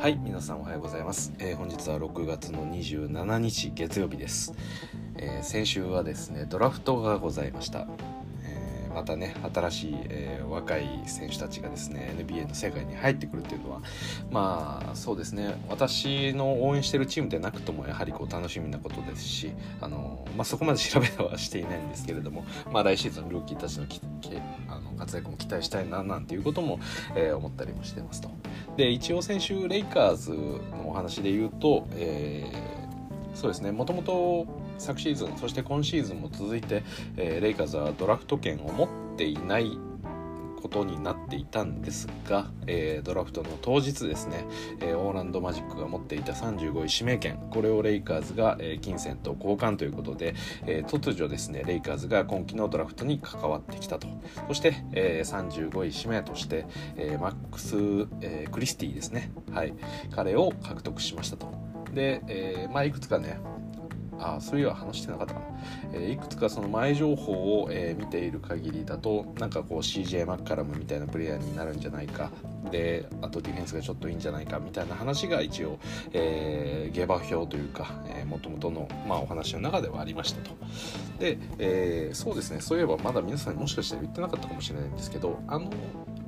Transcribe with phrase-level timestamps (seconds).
[0.00, 4.54] はい皆さんおはようございます、えー本日は6月の27日月曜日です、
[5.18, 7.86] えー先週はですねドラフトがございました、
[8.42, 13.82] えーまたね新しい、えー若い選手たちがですね NBA の世界に入ってくるっていうのは
[14.30, 15.54] まあそうですね。
[15.68, 24.06] 私の応援してるチームでなくともやはりこう楽しみなことですしあの、まあ、そこまで調べはしていないんですけれども、まあ、来シーズンルーキーたちのきき
[24.68, 24.69] あの
[25.00, 26.78] 活躍も期待したいななんていうことも、
[27.16, 28.30] えー思ったりもしてますと。
[28.76, 32.80] で一応先週レイカーズのお話で言うと、えー
[33.34, 36.82] そうですねもともと昨シーズンそして今シーズンも続いて、
[37.16, 39.78] えーレイカーズはドラフト権を持っていない
[40.60, 44.44] ことになっていたんですが、えードラフトの当日ですね、
[44.80, 50.34] えーオーランドマジックが持っていた35位指名権これをレイカーズが、えー金銭と交換ということで、
[50.66, 54.08] えー突如ですねレイカーズが今季のドラフトに関わってきたと。
[54.48, 57.76] そして、えー35位指名として、えーマックス、
[58.20, 59.32] えークリスティですね。
[59.52, 59.74] はい。
[60.14, 61.52] 彼を獲得しましたと。
[61.94, 63.38] で、えーまあいくつかね
[64.20, 65.46] あそういうは話してなかったかな、
[65.92, 72.30] えーいくつかその前情報を、えー見ている限りだとなんかこう CJ マッカラムみたいなプレイヤーになるんじゃないか。
[72.70, 75.78] であとディフェンスがちょっといいんじゃないかみたいな話が一応、
[76.12, 80.50] えー下馬評というかもともとの、まあ、お話の中ではありましたと。
[81.18, 82.60] で、えーそうですね。
[82.60, 85.70] そういえばまだ皆さんにもしかしたら言ってなかったかもしれないんですけどあの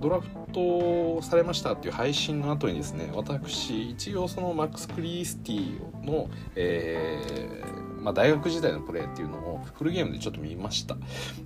[0.02, 10.96] ドラフトされましたっていう配信の後にですね私一応そのマックス・クリスティの、えーまあ、大学時代のプレーっていうのをフルゲームでちょっと見ました。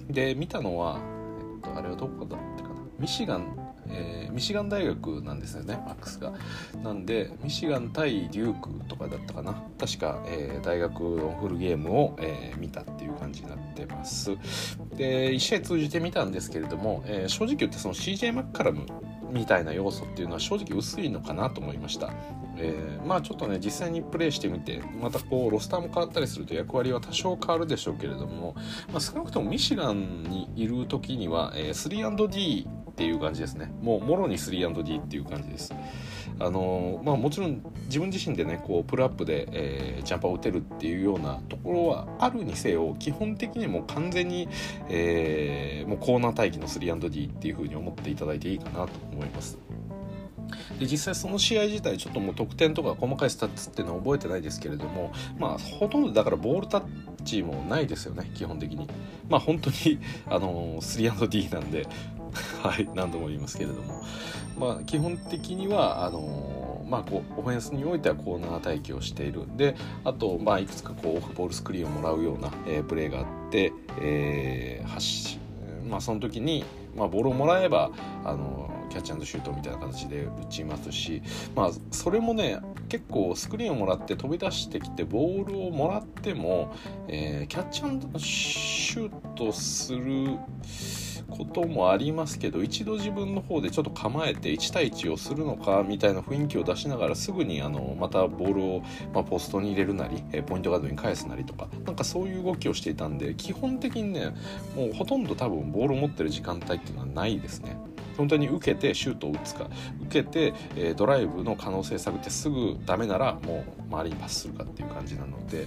[0.09, 0.99] で見たのは、
[1.65, 2.77] えっと、あれはどこだったかな？
[2.99, 6.35] ミシガン、えーミシガン大学なんですよねマックスが。
[6.83, 9.63] なんでミシガン対デュークとかだったかな。
[9.79, 14.37] 確か、えー大学のフルゲームを、えー見たっていう感じになってます。
[14.97, 18.87] で1試合通じて見たんですけれども、えー正直言ってその CJ マッカラム
[19.31, 22.13] みたいな要素っていうのは正直薄いのかなと思いました、
[22.57, 28.55] えーまあちょっとね実際にプレイしてみてまたこうロスターも変わったりすると役割は多少変わるでしょうけれども、
[28.93, 33.71] まあ、少なくともミシガンにいる時には、えー 3&D っていう感じですね。
[33.83, 35.75] もうもろに 3&D っていう感じです。
[36.39, 44.49] あのまあもちろん自分自身でねこうプルアップで、えージャンパーを打てるっていうようなところはあるにせよ基本的にもう完全に、
[44.89, 49.59] えーもうコーナー待機の 3&D っていう風に思っていただいていいかなと思います。
[50.79, 56.83] で実際その試合自体ちょっともう得点とか細かいスタッツっていうのは覚えてないですけれどもまあほとんどだからボールタッ
[57.25, 58.89] チもないですよね基本的に。
[59.29, 61.87] まあ本当に あのー 3&D なんで
[62.63, 64.03] はい何度も言いますけれども。
[64.59, 69.43] まあ基本的にはあのまあこうオフェンスにおいてはコーナー待機をしている。
[69.57, 75.39] であとまあいくつかこうオフボールスクリーンをもらうような、えープレーがあって、えー
[75.89, 76.65] まあその時に、
[76.97, 77.91] まあ、ボールをもらえば
[78.25, 81.23] あのキャッチシュートみたいな形で打ちますし、
[81.55, 86.75] まあ、それもね結構スクリーンをもらって飛び出してきてボールをもらっても、
[87.09, 87.81] えーキャッチ
[88.19, 90.39] シュートする
[91.29, 98.83] こともありますけど一度自分の方でちょっと構えて1対1をするのかみたいな雰囲気を出しながらすぐにあのまたボールを、
[99.13, 104.35] まあ、ポストに入れるなりえーポイントガードに返すなりとかなんかそういう動きをしていたんで基本的にね
[104.75, 107.77] もうほとんど多分ボールを持ってる時間帯っていうのはないですね。
[108.17, 109.69] 本当に受けてシュートを打つか
[110.03, 115.67] 受けて、えドライブの可能性探ってすぐダメならもう周りにパスするかっていう感じなので、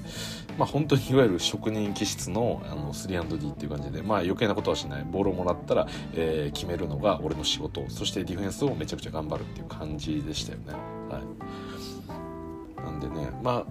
[0.57, 5.05] まあ、本当にいわゆる職人気質のあの 3&D っていう感じで、まあ、余計なことはしない。
[5.09, 7.89] ボールをもらったら、えー決めるのが俺の仕事。
[7.89, 10.73] そしてディフェンスをめちゃくちゃ頑張るっていう感じでしたよね。
[11.09, 11.21] は
[12.79, 13.65] い、なんでねまああ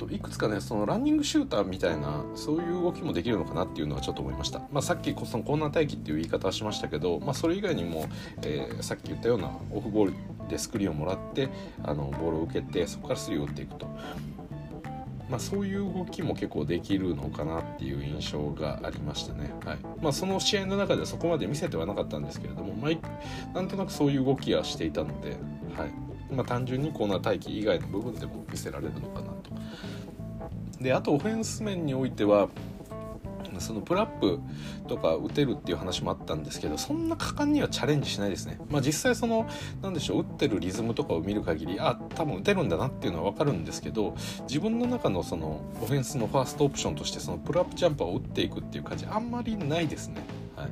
[0.00, 8.06] といくつかねそのランニングシューターみたいなそういう動きもできるのかなっていうのはちょっと思いました、まあ、さっきそのコーナー待機っていう言い方はしましたけど、まあ、それ以外にも、
[8.42, 11.48] えーさっき言ったようなオフボールでスクリーンをもらって
[11.82, 13.86] あのボールを受けてそこからスリーを打っていくと。
[15.28, 25.36] まあ、そういう動きも結構できるのかなっていう印象がありましたね、はいまあ、その試合の中ではそこまで見せてはなかったんですけれども、まあ、なんとなくそういう動きはしていたので、
[25.76, 29.50] はいまあ、単純にコーナー待機以外の部分でも見せられるのかなと。
[30.80, 32.48] であとオフェンス面においては
[33.58, 34.40] そのプラップ
[34.88, 39.46] とか打てるっていう話もあったんですけどそんな果敢にはチャレンジしないですね、まあ、実際その
[39.82, 44.14] なんでしょう打ってるリズムとかを見る限りあ多分打てるんだなっていうのは分かるんですけど
[44.48, 50.22] 自分の中のそのオフェンスのファーストオプションとしてそのプルアップジャンパーを打っていくっていう感じあんまりないですね、
[50.56, 50.66] は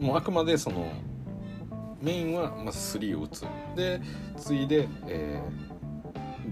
[0.00, 0.90] い、もうあくまでその
[2.00, 3.44] メインはまず3を打つ。
[3.74, 4.00] で
[4.36, 5.78] 次いで、えー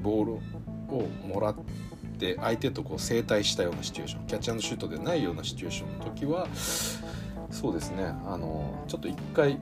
[0.06, 0.32] ボール
[0.94, 1.85] をもらって
[2.18, 6.48] 相手とこう正対したようなシチュエーションキャッチシュートでないようなシチュエーションの時は
[7.50, 9.58] そうですねあのちょっと一回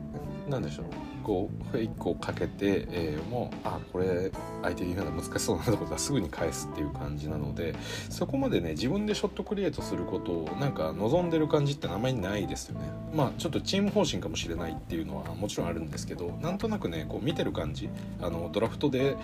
[0.49, 0.87] なんでしょう
[1.25, 4.31] こうフェイクをかけて、えー、もうあこれ
[4.63, 7.75] 相手に言うの難しそうなところはすぐに返すっていう感じなので
[8.11, 12.87] そこまでね自分でショットクリエイトすることをなんか望んでる感じってあまりないですよね。
[13.15, 17.89] まあちょっとチーム方針かもしれないっていうのはもちろんあるんですけどなんとなくねこう見てる感じ
[18.21, 19.17] あのドラフトで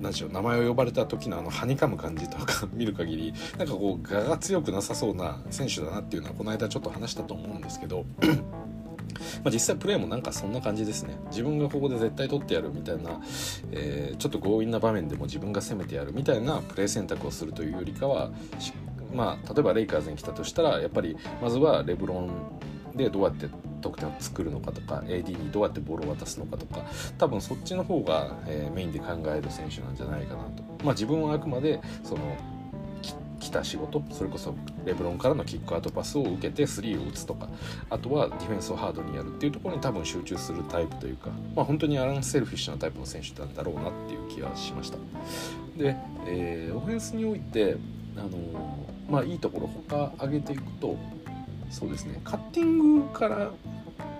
[0.00, 8.04] 何でしょう名前を呼ばれた時のあのはにかむ感じとか 見る限りなんかこう我が強くなさそうな選手だなっていうのはこの間ちょっと話したと思うんですけど
[9.42, 11.16] まあ、実際プレーもなんかそんな感じですね。
[11.30, 13.20] 自分がここで絶対取ってやるみたいな、
[13.70, 18.30] えー、ちょっと強引な場面でも自分が攻めてやるみたいなプレー選択をするというよりかは
[19.14, 22.30] まあ、例えばレイカーズに来たとしたらやっぱりまずはレブロン
[22.96, 23.48] でどうやって
[23.82, 26.82] 得点を作るのかとか AD にどうやってボールを渡すのかとか
[27.18, 30.62] 多分そっちの方が、えー、メインで考える選手なんじゃないかなと。
[30.84, 32.36] まあ、自分はあくまでその
[33.38, 34.54] 来た仕事それこそ
[34.84, 37.48] レブロンからのキックアウトパスを受けてスリーを打つとか
[37.90, 44.98] あとはディフェンスをハードにやるっていうところに多分集中するタイプというか、まあ、本当にアラン・セルフィッシュなタイプの選手なんだろうなっていう気がしました
[45.76, 45.96] で、
[46.26, 47.76] えー、オフェンスにおいて、
[48.16, 48.42] あのー、
[49.08, 50.96] まあ、いいところ他上げていくと
[51.70, 52.20] そうですね。
[52.24, 53.50] カッティングから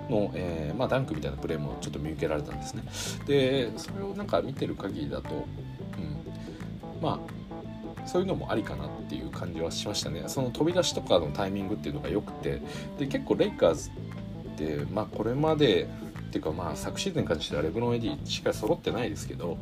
[0.08, 2.82] の、えーまあ、ダンクみたいなプレーもちょっと見受けられたんですね。
[3.26, 10.24] でそれをなんか見てる限りだと、うん、まあそういうのもありかなっていう感じはしましたね。
[10.28, 12.62] その飛び出しとかのタイミングっていうのが良くて
[12.98, 19.58] で結構レイカーズってまあこれまでっていうかまあ昨シーズンに関してはレブロン・エディしっかり揃ってないですけど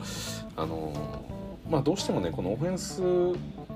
[0.57, 0.93] あの
[1.71, 3.01] まあどうしてもねこのオフェンス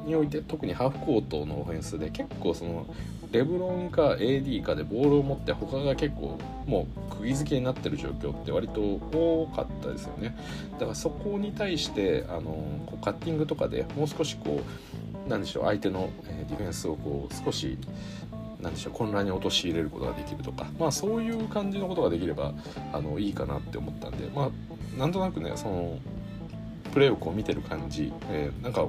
[0.05, 2.87] において特にハーフコートのオフェンスで結構その
[3.33, 10.37] レブロンか AD かでボールを持って他が結構もう釘付けになってる状況って割と多かったですよね。
[10.73, 12.43] だからそこに対してあの
[12.87, 14.61] こうカッティングとかでもう少しこ
[15.27, 16.11] うなんでしょう相手の
[16.49, 17.77] ディフェンスをこう少し
[18.61, 20.67] なんでしょう混乱に陥れることができるとか。
[20.79, 22.55] まあそういう感じのことができれば
[22.93, 24.29] あのいいかなって思ったんで。
[24.35, 24.51] まあ
[24.99, 25.99] なんとなくねその
[26.93, 28.89] プレーをこう見てる感じ、えー、なんか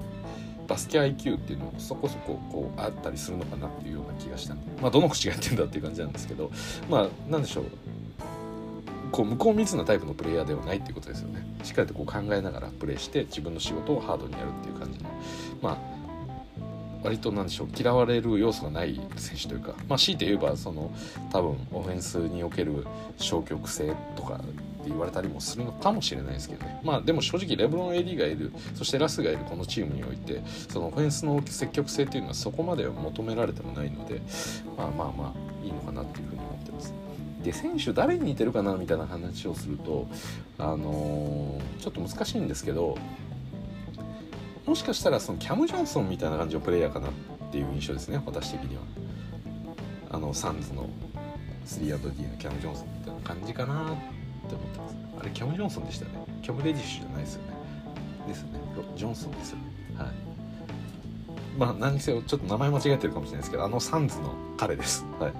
[0.70, 4.82] バスケ IQ っていうのもそこそここうあったりするのかなっていうような気がしたんで。
[4.82, 6.52] まあどの口がやってんだっていう感じなんですけど。
[6.90, 7.66] まあなんでしょう。
[9.12, 11.44] こう向こう密なタイプのプレイヤーではないっていうことですよね。
[11.64, 15.10] しっかりとこう考えながらプレーして自分の仕事をハードにやるっていう感じの。
[15.62, 15.78] まあ
[17.04, 17.68] 割となんでしょう。
[17.76, 20.92] 嫌われる要素がない選手というか、まあ、強いて言えばその
[21.32, 22.86] 多分オフェンスにおける
[23.18, 24.40] 消極性とか
[24.90, 26.80] って言われたりもするのかもしれないですけどね。
[26.84, 34.22] まあでも正直レブロン AD がいるそしてラスがいるこのチームにおいてそのオフェンスの積極性っていうのはそこまでは求められてもないので
[34.78, 36.94] まあまあまあいいのかなっていうふうに思ってます。
[37.44, 40.08] で選手誰に似てるかなみたいな話をすると
[40.58, 42.98] あのー、ちょっと難しいんですけど
[44.66, 47.12] もしかしたらそのキャム・ジョンソンみたいな感じのプレイヤーかなっ
[47.52, 48.82] ていう印象ですね私的には。
[50.12, 50.90] あのサンズの
[51.66, 53.86] 3&D のキャム・ジョンソンみたいな感じかなっ
[54.50, 54.79] て思ってます。
[55.20, 56.12] あれキャム・ジョンソンでしたね。
[56.42, 57.54] キャム・レディッシュじゃないですよね。
[58.28, 58.50] ですね。
[58.96, 59.58] ジョンソンですよ。
[59.98, 60.08] はい。
[61.58, 65.06] まあ何せちょっと名前間違えてるかもしれないですけどあのサンズの彼です。
[65.20, 65.34] はい。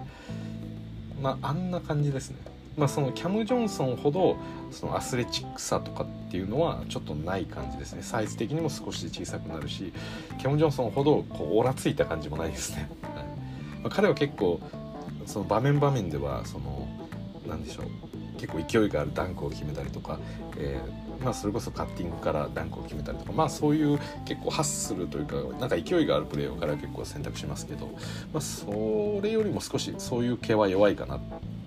[1.22, 2.38] まああんな感じですね。
[2.78, 4.38] まあそのキャム・ジョンソンほど
[4.72, 8.04] そのアスレチックさとかっていうのはちょっとない感じですね。
[8.04, 9.94] サイズ的にも少し小さくなるし
[10.40, 13.24] キャム・ジョンソンほどこうオラついた感じもないですね、はい。
[13.84, 14.60] まあ、彼は結構
[15.26, 16.88] その場面場面ではその
[17.48, 17.86] 何でしょう。
[18.40, 20.20] 結構勢いがあるダンクを決めたりとか、
[20.58, 27.88] えー、まあ、それこそカッティングからダンクを決めたりとか、まあ、そういう結構ハッスルというかなんか勢いがあるプレーをから結構選択しますけど、
[28.34, 31.20] まあ、それよりも少しそういう系は弱いかなっ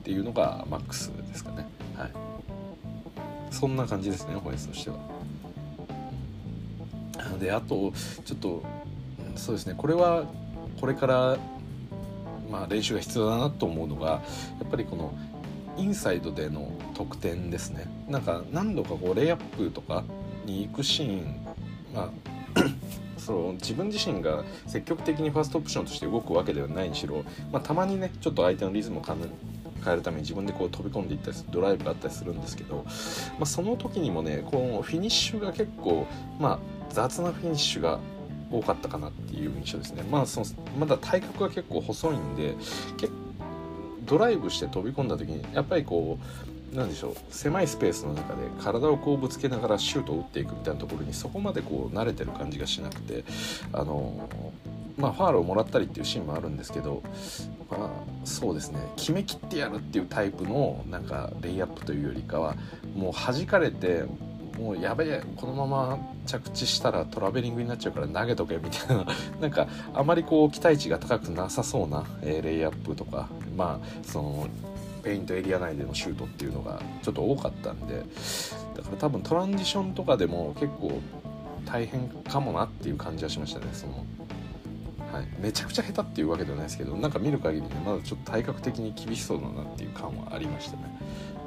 [0.02, 1.67] ていうのがマックスですかね。
[1.97, 2.11] はい、
[3.50, 4.97] そんな感じですねオフェンスとしては。
[7.38, 7.93] であと
[8.25, 8.62] ちょっと
[9.37, 10.25] そうですねこれは
[10.81, 11.38] これから
[12.50, 14.23] まあ練習が必要だなと思うのがや
[14.67, 15.14] っぱりこの
[15.76, 20.05] インサイドでの得点ですねなんか何度かこうレイアップとか
[20.45, 21.47] に行くシーン
[21.95, 22.11] まあ
[23.17, 29.17] その自分自身が積極的にファーストオプションとして動くわけではないにしろ、まあ、たまにねちょっと相手のリズムを変
[29.95, 32.85] えるために自分でこう飛び込んでいったりするドライブがあったりするんですけど、
[33.38, 36.07] まあ、その時にもねこのフィニッシュが結構
[36.41, 36.59] まあ
[36.91, 38.00] 雑なフィニッシュが
[38.50, 40.02] 多かったかなっていう印象ですね。
[40.11, 40.47] まあその
[40.79, 42.55] まだ体格が結構細いんで
[42.99, 43.12] 結
[44.04, 46.18] ドライブして飛び込んだ時にやっぱりこ
[46.73, 53.25] うなんでしょう狭いスペースの中で体をこうぶつけながらシュートを打っていくみたいなところにそこまでこう慣れてる感じがしなくて
[53.73, 54.28] あの
[54.97, 57.02] まあファールをもらったりっていうシーンもあるんですけど、
[57.71, 57.90] まあ、
[58.25, 62.56] そうですね決めきってやるっていうタイプのなんかレイアップというよりかは
[62.97, 64.04] もう弾かれて
[64.59, 69.06] もうやべえこのまま着地したらトラベリングになっちゃうから投げとけみたいな
[69.40, 73.28] なんかあまりこう期待値が高くなさそうな、えー、レイアップとか、
[73.62, 74.49] まあその
[75.04, 78.04] ペイントエリア内でのシュートっていうのがちょっと多かったんで
[78.76, 81.00] だから多分トランジションとかでも結構
[81.64, 83.66] 大変かもなっていう感じはしましたね。
[83.73, 84.04] その、
[85.12, 90.83] はい、めちゃくちゃ下手っていうわけではないですけどなんか見る限りねまだちょっと体格的に厳しそうだなっていう感はありましたね。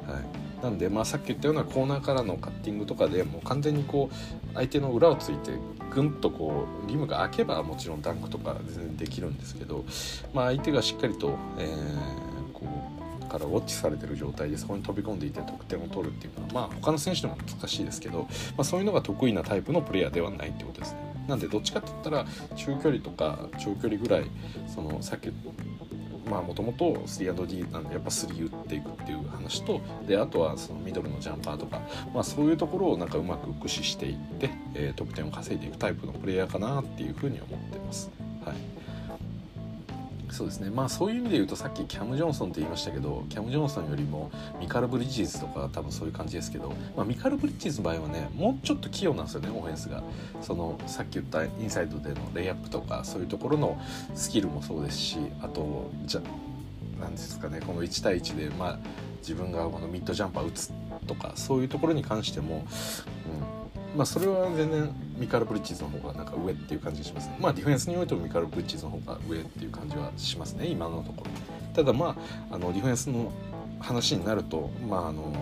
[0.06, 0.24] はい。
[0.62, 5.52] なんで、まあ、さっき言ったようなコーナーからのカッティングとかでもう完全にこう相手の裏をついて
[5.96, 9.86] ぐんとこうリムが開けばもちろんダンクとか全然できるんですけど、
[10.34, 12.66] まあ、相手がしっかりと、えー、こ
[13.22, 18.26] うからウォッチされてる状態でそこに飛び込んでいて得点を取るっていうのは、まあ、他の選手でも難しいですけど、ま
[18.58, 20.98] あ、そういうのが得意なタイプのプレイヤーではないってことですね。
[21.26, 24.30] なんでどっちかって言ったら中距離とか長距離ぐらい
[24.68, 25.32] そのさっき
[26.28, 31.80] まあもともと 3&D なんでやっぱ3打っていくっていう話とであとはそのミドルのジャンパーとか、
[32.12, 38.10] まあ、そういうところをなんかうまく駆使していって、えー、得点を稼いでいくタイプのプレイヤーかなっていうふうに思ってます。
[40.36, 40.68] そうですね。
[40.68, 50.02] まあそういう意味で言うとさっきキャム・ジョンソンって言いましたけどキャム・ジョンソンよりもミカル・ブリッジーズとか多分そういう感じですけど、まあ、ミカル・ブリッジーズの場合はねもうちょっと器用なんですよねオフェンスが。
[50.42, 53.80] そのさっき言ったインサイドでのレイアップとかそういうところの
[54.14, 56.20] スキルもそうですしあとじゃ
[57.00, 58.78] なんですかねこの1対1で、まあ、
[59.20, 60.70] 自分がこのミッドジャンパー打つ
[61.06, 62.66] とかそういうところに関しても、
[63.40, 63.55] うん
[63.96, 67.36] まあ、それは全然ミカル・ブリッジズの方がなんか上っていう感じがしますね。
[67.40, 71.30] まあディフェンスにおいてもミカル・ブリッジズの方が上っていう感じはしますね今のところ。
[71.74, 72.16] ただま
[72.50, 73.32] ああのディフェンスの
[73.80, 75.32] 話になるとまああの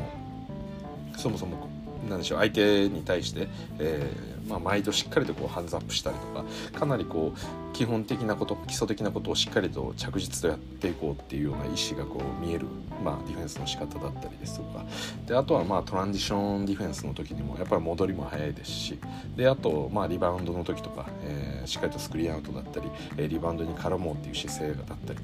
[1.17, 1.69] そもそも
[2.09, 6.45] なんでしょう相手に対して、えーまあ、毎度しっかりとこうハンズアップしたりとか
[6.79, 12.67] かなりこう基本的なこと基礎的なことをしっかりと着実とやっていこうっていうような意思がこう見える、
[13.03, 14.85] まあ、ディフェンスの仕方だったりですとか。
[15.27, 18.99] であとはまあトランジションディフェンスの時にもやっぱり戻りも早いですし。
[19.37, 25.19] であとまあリバウンドの時とか、えー、しっかりとスクリーンアウトだったり、えリバウンドに絡もうっていう姿勢だったり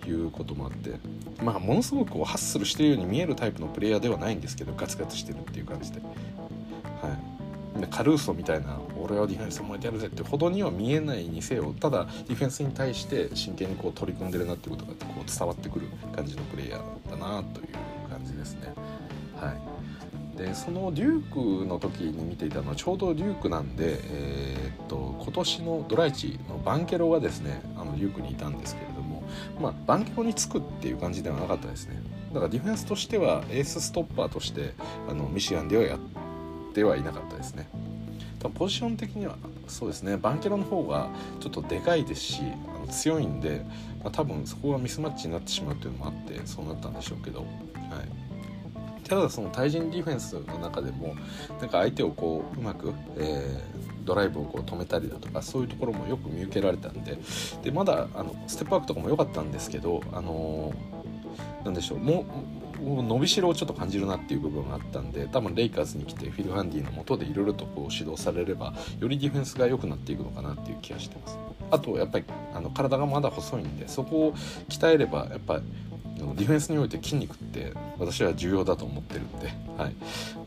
[0.00, 0.92] ということもあって
[1.42, 6.00] まあものすごくこうハッスルしてるように見えるタイプのプレイヤーではないんですけどガツガツしてるっていう感じで。
[6.00, 7.31] はい。
[7.90, 18.72] カルーソみたいな俺はディフェンス燃えてやるぜってほどには見えないにせよただディフェンスに対して真剣にこう取り組んでるなってことがこう伝わってくる感じのプレイヤーだなという感じですね。
[19.36, 19.82] はい
[20.36, 29.22] でそのデュークの時に見ていたのはちょうどデュークなんで、えー、っと今年のドライチのバンケロがですねあのデュークにいたんですけれども、
[29.60, 32.02] まあ、バンケロにつくっていう感じではなかったですね
[32.32, 34.72] だからディフェンスとしてはエースストッパーとして
[35.06, 36.21] あのミシガンではやって
[36.72, 37.68] ってはいなかったですね。
[38.54, 39.36] ポジション的には
[39.68, 40.16] そうですね。
[40.16, 42.42] バンケロの方がちょっとでかいですし
[42.74, 43.64] あの強いんで、
[44.02, 51.14] まあ、多分そこはミスマッチになってしまうというのもあってそうなったんでしょうけど、はい、ただその対人ディフェンスの中でも
[51.60, 57.18] なんか相手をこううまく、えー、ドライブをこう止めたりだとかそういうところもよく見受けられたんで
[57.62, 61.98] でまだあのステップアップとかも良かったんですけどあのー、なんでしょう。
[61.98, 62.24] も
[62.82, 71.38] 伸びしろをちょっと感じるなっていう部分があったんで多分レイカーズに来てフィル・ハンディのもとでいろいろとこう指導されればよりディフェンスが良くなっていくのかなっていう気がしてます。
[71.70, 74.32] あとやっぱりあの体がまだ細いんでそこを
[74.68, 75.62] 鍛えればやっぱり
[76.16, 79.94] ディフェンスにおいて筋肉って私は重要だと思ってるんで、はい。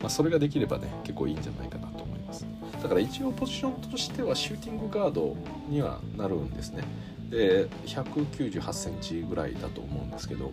[0.00, 2.46] まあ、それができればね結構いいんじゃないかなと思います。
[2.82, 5.36] だから一応ポジションとしてはシューティングガード
[5.68, 6.84] にはなるんですね。
[7.30, 10.52] で1 9 8センチぐらいだと思うんですけど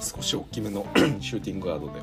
[0.00, 0.86] 少し大きめの
[1.20, 2.00] シューティングガードで。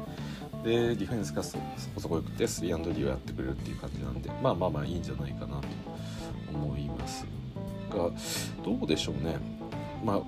[0.64, 1.58] でディフェンスがそ
[1.94, 5.68] こそこよくて 3&D をやってくれるっていう感じなんでまあまあまあいいんじゃないかなと
[6.54, 7.26] 思います
[7.90, 8.10] が
[8.64, 9.38] どうでしょうね。
[10.06, 10.22] まあ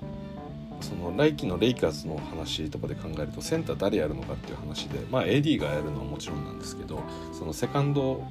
[0.80, 8.22] その来季のレイカーズの話とかで考えるとセンター誰やるのかっていう話で、まあ、AD がやるのはもちろんなんですけどそのセカンド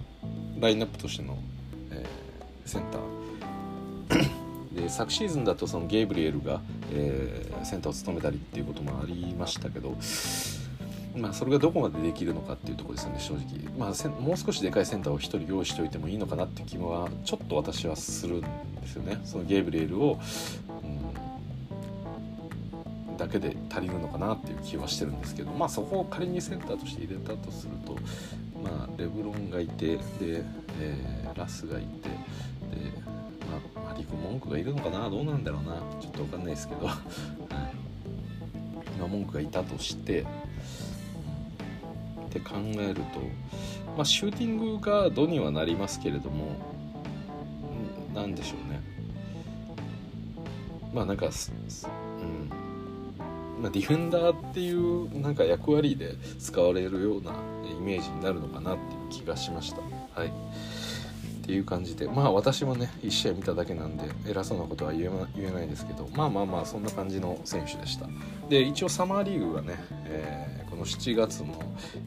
[0.60, 1.38] ラインナップとしての、
[1.92, 4.44] えー、センター。
[4.75, 9.96] で昨シーズンだとそのゲイブリエルが、えー、センターを務めたりっていうこともありましたけど、
[11.15, 13.44] まあ、それがどこまでできるのかっていうとこですよね正直、
[13.77, 19.20] まあ、もう少しでかいセンターを1人用意しておいてもいいのかなっていう気はちょっと私はするんですよね。
[19.24, 20.20] そのゲイブリエルを、
[23.08, 27.94] うん、だけで足りるのかなっていう気はしてるんですけどまあそこを仮にセンターとして入れたとすると
[28.62, 30.01] まあレブロンがいてで、
[30.82, 32.10] えー、ラスがいて
[33.94, 35.10] リク文句がいるのかな？
[35.10, 35.77] どうなんだろうな。
[36.01, 36.88] ちょっと分かんないですけど。
[36.88, 36.96] ま
[39.04, 40.22] あ文句がいたとして。
[40.22, 40.25] っ
[42.38, 43.01] て考えると
[43.96, 46.58] まあシューティングガードにはなりますけれども
[48.13, 48.82] 何でしょうね。
[50.94, 52.50] まあなんかうん。
[53.62, 57.32] まあ、ディフェンダーっていうなんか役割で使われるような
[57.70, 59.82] イメージになるのかなっていう気がしました。
[60.20, 60.32] はい。
[61.45, 68.07] っていう感じでまあ私もね1試合見ただけなんで偉そうなことは言え,、ま、言えないですけどまあまあまあそんな感じの選手でした。
[68.49, 69.75] で一応サマーリーグがね、
[70.05, 71.53] えー、この7月の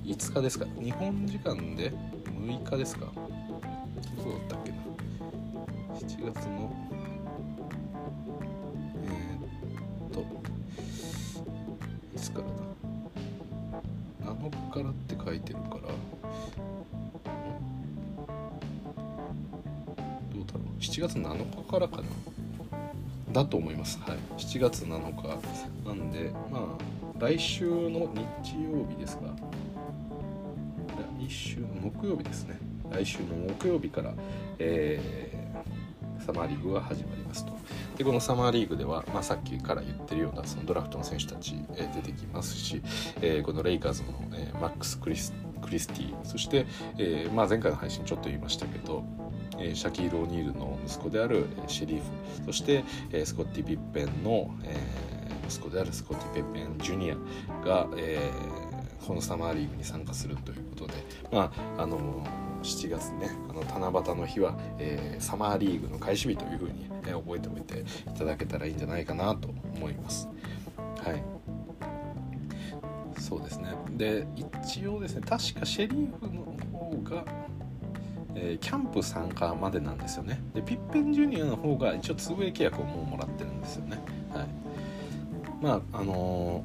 [0.04, 1.92] 5日ですか日本時間で
[2.26, 3.06] 6日ですか
[4.20, 4.76] そうだったっけな。
[6.00, 6.76] 7月の
[9.04, 10.20] えー、っと
[12.16, 12.44] いつから
[14.26, 15.94] だ？7日からって書いてるから
[20.80, 22.04] 7月7日からかな。
[23.32, 23.98] だと思います。
[24.00, 24.18] はい。
[24.36, 25.86] 7月7日。
[25.86, 28.08] なんでまあ来週の
[28.42, 29.24] 日曜日ですか
[31.18, 32.58] 来週木曜日ですね。
[32.90, 34.14] 来週の木曜日から、
[34.58, 37.52] えー、サマーリーグが始まりますと。
[37.96, 42.80] でこのサマーリーグでは、まあ、さっきから言ってるようなそのドラフトの選手たち、えー、出てきますし、
[43.20, 46.66] えー、このレイカーズの、え、マックス・クリスクリスティそして、
[46.98, 49.04] えまあ、前回の配信ちょっと言いましたけど
[49.58, 52.04] えシャキール・オニールの息子であるシェリーフ。
[52.46, 54.76] そして、えスコッティ・ピッペンの、え
[55.48, 57.16] 息子であるスコッティ・ピッペンジュニア
[57.66, 58.18] が、え
[59.06, 60.92] このサマーリーグに参加するということで
[61.32, 61.98] まああの
[62.62, 67.84] 7月ねあの七夕の日は、えー、サマーリーグの開始日というふうに、え覚えておいてい
[68.18, 70.28] ただけたらいいんじゃないかなと思います。
[70.76, 71.22] はい。
[73.18, 73.68] そうですね。
[73.96, 76.42] で一応ですね確かシェリーフの
[76.78, 77.24] 方が
[78.40, 80.40] えー、キャンプ参加までなんですよね。
[80.54, 83.98] でピッペンジュニアの方が一応 2way 契約をもうもらってるんですよね。
[84.32, 84.46] はい。
[85.60, 86.64] まああの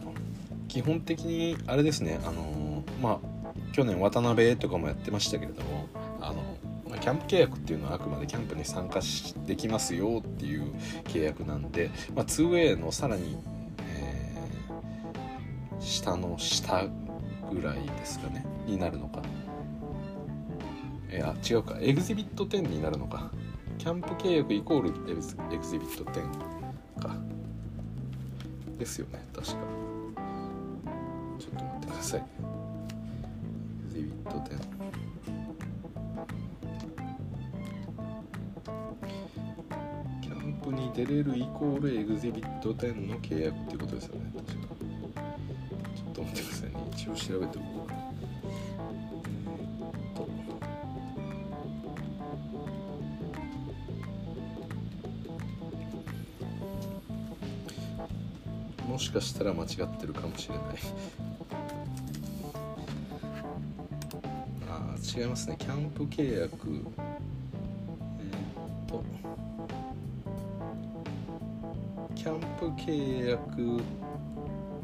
[0.66, 2.20] ー、基本的にあれですね。
[2.24, 3.34] あのー、まあ
[3.74, 5.88] 去年渡辺とかもやってましたけれども
[6.22, 9.00] あのキャンプ契約っていうのはあくまでキャンプに参加
[9.48, 10.74] できますよっていう
[11.06, 13.36] 契約なんで、まあ、2way のさらに、
[13.90, 16.86] えー、下の下
[17.52, 18.46] ぐらいですかね。
[18.66, 19.22] になるのか
[21.14, 21.78] いや違うか。
[21.80, 23.30] エグゼビット10になるのか。
[23.78, 25.36] キャンプ契約イコールエグゼ
[25.78, 26.24] ビット10
[27.00, 27.16] か。
[28.80, 29.54] ですよね確か。
[31.38, 32.20] ちょっと待ってください。
[32.20, 32.24] エ
[33.86, 34.60] グゼビット10
[40.20, 44.54] キャンプに出れるイコールエグゼビット10の契約っていうことですよね確か。
[45.96, 46.76] ちょっと待ってくださいね。
[46.92, 47.94] 一応調べておこうか
[58.94, 60.66] もしかしたら間違ってるかもしれない。
[64.70, 65.56] ああ違いますね。
[65.58, 66.70] キャンプ契約。
[66.70, 66.86] えー、っ
[68.88, 69.04] と。
[72.14, 73.82] キャンプ契約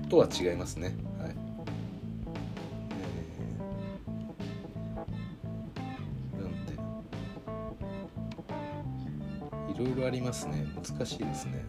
[0.09, 0.95] とは違いますね。
[1.19, 6.49] はい、えー、なん
[9.75, 10.65] ていろいろありますね。
[10.75, 11.63] 難しいですね。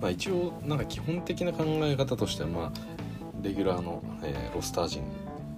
[0.00, 2.72] まあ、一応なんか基本的な考え方としては、まあ、
[3.42, 5.02] レギュラーの、えー、ロスター陣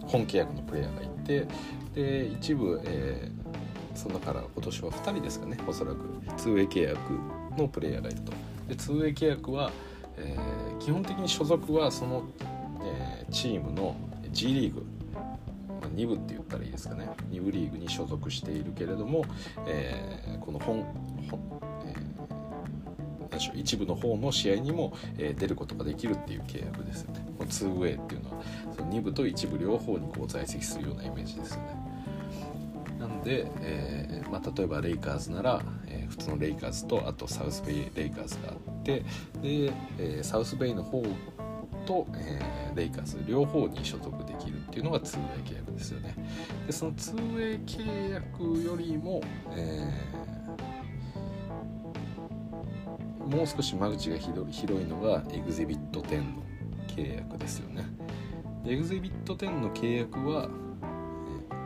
[0.03, 1.47] 本契約のプレイヤーがいて
[1.95, 5.99] で一部、えー、その中から今年は2人ですかねおそらく。
[6.39, 6.99] 2way 契約
[7.59, 8.33] のプレイヤーがいると。
[8.69, 9.71] で 2way 契約は、
[10.17, 12.25] えー、基本的に所属はその、
[12.83, 13.97] えー、チームの
[14.31, 14.87] G リーグ。
[15.95, 17.09] 2部って言ったらいいですかね。
[17.31, 19.25] 2部リーグに所属しているけれども、
[19.67, 20.85] えー、この本
[23.55, 27.27] 一部の方の試合にも、えー、出ることができるっていう契約ですよね。
[27.39, 28.43] この 2way っていうのは
[28.77, 31.87] その2部と1部両方にこう在籍するようなイメージですよね。
[32.99, 39.05] なので、えーまあ、例えばレイカーズなら、えー、普通のレイカーズとあとサウスベイレイカーズがあって
[39.43, 41.03] で、え、サウスベイの方
[41.85, 42.41] と、え、
[42.75, 46.15] レイカーズ両方に所属できるっていうのが 2way 契約ですよね。
[46.67, 49.21] でその 2way 契約よりも、
[49.53, 50.36] えー
[53.27, 56.43] もう少し間口が広いのがエグゼビット10の
[56.87, 57.85] 契約ですよね。
[58.65, 61.57] エグゼビット10の契約は、え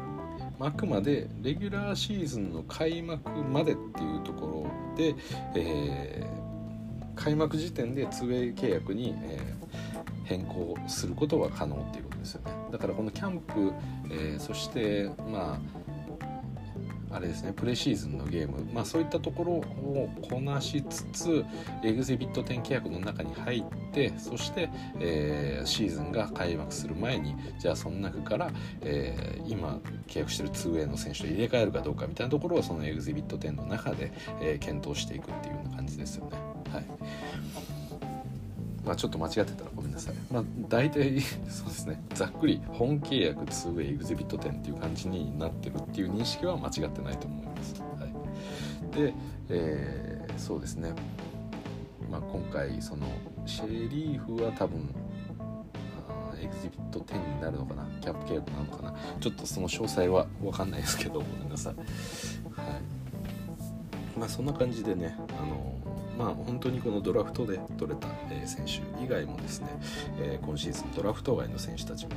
[0.62, 5.14] あくまでレギュラーシーズンの開幕までっていうところで、
[5.54, 12.52] えー、開幕時点で 2way 契約に、えー、変更することは可能っていうことですよね。
[12.72, 13.72] だからこのキャンプ、
[14.10, 15.79] えー、そしてまあ
[17.12, 21.44] あれですねプレシーズンのゲーム、まあ、そういったところをこなしつつ
[21.82, 24.70] エグゼビット10契約の中に入ってそして、
[25.00, 28.50] えー、シーズンが開幕する前にじゃあその中から、
[28.82, 36.38] えー、今契約してる 2way の選手と入れ替えるかどうかみたいなところをそのエグゼビット10の中で、えー、検討していくっていうような感じですよね。
[36.72, 37.69] はい
[38.84, 40.14] まあ、ちょっと間違ってたらごめんなさい。
[40.32, 47.82] まあ、大体 そうですねざっくり本契約 2way エグゼビット10っていう感じになってるっていう認識は間違ってないと思います。
[47.98, 49.14] はい、で、
[49.50, 50.94] えー、そうですね、
[52.10, 53.06] まあ、今回その
[53.44, 54.88] シェリーフは多分
[56.40, 61.74] エグゼビット10になるのかなキャップ契約なのかなちょっとその詳細は分かんないですけどごめんなさい。
[61.74, 61.86] はい
[64.18, 65.79] まあ、そんな感じでねあの
[66.20, 69.68] まあ、本当にこのドラフトで取れた、え選手以外もですね、
[70.20, 72.10] え今シーズンドラフト外の選手たちも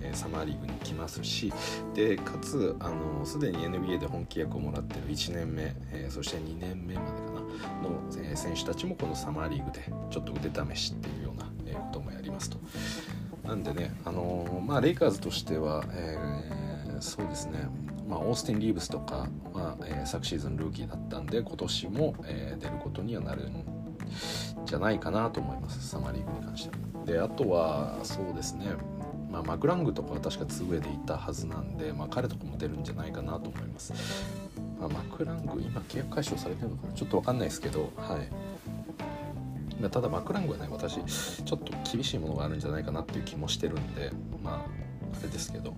[0.00, 1.52] の、えサマーリーグに来ますし
[1.94, 7.40] でかつあのすでに NBA で本契約をもらってる1年目、えそして2年目までかな
[7.88, 12.58] の、え選手たちもこのサマーリーグでちょっと腕試しっていうような、えこともやりますと。
[13.46, 17.68] なんでね、あのまあ、レイカーズとしては、えー、そうですね
[18.08, 23.64] まあ、オースティン・リーブスとかは、えー、昨シーズンルーキーだったんで今年も、えー、出ることにはなるん
[24.66, 25.88] じゃないかなと思います。
[25.88, 27.04] サマーリーグに関しては。
[27.06, 28.66] であとはそうですね、
[29.30, 33.92] まあ、マクラングとかは確か 2way でいたはずなんで、まあ、彼とかも出るんじゃないかなと思います。
[34.80, 36.92] まあ、マクラング今契約解消されてるのかな？
[36.92, 38.18] ちょっと分かんないですけどは
[39.82, 39.88] い。
[39.90, 44.12] ただマクラングはね私ちょっと厳しいものがあるんじゃないかなっていう気もしてるんで
[44.42, 44.54] まあ
[45.18, 45.74] あれですけど。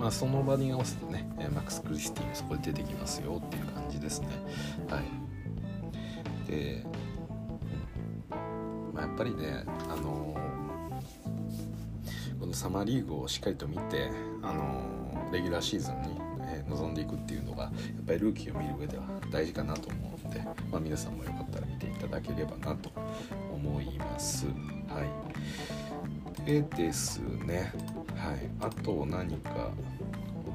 [0.00, 4.28] まあ、その場に合わせてね、えマックス・クリスティもそこで出てきますよっていう感じですね。
[4.88, 4.98] は
[6.48, 6.86] い、で、
[8.94, 10.34] まあ、やっぱりね、あの、
[12.40, 14.10] このサマーリーグをしっかりと見て、
[14.40, 17.72] あの、レギュラーシーズンに、え臨んでいくっていうのがやっ
[18.06, 22.90] ぱりルーキーを見る上では大事かなと思うので、まあ、皆さんもよかったら見ていただければなと
[23.52, 24.46] 思います。
[24.88, 25.04] は
[26.42, 27.72] い、でですね
[28.20, 29.70] はい、あと何か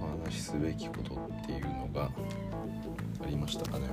[0.06, 2.10] お話しすべきことっていうのが
[3.24, 3.88] ありましたかね、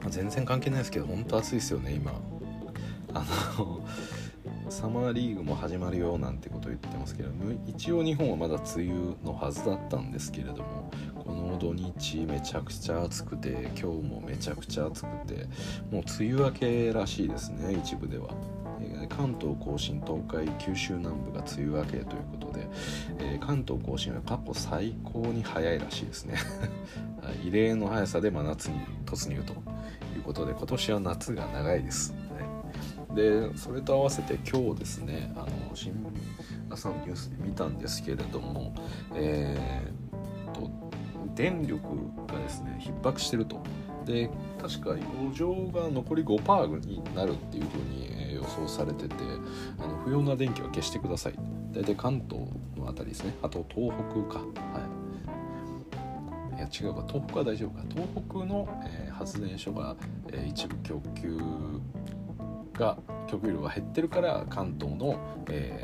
[0.00, 2.12] まあ、全然関係ないですけど本当暑いですよね今
[3.14, 3.24] あ
[3.58, 3.80] の
[4.70, 7.30] サマーリーグも始まるよなんてことを言ってますけど
[7.66, 10.90] 一応日本はまだ梅雨のはずだったんですけれども
[11.24, 15.46] この土日めちゃくちゃ暑くて今日もめちゃくちゃ暑くて
[15.90, 18.28] もう梅雨明けらしいですね一部では。
[19.08, 22.45] 関東甲信東海九州南部が梅雨明けということ、
[23.18, 26.34] えー、関東甲信は過去最高に早いらしいですね。
[27.44, 29.52] 異例の速さで真夏に突入と
[30.16, 32.18] いうことで今年は夏が長いです、ね、
[33.14, 35.92] でそれと合わせて今日ですねあの新
[36.70, 38.74] 朝のニュースで見たんですけれども、
[39.14, 40.70] えーと、
[41.34, 41.82] 電力
[42.26, 43.60] がですね逼迫してると。
[44.04, 44.30] で
[44.62, 49.14] 確か余剰が残り5%になるっていうふうに予想されてて
[49.80, 51.34] あの不要な電気は消してください。
[51.76, 52.42] 大体関東
[52.76, 53.34] の辺りですね。
[53.42, 54.44] あと東北か。
[54.72, 54.80] は
[56.54, 56.56] い。
[56.56, 57.04] いや違うか。
[57.06, 57.82] 東北は大丈夫か。
[57.90, 59.94] 東北の、えー、発電所が、
[60.32, 61.38] えー、一部供給
[62.78, 65.18] が供給量が減ってるから関東の、
[65.50, 65.82] え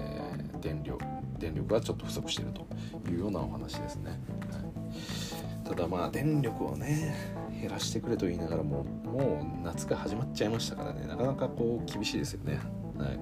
[0.54, 1.04] ー、電力
[1.38, 2.66] 電力がちょっと不足してると
[3.10, 12.60] いうようなお話ですね、はい、ただまあ電力をね減らしてくれと言いながらももう夏が始まっちゃいましたからねなかなかこう厳しいですよね。
[12.98, 13.18] はい、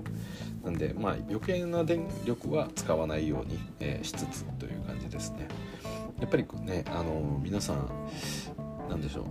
[0.65, 5.49] なんでまあ余計な電力は使わないように、えー、しつつという感じですね。
[6.21, 7.89] やっぱりねあの皆さん
[8.89, 9.25] 何でしょう。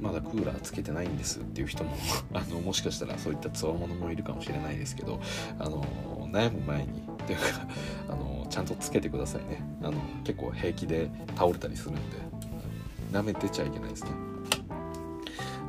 [0.00, 1.92] まだクーラーつけてないんですっていう人も
[2.34, 5.20] あのもしかしたらそういったつわものもいるかもしれないですけど
[5.60, 5.84] あの
[6.32, 7.44] 悩む前にというか
[8.08, 9.62] あのちゃんとつけてくださいね。
[9.80, 9.92] あの
[10.24, 12.00] 結構平気で倒れたりするんで
[13.12, 14.10] 舐めてちゃいけないですね。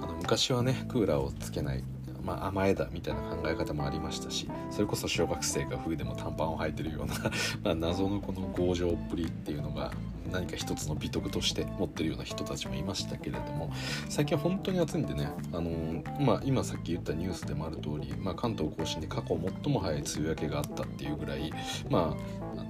[0.02, 1.84] あの昔はねクーラーをつけない
[2.24, 7.16] まあ、甘えだみたいな考え方もありましたしそれこそ小学生が冬でも短パンを履いてるような
[7.76, 9.92] ま謎のこの強情っぷりっていうのが
[10.32, 13.72] 何か一つの美徳として持ってるような人たちもいましたけれども
[14.10, 21.52] 最近本当に暑いんでね、あのー、まあ、今さっき言ったニュースでもある通り、まあ、関東甲信で過去最も早い梅雨明けがあったっていうぐらい
[21.90, 22.64] まあ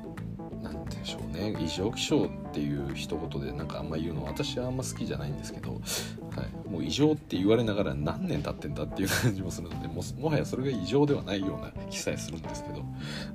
[0.63, 1.55] 何てでしょうね。
[1.59, 12.83] 異常気象っていう一言でなんかあんま言うの私はあんま好きじゃないんですけど、はい、もう異常って言われながら何年経ってんだっていう感じもするのでももはやそれが異常ではないような気さえするんですけど、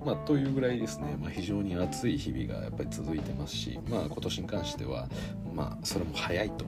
[0.04, 5.08] まあ、というぐらいですね、まあ、非常に暑い日々がやっぱり続いてますし、まあ、今年に関しては、
[5.54, 6.64] まあ、それも早いと。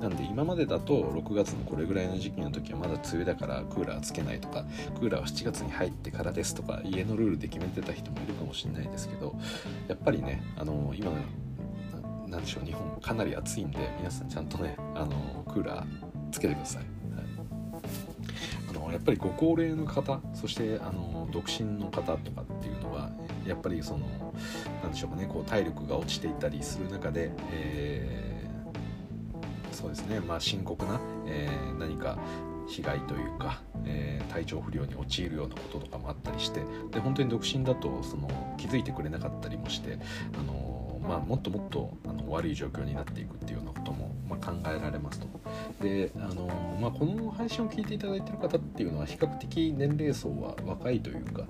[0.00, 4.64] なんで今までだと6月のこれぐらいの時期の時はまだ梅雨だからクーラーつけないとか
[4.98, 9.36] クーラーは7月に入ってからですとか家のルールで決めてた人もいるかもしれないですけど
[9.86, 11.10] やっぱりねあの今
[12.28, 16.82] なんでしょう日本かなり暑いんで皆さんちゃんとねあのクーラーつけてください。
[16.82, 16.92] はい
[18.70, 23.10] あのやっぱりご高齢の方そしてあの独身の方とかっていうのは
[23.46, 24.06] やっぱりその
[24.82, 32.18] 何でしょうかねこう体力が落ちていたりする中で、えー、そうですねまあ深刻な、えー、何か
[32.68, 39.98] 被害というか、えー、体調不良に陥るようなこととかもあったりしてで本当に独身だとその気づいてくれなかったりもして
[40.38, 45.26] あの、まあ、もっともっとあの悪い状況になっていくっていうようなことも、まあ、考えられますと。
[45.80, 46.46] であの、
[46.80, 51.44] まあ、この配信を聞いていただいてる方っていうのは比較的年齢層は若いというか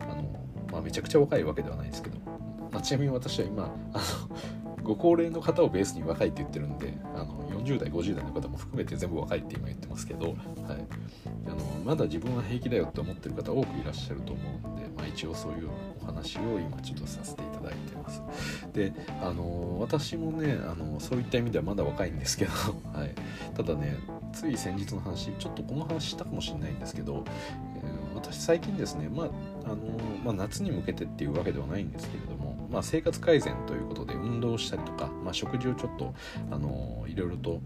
[0.00, 2.18] あの、まあ、めちゃくちゃ若いわけではないですけど、
[2.70, 4.36] まあ、ちなみに私は今あの
[4.88, 10.36] ご高齢の方をベースに若いって言ってるんであの40代50代の方も含めて全部若いって今言ってますけど、はい、
[11.46, 15.68] あのまだ自分は平気だよって思ってる方多くいらっしゃると思うんで、まあ、一応そういう
[16.02, 18.22] お話を今ちょっとさせていただいてます。
[18.72, 22.52] であの私もねあのそういった意味ではまだ若いんですけど、
[22.98, 23.14] はい、
[23.54, 23.98] ただね
[24.32, 27.24] つい先日の話ちょっとこの話したかもしれないんですけど、
[27.76, 29.26] えー、私最近ですね、まあ
[29.66, 29.76] あの
[30.24, 32.37] まあ、夏に向けてっていうわけではないんですけれども
[32.70, 36.14] まあ、生活改善ということで運動したりとか、まあ、食事をちょっと
[36.50, 37.60] あのいろいろと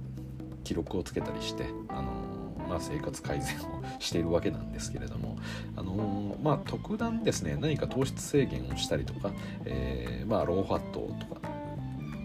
[0.64, 5.36] 記録をつけたりしてあの、まあ、生活改善をしているわけなんですけれども
[5.76, 9.30] あの、まあ、特段ですね何か糖質制限をしたりとか、
[9.64, 11.40] えー、まあ、ローファットとか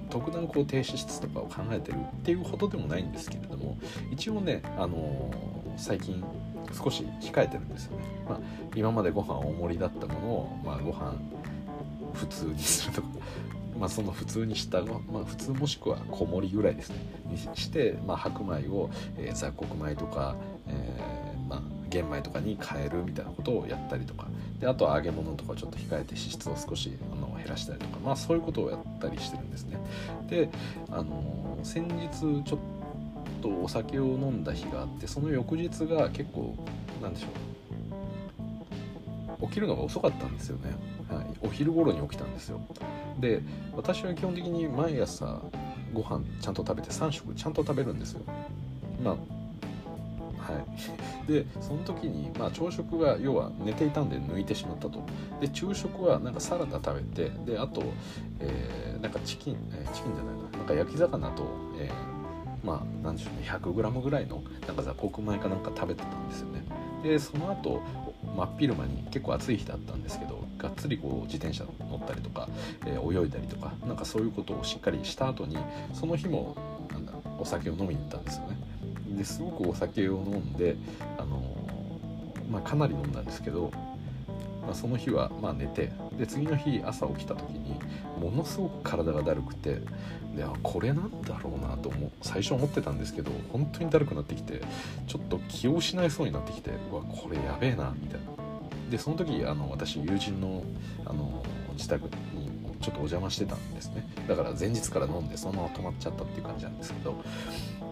[0.09, 3.77] 特段こう低脂質とかを考えてるっていうほどでもないんですけれども
[4.11, 5.31] 一応ね、あの
[5.75, 6.23] 最近
[6.73, 8.39] 少し控えてるんですよね、まあ、
[8.75, 11.13] 今までご飯大盛りだったものを、まあ、ご飯
[12.13, 13.07] 普通にするとか。
[13.79, 16.95] まあその普通にしたまあ普通もしくは小盛りぐらいですね。
[17.29, 20.35] にして、まあ、白米を、えー、雑穀米とか、
[20.67, 24.27] えー、まあ玄米とかに変えるみたいなことをやったりとか。
[24.59, 27.99] であとは揚げ物とかちょっと控えて脂質を少しあの減らしたりとか。
[28.03, 29.77] まあそういうことをやったりしてるんですね。
[30.27, 30.49] で
[30.89, 32.09] あの先日
[32.43, 32.59] ちょっ
[33.43, 36.55] とお酒を飲んだ日があってその翌日が結構
[36.99, 37.29] なんでしょう。
[39.41, 40.75] 起きるのが遅かったんですよね。
[41.09, 42.59] はい、お昼頃に起きたんですよ。
[43.19, 43.41] で
[43.75, 45.41] 私は基本的に毎朝
[45.93, 48.21] ご飯ちゃんと食べて3食ちゃんと食べるんですよ。
[49.03, 49.37] まあ
[50.51, 50.59] は
[51.27, 51.31] い。
[51.31, 55.03] でその時に、まあ、朝食が要は寝ていたんで抜いてしまったと。
[55.41, 57.83] で昼食はなんかサラダ食べてであと、
[58.39, 60.57] えー、なんかチキン、えー、チキンじゃないな。
[60.57, 61.43] なんか焼き魚と、
[61.79, 66.63] えー、まあなんでしょうね 100g ぐらいのなんか雑穀米かなんか食べてたんですよね。
[67.03, 67.81] でその後
[68.35, 72.47] 真っ昼間に結構暑い日だったんですけどがっつりこう自転車乗ったりとか、
[72.85, 75.57] えー、泳いだりとかなんかそういうことをしっかりした後に
[75.93, 76.55] その日も
[76.91, 78.57] なんだお酒を飲みに行ったんですよね。
[79.09, 80.75] ですごくお酒を飲んで、
[81.17, 83.71] あのー、まあ、かなり飲んだんですけど、
[84.61, 87.79] まあ、その日はまあ寝てで次の日朝起きた時に
[88.19, 89.75] ものすごく体がだるくて
[90.35, 94.61] でこれなんだろうなと思最初思ってたんですけど本当にだるくなってきて
[95.07, 98.36] ちょっと気を失いそうになってきてうわこれやべえなみたいな
[98.89, 100.63] でその時あの私友人の
[101.05, 102.49] あの自宅に
[102.81, 104.07] ちょっとお邪魔してたんですね。
[104.27, 107.15] だから前日から飲んでそのまま止まっちゃったっていう感じなんですけど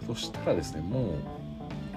[0.08, 1.13] そしたらですねもう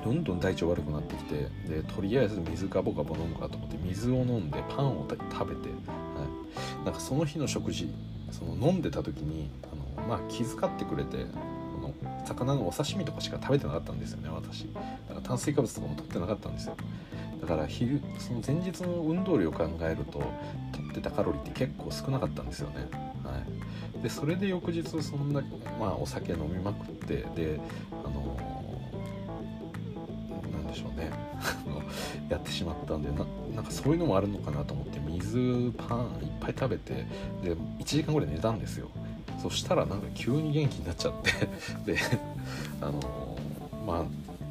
[0.05, 5.75] どんどん体調悪くなってきてでとりあえず水ガボガボ飲むかと思って水を飲んでパンを食べて、は
[6.83, 7.93] い、なんかその日の食事
[8.31, 9.51] その飲んでた時に
[9.97, 11.27] あの、まあ、気遣ってくれて
[11.81, 14.67] この魚のお刺身とかしか食べてなかったんですよね私。
[14.73, 16.77] だから炭水化物とかも取ってなかったんですよ。
[17.41, 20.23] だから昼その前日の運動量を考えると
[20.73, 22.89] 取ってたカロリーって結構少なかったんですよね、
[23.25, 23.43] は
[23.99, 25.43] い、でそれで翌日そんな、
[25.79, 27.61] まあ、お酒飲みまくってで
[28.05, 28.37] あの
[30.53, 31.11] なんでしょうね。
[32.29, 33.09] やってしまったんで
[33.55, 37.07] なんかそういうのもあるのかなと思って水パンいっぱい食べて
[37.43, 38.89] で1時間ぐらい寝たんですよ。
[39.43, 41.33] そしたらなんか急に元気になっちゃって。
[41.93, 41.99] で
[42.81, 43.37] あの
[43.87, 44.05] まあ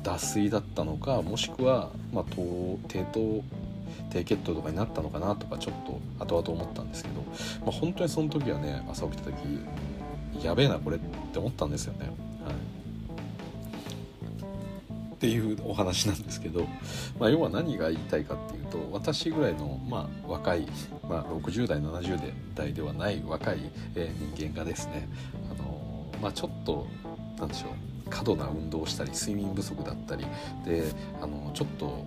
[0.08, 2.26] 脱水だったのかもしくは、まあ、
[2.88, 3.44] 低糖
[4.10, 7.22] 低血糖とかになったのかなとかちょっと後々思ったんですけど、
[7.66, 11.00] まあ、本当にその時はね朝起きた時やべえなこれっ
[11.34, 12.06] て思ったんですよね。
[12.06, 12.56] はい
[15.16, 16.68] っていうお話なんですけど、
[17.20, 20.68] まあ、要は何が言いたいかっていうと私ぐらいの、まあ、若い、
[21.10, 22.20] まあ、60代70
[22.54, 25.10] 代ではない若い、え人間がですね、
[25.52, 26.86] あのまあ、ちょっと
[27.40, 30.26] なんでしょう過度な運動をしたり睡眠不足だったり
[30.66, 30.84] で
[31.22, 32.06] あのちょっと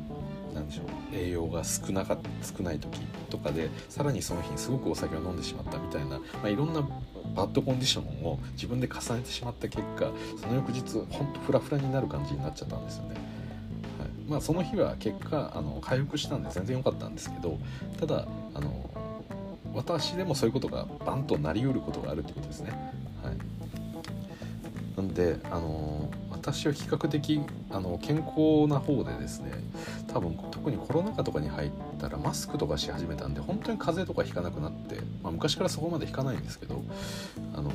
[0.54, 6.86] 何でしょう栄養が少なか少ない時とかでさらにその日にすごくお酒を飲んでしまったみたいな、まあ、いろんな
[7.34, 10.10] バッドコンディションを自分で重ねてしまった結果
[10.40, 13.14] その翌日ほんとフラフラになる感じになっちゃったんですよね。
[13.98, 17.58] はいまあ、その日は結果あの回復したんで全然良かったんですけど
[17.98, 18.90] ただあの
[19.72, 22.70] 私でもそういうことがバンとなりうることがあるということですね。
[23.22, 23.59] はい
[24.96, 29.52] なんで、あの私は比較的あの健康な方でですね
[30.12, 36.82] 多分特にコロナ禍とかに入ったらマスクとかし始めたんで本当に風邪とかひかなくなって、まあ、昔からそこまでひかないんですけど、
[37.54, 37.70] あの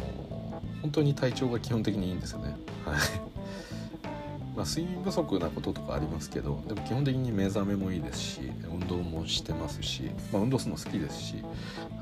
[0.82, 2.56] 本当に体調が基本的にいいんですよね。
[2.86, 3.36] はい
[4.56, 11.44] まあ、睡眠不足なこととかありますけどでも基本的に目覚めもいいですし運動もしてますし、まあ、運動するの好きですし、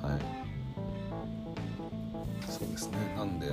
[0.01, 0.21] はい、
[2.73, 2.97] ですね。
[3.15, 3.47] なんで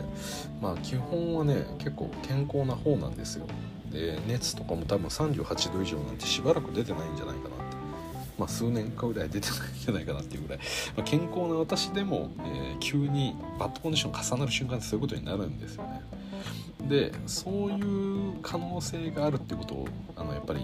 [0.61, 3.46] まあ基本はね結構健康な方なんですよ。
[3.90, 7.76] で熱とかも多分38度以上なんてしばらく出てないんじゃないかなって。
[8.38, 10.59] まあ数年間ぐらい出てないんじゃないかなっていうぐらい、
[10.96, 16.00] まあ、健康な私でも、えー、急にバッドコンディション重なる瞬間ってそういうことになるんですよね。
[16.88, 20.61] でそういう可能性があるっていうことをあのやっぱり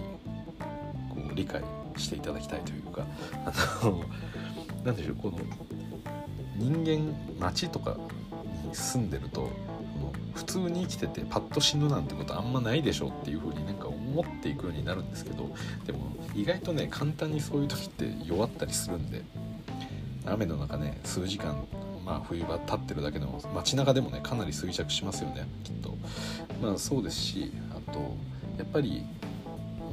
[1.09, 1.61] こう理解
[1.95, 3.05] していただきたいというか
[3.45, 4.03] あの
[4.83, 5.39] 何でしょうこの
[6.55, 7.95] 人間街とか
[8.67, 9.49] に住んでると
[10.35, 15.49] 普通に生きててパッと死ぬなんてことあんまないでしょっていう風になんか思っていくようになるんですけど
[15.85, 19.23] でも意外とね簡単にそういう時って弱ったりするんで
[20.25, 21.65] 雨の中ね数時間
[22.05, 25.97] まあ冬場立ってるだけでも街中でもねかなり衰弱しますよねきっと。
[26.61, 28.15] まあそうですしあと
[28.57, 29.05] やっぱり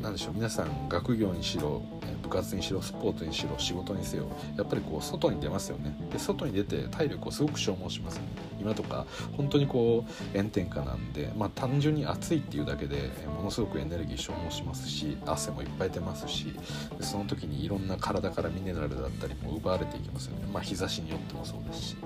[0.05, 1.83] 何でしょう皆さん学業にしろ
[2.23, 5.97] 部活にしろスポーツにしろ仕事にせよやっぱりこう外に出ますよね。
[6.13, 8.25] で外に出て体力をすごく消耗しますね。
[8.61, 16.55] 今とか本当にこう炎天下なんで、まあ、単純に暑いっていうだけでものすごくエネルギー消耗しますし汗もいっぱい出ますし
[17.01, 20.47] その時にいろんな体からミネラルだったりも奪われていきますよね。
[20.53, 21.97] まあ日差しによってもそうですし。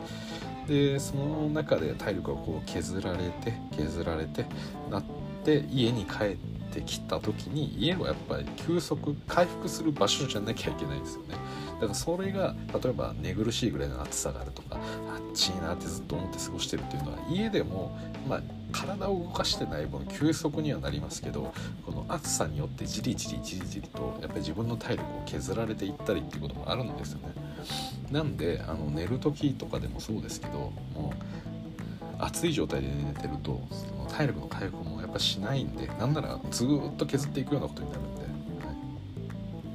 [0.68, 4.44] でその中で体力がこう削られて削られて
[4.88, 5.04] なっ
[5.44, 11.34] て家に帰っててきた時に家はやっぱり休息回復する場所じゃなきゃいけないんですよね。
[11.74, 17.96] だからそれが例えば寝苦しいぐらいの暑さがあるとかあっちいなってずっと思って過ごしてるっていうのは家でも
[18.28, 21.54] まあ体を動かしてない分休息にはなりますけど
[21.86, 27.32] この暑さによってじりじりじりじりとやっぱり自分の体力を削られていったりっていうこともあるんですよね。
[28.10, 38.28] なんであの寝る時とかでもそうですけどもう暑い状態で寝てるとその体力の回復もっぱしないんでなんならずっと削っていくようなことになるんで,、は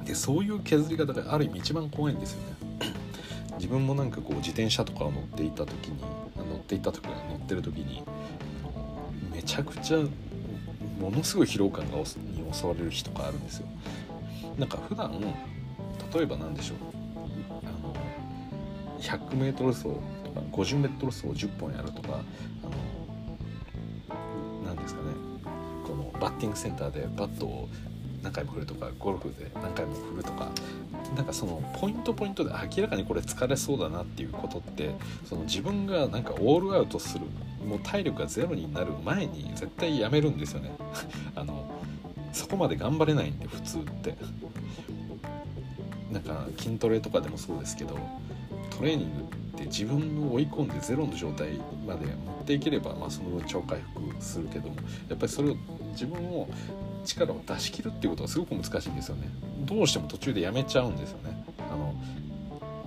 [0.04, 2.54] い、でそういう削り方がある意味一番怖いんですよね。
[3.56, 6.00] 自分もなんかこう自転車とかを乗っていた時に
[6.36, 8.02] 乗っていた時乗ってる時に
[9.32, 9.98] めちゃくちゃ
[11.00, 12.04] ものすごい疲労感がに
[12.52, 13.66] 襲われる日とかあるんですよ。
[14.58, 15.12] なんか普段
[16.14, 16.78] 例えば何でしょう。
[17.62, 17.94] あの
[19.00, 19.84] 100m 走
[20.34, 22.20] か 50m 走10本やるとか
[26.24, 27.68] バッティングセンターでバットを
[28.22, 30.48] 何回も振るとかゴルフで何回も振るとか
[31.14, 34.94] なんかそのポイントポイントで明らかにこれ疲れそうだなっていうことって
[35.28, 37.26] その自分がなんかオールアウトする
[37.66, 40.70] もう体力がゼロになる前に絶対やめるんですよね。
[41.36, 41.70] あの
[42.32, 44.16] そこまで頑張れないんで普通って。
[46.10, 47.98] なんか筋トレとかでもそうですけど
[48.70, 52.12] トレーニングって自分を追い込んでゼロの状態まで持
[52.42, 54.76] っていければ、まあ、その超回復するけども
[55.08, 55.56] やっぱりそれを
[55.92, 56.48] 自分を
[57.04, 59.28] 力を出し切るっていうことがすごく難しいんですよね。
[59.60, 61.44] どうしても途中でやめちゃうんですよね。
[61.70, 61.94] あの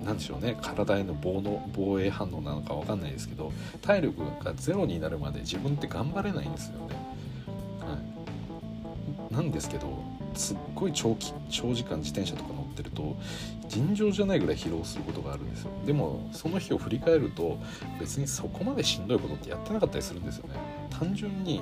[0.04, 0.56] 何でしょうね。
[0.60, 6.96] 体への防の防衛反応なのか分かんないですけど体力がゼロになるまで自分って頑張れないんですよね、
[7.80, 7.98] は
[9.30, 10.02] い、なんですけど
[10.34, 13.16] すっごい長期長時間自転車とか乗ってると
[13.68, 15.70] 尋常じゃないぐらい疲労することがあるんですよ。
[15.84, 17.58] でもその日を振り返ると
[18.00, 20.54] 別にそこまでしんどいことってやってなかったりするんですよね。
[20.90, 21.60] 単純に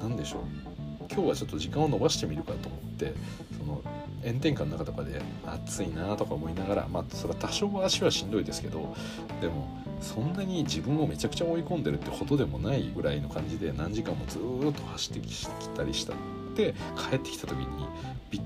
[0.00, 0.72] 何でしょう。
[1.12, 3.12] 今日はちょっと時間を延ばしてみるかと思って
[3.58, 3.82] その
[4.24, 8.96] 炎天下の中とかで暑いなとか思いながらまあそれは多少は足はしんどいですけど
[9.40, 9.68] でも
[10.00, 16.16] そんなに自分をめちゃくちゃ追い込んでるってほどでもないぐらいの感じで何時間もずっと走ってきたりしたっ
[16.54, 16.74] て
[17.10, 17.66] 帰ってきた時に
[18.30, 18.42] びっ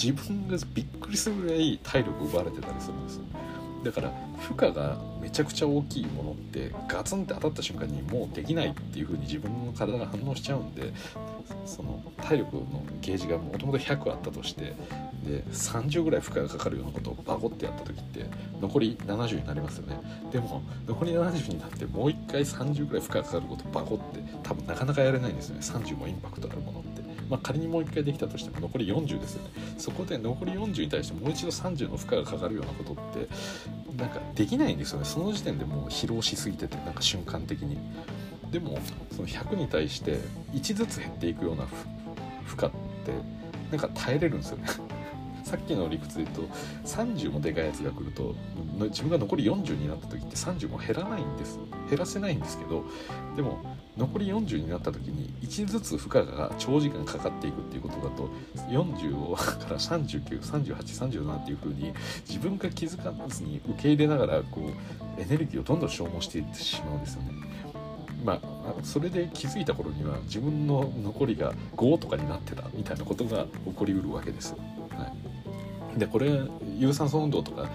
[0.00, 3.22] 自分がびっくりするぐらい体力奪われてたりするんですよ。
[3.84, 10.92] だから負荷がめちゃくちゃ大きいものってガツンって当たった瞬間にもうできないっていう風に自分の体が反応しちゃうんで
[11.66, 14.74] その体力のゲージがもともと100あったとして
[15.24, 18.26] で30ぐらい負荷がかかるようなことをバコってやった時って
[18.60, 20.00] 残り70になりますよね。
[20.32, 25.60] でも残り70になってもう一回30ぐらい負荷がかかることバコって多分なかなかやれないんですよね。
[25.62, 26.82] 30もインパクトあるものっ
[27.28, 29.50] まあ、仮にもう1回できたとしても残り40ですよね。
[29.76, 33.28] そこで残り40に対してもう一度30の負荷がかかるようなことって
[33.96, 35.04] なんかできないんですよね。
[35.04, 37.78] その時点でもう疲労しすぎててなんか瞬間的に。
[38.50, 38.78] でも
[39.14, 40.18] その100に対して
[40.54, 41.66] 1ずつ減っていくような
[42.46, 42.70] 負荷っ
[43.04, 43.12] て
[43.70, 44.68] なんか耐えれるんですよね。
[45.44, 46.54] さっきの理屈で言うと
[46.86, 48.34] 30もでかいやつが来ると
[48.88, 51.58] 自分が残り40になった時って30も減らないんです。
[51.88, 52.84] 減らせないんですけど
[53.36, 58.30] でも残り40になった時に1ずつ負荷が長時間かかっていくっていうことだと
[58.70, 61.92] 40から393837っていう風に
[62.26, 67.32] 自分が気づかずに受け入れながらこうエネルギーをどんどん消耗していってしまうんですよね。
[68.24, 74.54] まあそれで気づいた頃には自分の残りが5とかになってたみたいなことが起こりうるわけです。
[74.90, 75.12] は
[75.96, 76.40] い、でこれ
[76.76, 77.68] 有酸素運動とか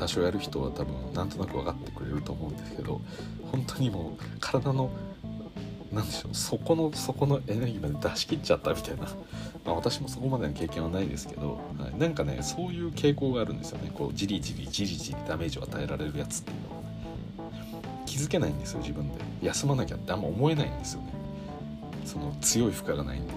[0.00, 3.02] 多少やる人は多分なんとなく分かってくれると思うんですけど
[3.52, 4.90] 本当にもう体の
[5.92, 9.02] 何でしょうそこのそこのエネルギーまで出し切っちゃったみたいな、
[9.66, 13.90] まあ、私もそこまでの経験はないですけど、はい、なんかねそういう傾向があるんですよね。
[13.92, 16.80] こうじりじりじりじりダメージを与えられるやつっていうのは。
[18.06, 19.14] 気づけないんですよ自分で。
[19.42, 21.12] 休まなきゃってあんま思えないんですよね。
[22.04, 23.32] その強い負荷がないんで。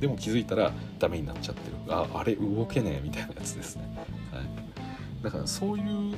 [0.00, 1.76] でも気づいたらダメになっちゃってる。
[1.88, 3.84] ああれ動けねえみたいなやつですね、
[5.22, 6.14] だからそういう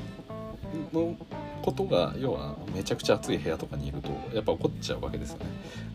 [0.93, 1.17] の
[1.63, 5.47] ことが要はめちゃくちゃ暑い部屋とかにいるとやっぱ怒っちゃうわけですよね。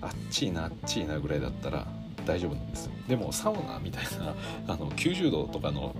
[0.01, 1.85] あっちいなあっちいなぐらいだったら
[2.25, 2.91] 大丈夫なんですよ。
[3.07, 4.35] でもサウナみたいな
[4.73, 5.95] あの90度とかの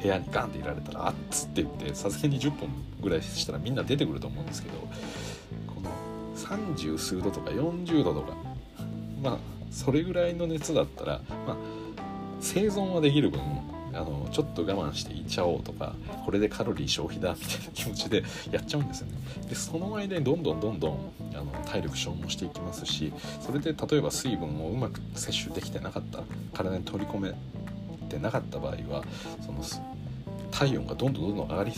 [0.00, 2.68] 部屋にガンっていられたらあっつって言ってさすがに10分
[3.00, 4.74] ぐらいしたらみんな出てくると思うんですけど
[5.66, 5.90] この
[6.36, 8.34] 30数度とか40度とか
[9.22, 9.38] まあ
[9.70, 11.56] それぐらいの熱だったらまあ
[12.40, 13.40] 生存はできる分
[13.94, 19.12] あのちょっと我慢していっちゃおうとかこれでカロリー消費だみたいな気持ちで やっちゃうんですよね。
[19.48, 26.22] でその間にどんどんどんどんあの体力消耗していきますしそれで例えば水分をうまく摂取できてなかった
[26.52, 27.32] 体に取り込め
[28.08, 29.04] てなかった場合は
[29.44, 29.62] その
[30.50, 31.72] 体温がどんどんどんどん上がり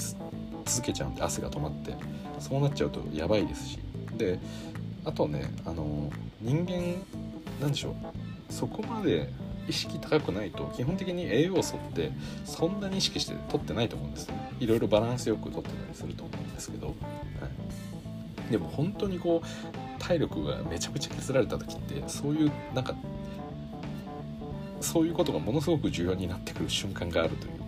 [0.64, 1.94] 続けちゃうんで汗が止まって。
[2.40, 3.78] そうなっちゃうとやばいですし。
[4.18, 4.38] で
[5.04, 6.10] あとねあの
[6.40, 6.94] 人間
[7.60, 8.52] なんでしょう。
[8.52, 9.30] そこまで
[9.68, 12.12] 意識高くないと基本的に栄養素って
[12.44, 14.28] そんなに意識して取ってないと思うんです
[14.60, 16.92] いろいろバランスよく取ってたりすると思うんですけど、は
[18.48, 22.94] い、でも本当にこう体力がめちゃくちゃ削られた時ってそういうなんか
[24.80, 27.63] そういうことがものすごく重要になってくる瞬間があるという。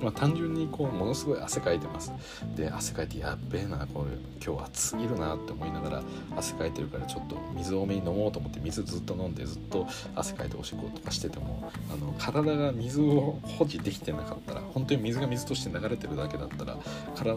[0.00, 2.12] まあ、単純にこうものすごい汗かいてます。
[2.56, 6.02] で汗かいてやっべえなこれ今日暑すぎるなって思いながら
[6.36, 16.76] 汗かいてるからちょっと水多めに飲もうと思って水ずっと飲んでずっと汗かいておしっことかしててもあの体が水を保持できてなかったら本当に水が水として流れてるだけだったら
[17.14, 17.36] 体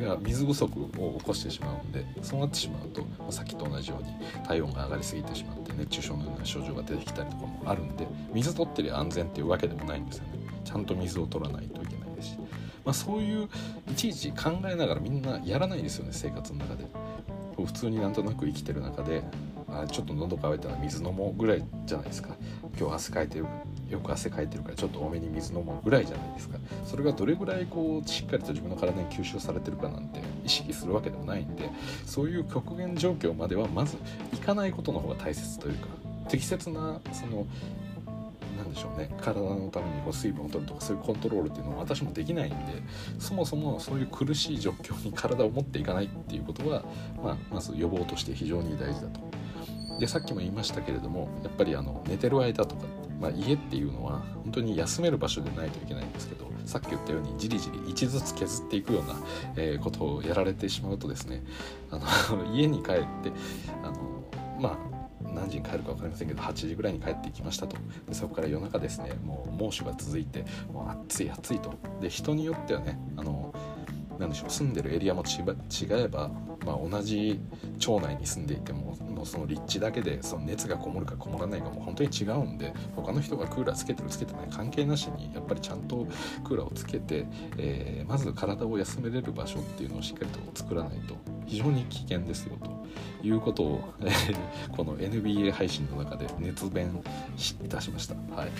[0.00, 4.14] が水不足を起こしてしまうんでそうなってしまうと、まあ、さっきと同じように
[4.46, 10.49] 体温が上がりすぎてしまって熱中症のような症状が出てきたりとかもあるんで水取ってりゃ安全っていうわけでもないんですよね。
[10.70, 12.36] ちゃんと水を取らないといけないですし、
[12.84, 13.48] まあ、そういう
[13.90, 16.84] いちいち考えながらみんなやらないですよね生活の中で。
[17.56, 19.22] 普通になんとなく生きてる中で
[19.68, 22.30] あちょっと喉乾いたら水飲もうぐらいじゃないですか。
[22.78, 23.46] 今日汗かいてる
[23.90, 26.58] よく汗かいてるからちょっと多めに水飲もうぐらいじゃないですか。
[26.86, 31.68] それがどれぐらいこうしっかりと自分の体に吸収されてるかなんて意識するわけでもないんで
[32.06, 33.98] そういう極限状況まではまず
[34.32, 35.88] いかないことの方が大切というか
[36.28, 37.46] 適切なその
[38.70, 42.56] でしょうね体のためにこう水分を取るとかそういうコントロールっていうのは私もできないんで
[43.18, 46.84] そもそもそういう苦しい状況に体を持っていかないっていうことは、
[47.22, 49.20] まあ、まず予防として非常に大事だと。
[49.98, 52.84] でさっきも言いましたけれどもやっぱりあの寝てる間とか、
[53.20, 59.16] まあ、家っていうのは本当に休める場所でないといけないんですけどさっき言ったようにじりじり1ずつ削っていくような、
[59.56, 61.42] えー、ことをやられてしまうとですね
[61.90, 63.32] あの 家に帰って
[63.82, 64.24] あの
[64.58, 64.99] まあ
[65.34, 67.76] 何時に帰るか分かりませんけど8時ぐらいに帰ってきましたと。
[68.08, 71.74] でそこから夜中ですねもう猛暑が続いてもう暑い暑いと。
[72.00, 73.54] で人によってはねあの
[74.18, 75.42] 何でしょう住んでるエリアも違
[75.92, 76.30] えば、
[76.66, 77.40] まあ、同じ
[77.78, 86.06] 町内に住んでいてももうその立地だけでその熱がこもるかこもらないかも本当に違うんで他の人がクーラーつけてるつけてない関係なしにやっぱりちゃんと
[86.42, 87.26] クーラーをつけて、
[87.58, 93.92] えー、まず体を休めれる場所っていうのをしっかりと作らないと非常に危険ですよということを、
[94.74, 97.02] この NBA 配信の中で熱弁
[97.62, 98.14] いたしました。
[98.34, 98.50] はい。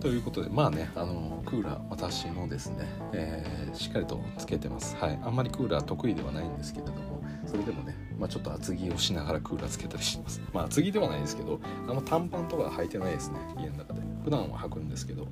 [0.00, 4.94] ということでまあねあのクーラー私のですね、えー、しっかりとつけてます。
[4.96, 5.18] はい。
[5.24, 7.17] あんまりクーラー得意ではないんですけれども
[7.48, 10.40] それでもね、まあ、ちょっと厚着をしながらクーラーつけたりします。
[10.52, 14.00] まあ厚着ではないですけどあの短パンとか履いてないですね家の中で。
[14.24, 15.26] 普段は履くんですけど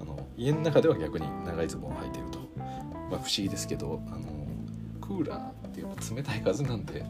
[0.00, 2.38] あの家の中では逆に長いズボンを履いてると。
[2.58, 2.68] まあ
[3.10, 4.46] 不思議ですけどあの
[5.00, 7.08] クーラーってやっぱ冷たい風なんでやっ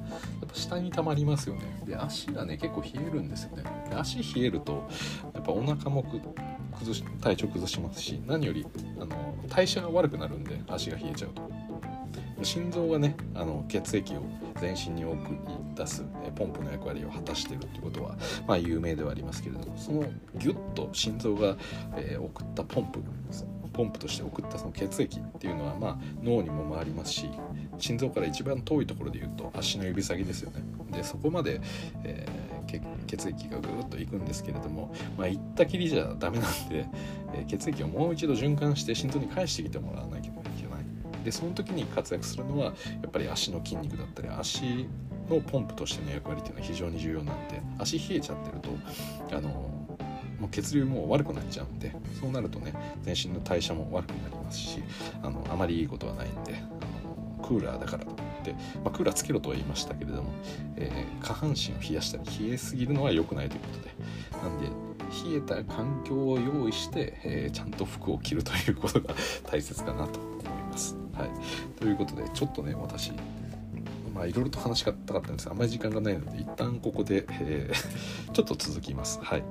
[0.48, 1.82] ぱ下に溜まりますよね。
[1.84, 3.64] で足がね結構冷えるんですよね。
[3.90, 4.88] で足冷えると
[5.34, 6.04] やっぱお腹も
[6.78, 8.64] 崩し体調崩しますし何より
[9.00, 11.57] あの代謝が悪くなるんで足が冷えちゃうと。
[12.42, 14.22] 心臓がねあの血液を
[14.60, 15.38] 全身に送り
[15.74, 18.16] 出すポンプの役割を果たしてるってことは、
[18.46, 20.04] まあ、有名ではありますけれどもその
[20.36, 21.56] ギュッと心臓が、
[21.96, 23.00] えー、送ったポンプ
[23.72, 27.30] ポンプとして送ったその血液っていうのは、まあ、脳にも回りますし
[27.78, 30.62] 心臓から一番遠いところで言うと足の指先ですよね。
[30.90, 31.60] でそこまで、
[32.02, 36.86] えー、血液がぐっといくんですけれども、まあ、行ったきりじゃダメなんで、
[37.34, 40.32] え、血液をもう一度循環して心臓に返してきてもらわなきゃ
[41.28, 42.72] でその時に活躍するのはや
[43.06, 44.88] っぱり足の筋肉だったり足
[45.28, 49.50] のポンプとしての役割っていうのは非常に重要なんで足冷えちゃってるとあの
[50.40, 52.72] もう血流も悪くなっちゃうんでそうなるとね
[53.02, 54.82] 全身の代謝も悪くなりますし
[55.22, 56.60] あのあまりいいことはないんであ
[57.06, 58.52] のクーラーだからといって、
[58.82, 60.32] まあ、クーラーつけろとは言いましたけれども、
[60.76, 63.90] えー下半身を冷やしたり冷えすぎるのは良くないということで
[64.42, 64.66] なんで
[65.30, 69.14] 冷えた環境を用意して、えーちゃんと服を着るということが
[69.50, 71.07] 大切かなと思います。
[71.18, 71.30] はい、
[71.78, 73.12] ということでちょっとね私
[74.14, 77.98] まあいろいろと話したかったんですがあんまり時間がないので一旦ここで、えー
[78.32, 79.18] ちょっと続きます。
[79.22, 79.42] はい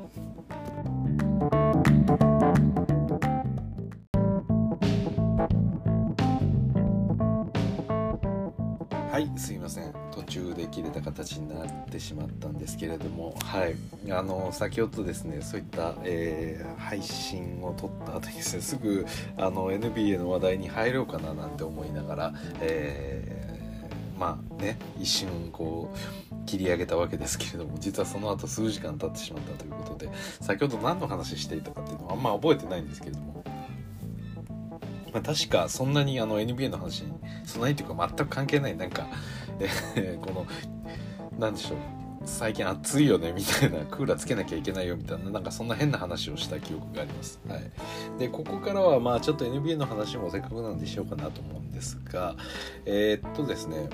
[9.17, 9.91] はいすいません。
[10.11, 13.75] 途中で切れた形になってしまったんですけれどもはい。
[14.11, 30.09] あの先ほどですねそういった、えー配信を撮った後にですねすぐあの NBA の話題に入ろうかななんて思いながら、えーまあね一瞬こう切り上げたわけですけれども実はその後数時間経ってしまったということで
[30.41, 33.36] 先ほど何の話していたかっていうのはあんま覚えてないんですけれども
[35.13, 37.13] まあ、確かそんなにあの NBA の話に
[37.45, 39.07] そんなにというか全く関係ないなんか、
[39.95, 40.45] え この
[41.39, 41.77] なんでしょう
[42.25, 47.39] 最近暑いよねみたいなクーラーつけなきゃいけないよみたいななんかそんな変な話をした記憶があります。
[47.47, 47.71] はい、
[48.19, 52.35] でここからはまあちょっと NBA の話もせっかくなんでしようかなと思うんですが
[52.85, 53.89] えーっとですね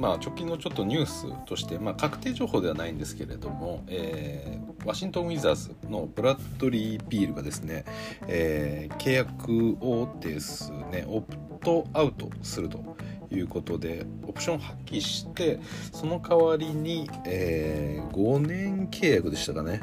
[0.00, 7.84] まあ、直近のちょっとニュースとして、まあ、確定情報ではないんですけれども、えーワシントン・ウィザーズのブラッドリー・ビールがですね、
[8.26, 12.96] えー契約をですねオプトアウトすると
[13.30, 15.60] いうことでオプションを発揮して
[15.92, 19.82] その代わりに、え5年契約でしたかね。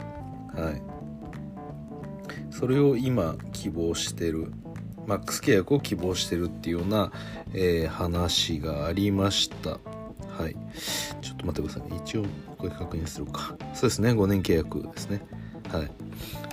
[0.56, 0.82] はい。
[2.50, 4.52] それを今希望してる
[5.06, 7.12] マックス契約を希望してるっていうような、
[7.54, 9.80] えー話がありました。
[10.38, 10.56] はい。
[11.22, 12.02] ちょっと待ってくださいね。
[12.06, 12.26] 一応
[12.58, 13.56] これ確認するか。
[13.74, 14.12] そうですね。
[14.12, 15.22] 5年契約ですね。
[15.70, 15.92] はい。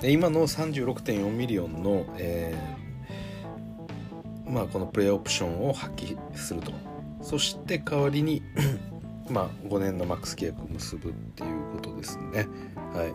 [0.00, 6.72] で今の36.4ミリオンの、えーまあ、このプレイオプションを発揮すると。
[7.20, 8.42] そして代わりに
[9.30, 12.46] まあ5年のマックス契約を結ぶっていうことですね。
[12.92, 13.14] はい。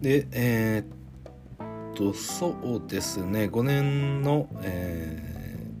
[0.02, 3.44] でえーっとそうですね。
[3.44, 5.27] 5年の、えー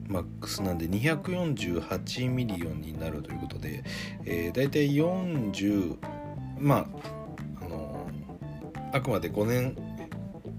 [0.08, 3.84] マックスなんで248ミリオンになるということで、
[4.24, 5.96] えー、大体40
[6.58, 6.88] ま
[7.60, 8.10] ああの
[8.92, 9.76] あくまで5年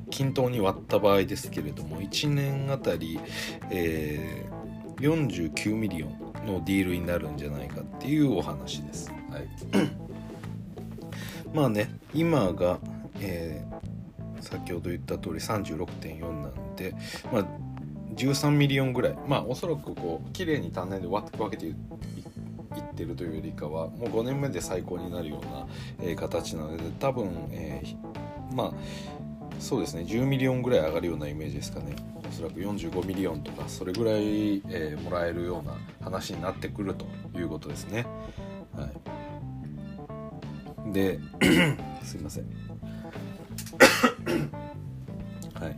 [0.09, 3.19] 均等に割った場合ですけれども1年あたり、
[3.71, 4.59] えー
[4.99, 9.09] 49ミリオンのディールになるんじゃないかっていうお話です。
[9.31, 9.47] はい、
[11.53, 12.79] まあね今が、
[13.21, 13.79] えー
[14.41, 16.95] 先ほど言った通り36.4なんで、
[17.31, 17.45] まあ、
[18.19, 19.17] 13ミリオンぐらい。
[19.27, 21.75] まあおそらくこう綺麗に単年で分けていい
[22.79, 25.67] ってるというよりかはもう5年目で最高になるような、
[26.01, 28.73] えー形なので多分、えーまあ
[29.59, 30.03] そうですね。
[30.03, 31.93] 10ミリオンぐらい上がるようなイメージですかね。
[32.29, 37.05] おそらく45ミリオンとかそれぐらい、えーもらえるような話になってくると
[37.37, 38.05] いうことですね。
[38.73, 38.87] は
[40.87, 40.93] い。
[40.93, 41.19] で
[42.03, 42.45] すいません。
[45.53, 45.75] はい。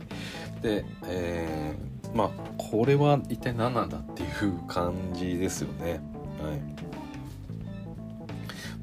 [0.62, 5.92] でえーまあこれは一体何なんだっていう感じですよね。
[5.92, 6.00] はい。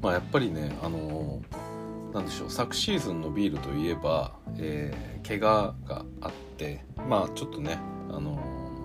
[0.02, 1.40] まあやっぱりねあの
[2.12, 7.78] なんでしょう昨シーズンのビールといえば、えー怪我があってまあちょっとね
[8.08, 8.38] あの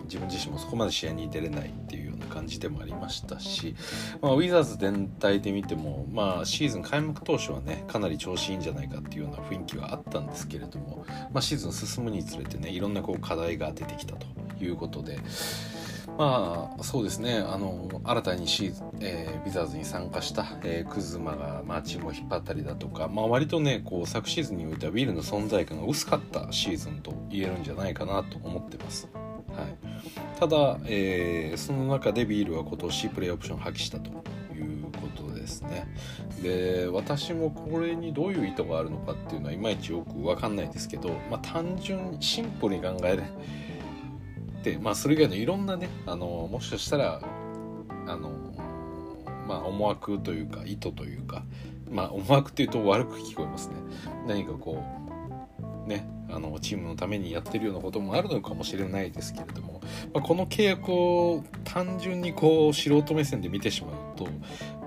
[0.06, 3.76] 自分自身もそこまで試合に出れないっていうような感じでもありましたし、
[4.22, 14.26] まあ、ウィザーズ全体で見ても、まあ、シーズン開幕当初はねかなり調子いいんじゃないかっていうような雰囲気はあったんですけれども、まあ、シーズン進むにつれてねいろんなこう課題が出てきたと
[14.64, 15.20] いうことで。
[16.18, 29.10] まあそうですねあの新たにシーズ、えー、ウィザーズに参加した、えークズマが、まあ、チームを引っ張ったりだとか、まあ、割とねこう昨シーズンにおいてはウィルの存在感が薄かったシーズンと言えるんじゃないかなと思ってます。
[29.14, 29.85] はい、
[30.46, 35.88] ただ、えーその中でビールは今年プレーオプションを発揮したということですね。
[36.44, 43.20] で私もこれにどういう意図があるのかっていうのはいまいちよく分かんないですけど、まあ、単純シンプルに考え
[44.62, 47.22] て、まあ、それ以外のいろんなねあのもしかしたら
[48.06, 48.30] あの、
[49.48, 51.44] まあ、思惑というか意図というか、
[51.90, 53.76] まあ、思惑っていうと悪く聞こえますね。
[54.28, 54.84] 何かこ
[55.86, 59.82] うねあのチームのためにやってるようなこともあるのかもしれないですけれども、
[60.14, 64.28] まあ、この契約を単純にこう素人目線で見てしまうと、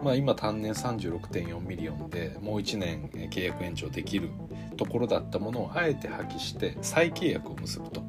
[0.02, 4.30] まあ、今単年36.4ミリオンでもう1年契約延長できる
[4.76, 8.00] ところだったものをあえて破棄して再契約を結ぶと。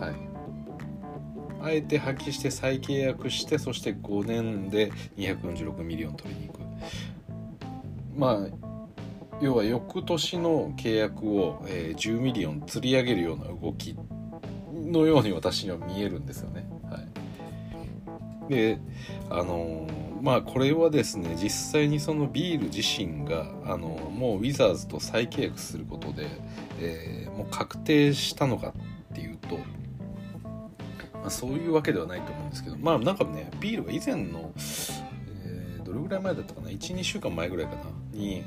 [0.00, 0.28] はい
[1.60, 6.60] あえて破棄して再契約してそして5年で246ミリオン取りに行く
[8.16, 8.67] まあ
[9.40, 13.96] 要は翌年の契約を、えー、10ミリオン釣り上げるような動き
[14.72, 16.68] のように私には見えるんですよね。
[16.90, 16.98] は
[18.48, 18.80] い、で
[19.30, 19.86] あの、
[20.20, 26.26] まあこれはですね実際にそのビール自身が、あの、もうウィザーズと再契約することで、
[26.80, 28.74] えー、もう確定したのか
[29.12, 29.56] っていうと、
[31.14, 34.52] まあ、そういうわけではないと思うんですけどまあなんかねビールは以前の、
[35.44, 37.82] えー、どれぐらい前だったかな？12週間前ぐらいかな？
[38.12, 38.44] に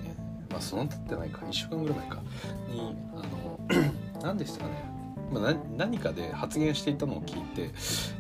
[0.52, 2.22] まあその経ってないか1週間ぐらい前か。
[2.70, 3.60] にあの
[4.22, 4.84] 何でしたかね、
[5.32, 7.72] まあ、何かで発言していたのを聞いて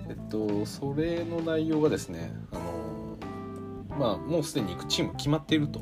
[0.10, 5.82] えっとそれの内容がですねあのまあもうすでに行くチーム決まっていると。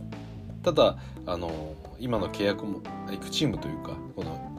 [0.61, 4.49] ただあの今の契約も行くチームというかこの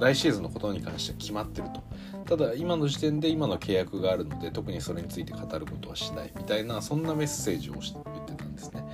[0.00, 1.82] 来シーズンのことに関しては決まってると。
[2.24, 8.84] ただ今の時点で今の契約があるので特にそれについて語ることはしないみたいなそんなメッセージを言ってたんですね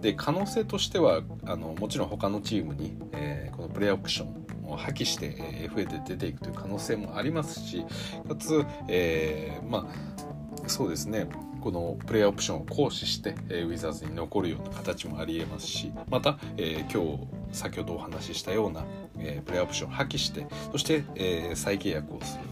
[0.00, 7.84] で可能性としてはあのもちろん他のチームに、えー、このプレイオプションを破棄して、えー、FA で出ていくという可能性もありますし
[8.28, 11.28] かつ、えー、まあそうですね
[11.60, 18.84] このプレイオプションを行使して、えー、ウィザーズに残るような形もありえますしまた、えー、今日先ほどお話ししたような、
[19.18, 22.44] えー、プレイオプションを破棄してそして、えー、再契約をする、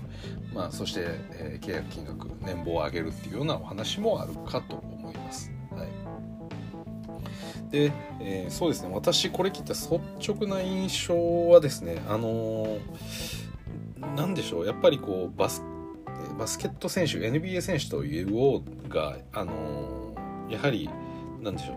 [0.53, 5.54] まあ、そして、えー、契約金額年俸を上げるっていうようなお話もあるかと思います。
[7.75, 8.91] で、えー、そうですね。
[8.93, 9.89] 私これ聞いた率
[10.25, 12.79] 直な印象はですねあのー、
[14.14, 14.66] 何でしょう。
[14.66, 15.64] やっぱりこうバス
[16.39, 20.89] バスケット選手 NBA 選手という王があのー、やはり
[21.43, 21.75] 何でしょ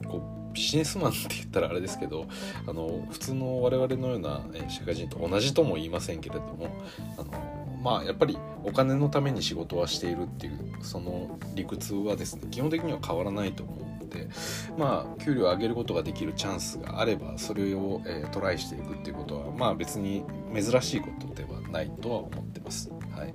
[0.00, 0.04] う。
[0.06, 2.26] こうビジネスマンって言ったらあれですけど
[2.66, 6.74] あの普通の我々のような社会人と同じとも言いませんけれども
[7.18, 7.55] あの
[7.86, 14.28] まあやっぱりお金のために仕事はしているっていうその理屈はですね基本的には変わらないと思うので
[14.76, 22.90] まあ給料を上げることができるチャンスがあればそれを、えー、トライしていくっていうことはまあ別に珍しいことではないとは思ってます。
[23.16, 23.32] はい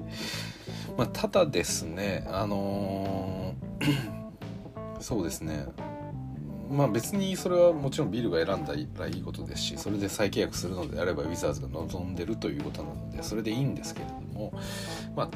[0.97, 5.65] まあ、ただですねあのー、 そうですね
[6.71, 14.53] まあ別にそれはもちろんビルが選んだらいいことですしそれで再契約するのであればウィザーズが望んでるということなのでそれでいいんですけれども
[15.15, 15.29] まあ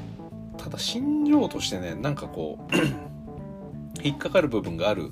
[0.58, 2.76] ただ心情としてねなんかこう
[4.02, 5.12] 引っかかる部分がある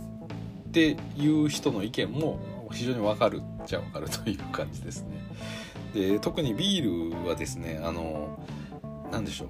[0.68, 2.40] っていう人の意見も
[2.72, 5.22] 非常にわかるっちゃわかるという感じですね。
[5.94, 8.40] で特にビールはですねあの
[9.12, 9.46] 何でしょ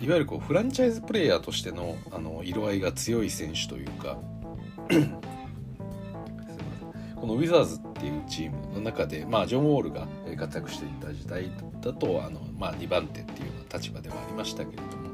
[0.00, 4.18] ういわゆるこうフランチャイズプレーヤーとしてのあの色合いが強い選手というか
[7.16, 10.06] このウィザーズっていうチームの中で、まあ、ジョン・ウォールが
[10.36, 11.50] 活躍していた時代
[11.80, 15.08] だとあの、まあ、2番手っていうような立場ではありましたけれども、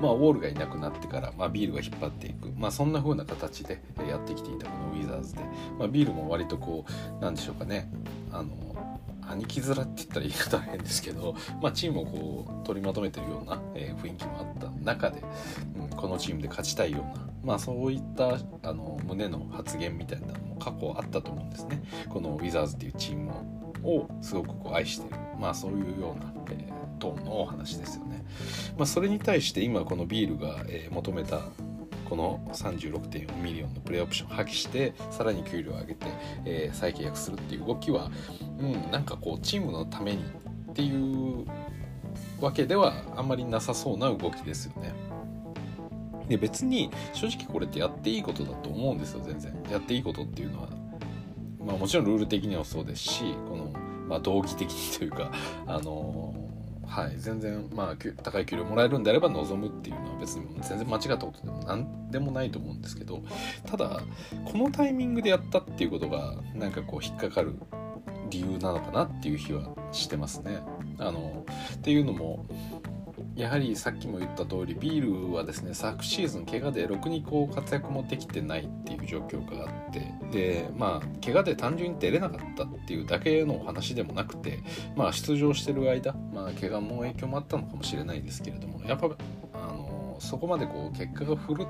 [0.00, 5.40] まあ、ウォールがいなくなってから、まあ、ビールが引っ張っていく、まあ、そんな風な形でやってきていたこのウィザーズで、
[5.78, 7.90] まあ、ビールも割とこうなんでしょうかね
[8.30, 8.67] あの
[9.28, 15.22] 兄貴面って言ったら言い方は変ですけど、 まあ、チームをこう取りまとめてるような、えー、雰囲気もあった中で、
[15.76, 21.82] うん、このチームで勝ちたいような、まあ、そういったあの胸の発言みたいなのも過去あったと思うんですね。
[22.08, 23.32] このウィザーズっていうチーム
[23.82, 28.24] をすごくこう愛してる、まあ、そういうような、えー、トーンのお話ですよね。
[28.76, 31.40] まあ、それに対して今このビールが、えー、求めた
[32.08, 36.06] この36.4ミリオンのプレイオプションを破棄してさらに給料を上げて、
[36.44, 38.10] えー、再契約するっていう動きは、
[38.58, 40.24] うん、なんかこうチームのために
[40.70, 41.46] っていう
[42.40, 44.94] わけではあんまりなさそうな動きですよね。
[46.28, 49.52] で別に正直これってやっていいことだと思うんですよ全然。
[49.70, 50.68] やっていいことっていうのは、
[51.64, 53.72] まあ、もちろんルール的にはそうですしこの、
[54.08, 55.32] まあ、道義的にというか
[55.66, 56.27] あの
[56.88, 63.22] はい全然まあ高い給料もらえるんであれば望むっていうのは別に全然間違ったことでも何でもないと思うんですけど
[63.66, 64.00] ただ
[64.44, 67.54] このタイミングでやったっていうことがなんかこう引っかかる
[68.30, 70.60] 理由なのかなっていう気はしてますね。
[70.98, 72.44] あのっていうのも
[73.38, 84.58] やはりさっきも言った通りビールはですね昨シーズン怪我でろくにこう活躍もできてないっていう状況があってでまあ怪我で単純に出れなかったっていうだけのお話でもなくて
[84.96, 89.08] まあ出場してる間まあ怪我も影響もあったのかもしれないですけれどもやっぱ
[89.54, 91.66] あのそこまでこう結果が振る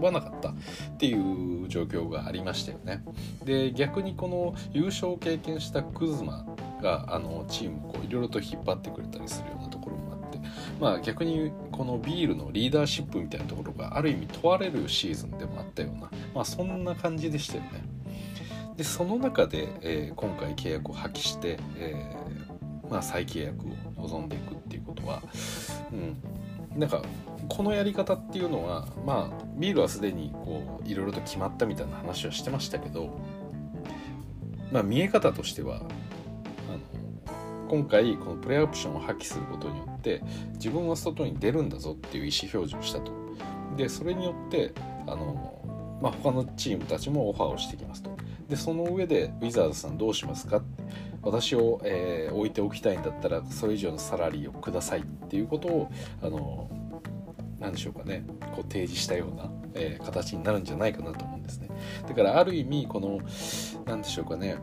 [0.00, 0.54] わなかったっ
[0.98, 3.04] ていう状況がありましたよね。
[3.44, 6.44] で逆にこの優勝を経験したクズマ
[6.82, 9.81] があのチームをいろいろと引っ張ってくれたりするようなところ
[10.38, 10.48] って
[10.80, 18.02] まあ逆にこのビールのリーダーシップみたいなところがある意味問われるシーズンでもあったようなまあそんな感じでしたよね。
[18.76, 25.22] でその中で、えー、今回契約を破棄して、えー、まあ、再契約を望んでいくっていうことは、
[25.92, 27.02] うん、なんか
[27.48, 33.10] このやり方っていうのはまあビールはすでにこういろいろと決まったみたいな話はしてましたけど、
[34.70, 40.22] まあ、見え方としてはあの今回このプレイオプションを破棄することによって
[40.54, 43.12] 自分は外に出るんだぞっていう意思表示をしたと。
[43.76, 44.72] でそれによって
[45.06, 48.10] あの、まあ、他のチームたちもオファーをしてきますと。
[48.48, 50.82] でその上でウィザーズさんどうしますかって
[51.22, 55.90] 私を、えー、置いておきたいんだったらそれ以上のサラリーをくださいっていうことを
[56.20, 56.68] あの
[57.60, 58.24] 何でしょうかね
[58.54, 61.68] こう提示したような、えー、形になるんじゃないかなと思うんですね
[62.06, 63.20] だからある意味この
[63.86, 64.56] 何でしょうかね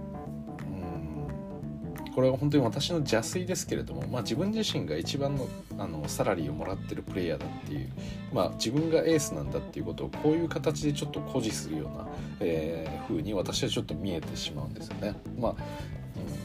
[2.19, 5.47] これは本当に私の邪推ですけれども、まあ、自分自身が一番の
[5.77, 7.89] あのサラリーをもらってるプレイヤーだっていう、
[8.33, 12.07] まあ、自分がエースなんだっていうことをこういう形でちょっと誇示するような、
[12.41, 15.15] えー、風に私はちょっと見えてしまうんですよね。
[15.39, 15.55] まあ、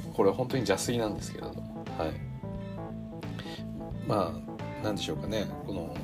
[0.06, 2.12] うん、これは本当に邪推なんですけれども、はい、
[4.06, 5.48] まあ何でしょうかね。
[5.66, 5.96] この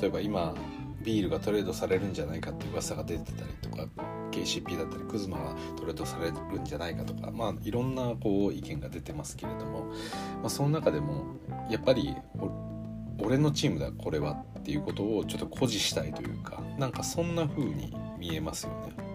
[0.00, 0.56] 例えば今
[1.04, 3.86] ビールがトレードされるんじゃないかっていう噂が出てたりとか
[4.30, 9.86] KCP だったりクズマがトレードされるんじゃないかとかまあいろんなこう意見が出てますけれども、
[10.40, 11.24] まあ、その中でも
[11.70, 12.14] やっぱり
[13.20, 19.08] 俺のチームだこれはっていうことをちょっと誇示したいというかなんかそんな風に見えますよね。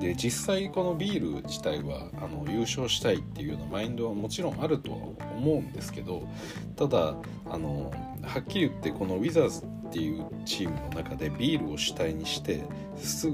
[0.00, 4.98] で実際このビール自体はあの優勝したいっていうようなマインドはもちろんあるとは
[5.36, 6.28] 思うんですけど
[6.76, 7.16] ただ
[7.48, 7.90] あの
[8.22, 12.62] はっきり言ってこのウィザーズっていうチームの中でビールを主体にして
[12.96, 13.30] す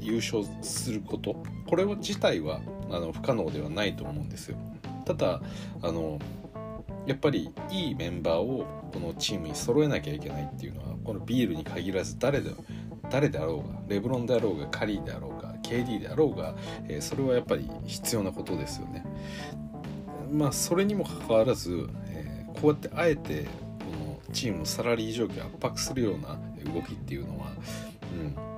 [0.00, 4.58] 優勝することこれ自体はあの不可能ではないと思うんですよ。
[5.04, 5.40] ただ
[5.82, 6.18] あの
[7.06, 12.50] やっぱりいいメンバーをこのチームに揃えなきゃいけないっていうのはこのビールに限らず誰で
[13.10, 16.54] 誰であろうがレブロンであろうがカリーであろうが KD であろうが、
[16.88, 19.04] えー、それはやっぱり必要なことですよね。
[20.30, 23.48] まあそれにもかかわらず、えー、こうやってあえてこ
[24.28, 26.38] のチームのサラリー状況を圧迫するような
[26.70, 27.52] 動きっていうのは、
[28.12, 28.57] う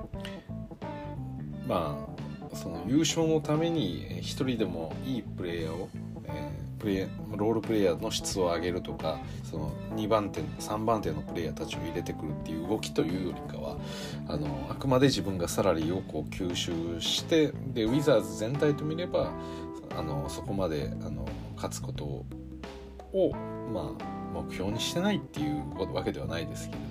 [1.67, 2.07] ま
[2.51, 5.89] あその優勝のために一人でもいいプレーヤーを、
[6.25, 13.77] えープレロールプレイヤーの質を上げるとかその2番手3番手のプレイヤーたちを入れてくるっていう動きというよりかは
[14.27, 19.31] あのあくまで自分がサラリーをこう吸収してでウィザーズ全体と見れば
[19.95, 22.25] あのそこまであの勝つこと
[23.13, 23.31] を、
[23.71, 24.03] まあ、
[24.33, 26.81] 目標にしてないっていうわけではないですけど、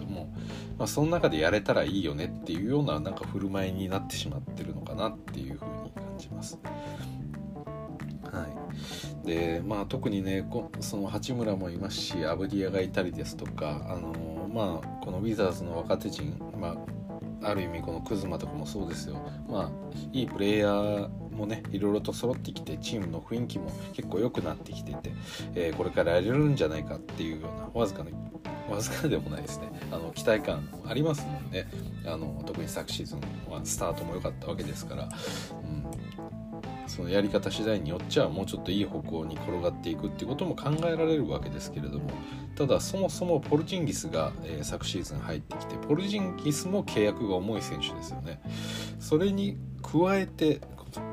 [0.81, 6.59] まあ、その中でやれたらいいよねっていうようななんか振る舞いになってしまってるのかなっていうふうに感じます。
[8.33, 10.49] はいでまあ、特にね
[10.81, 16.77] その八村もいますしアブディアがいたりですとか、あのまあ、このウィザーズの若手陣、まあ、
[17.43, 19.17] ある意味このクズマとかもそうですよ、
[19.49, 19.71] まあ、
[20.13, 25.13] いいプレイヤーもねいろいろと揃ってきてチームの雰囲気も結構良くなってきていて、
[25.55, 28.11] えー、これからやれるんじゃないかっていうようなわずかな
[28.69, 29.69] わずかでもないですね。
[29.91, 31.69] あの期待感ありますもんね
[32.07, 33.21] あの特に昨シーズン
[33.51, 35.09] はスタートも良かったわけですから、
[35.63, 35.85] うん、
[36.91, 42.11] そのやり方次第によっちゃもうちょっといい方向に転がっていくっていうことも考えられるわけですけれども
[42.57, 48.41] ただそもそもポルジンギスが、えー、昨シーズン入ってきてポルジンギスも契約が重い選手ですよね。
[48.99, 50.61] それに加えて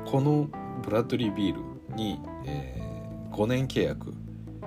[0.04, 0.48] この
[0.82, 4.12] ブラッドリー・ビールに、えー、5年契約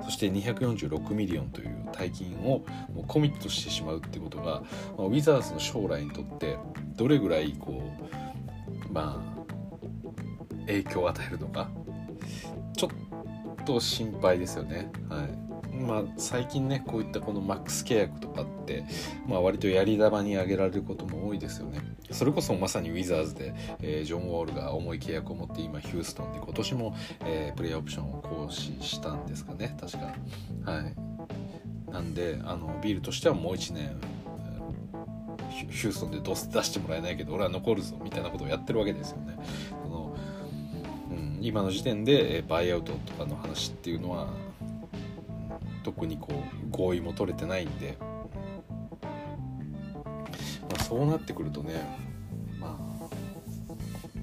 [0.04, 4.64] そして246ミリオンという大金をもうコミットしてしまうってことが、
[4.98, 6.58] まあ、ウィザーズの将来にとって
[6.96, 7.82] どれぐらいこ
[8.90, 9.31] うまあ
[10.72, 11.70] 影響を与えるのか？
[12.76, 14.92] ちょっと心配ですよね。
[15.10, 15.52] はい。
[15.72, 18.84] まあ、最近ねこういったこのマックス契約とかって、
[19.26, 21.80] まあ、割とやり玉に挙げられることも多いですよね。
[22.12, 26.96] それこそまさにウィザーズで、えー、ジョン・ウォールが重い契約を持って今ヒューストンで今年も、
[27.26, 29.76] えー、プレイオプションを行使したんですかね。
[29.80, 30.14] 確か。
[30.70, 31.92] はい。
[31.92, 33.96] なんであのビールとしてはもう1年
[35.50, 39.38] ヒューストンで出してもらえないけど俺は残るぞみたいなことをやってるわけですよね。
[41.42, 44.30] 今の時点でバイアウトとかの話っていうのは
[45.84, 46.36] 特にこう
[46.70, 48.08] 合意も取れてないんで、ま
[50.78, 51.74] あ、そうなってくるとね
[52.60, 52.82] まあ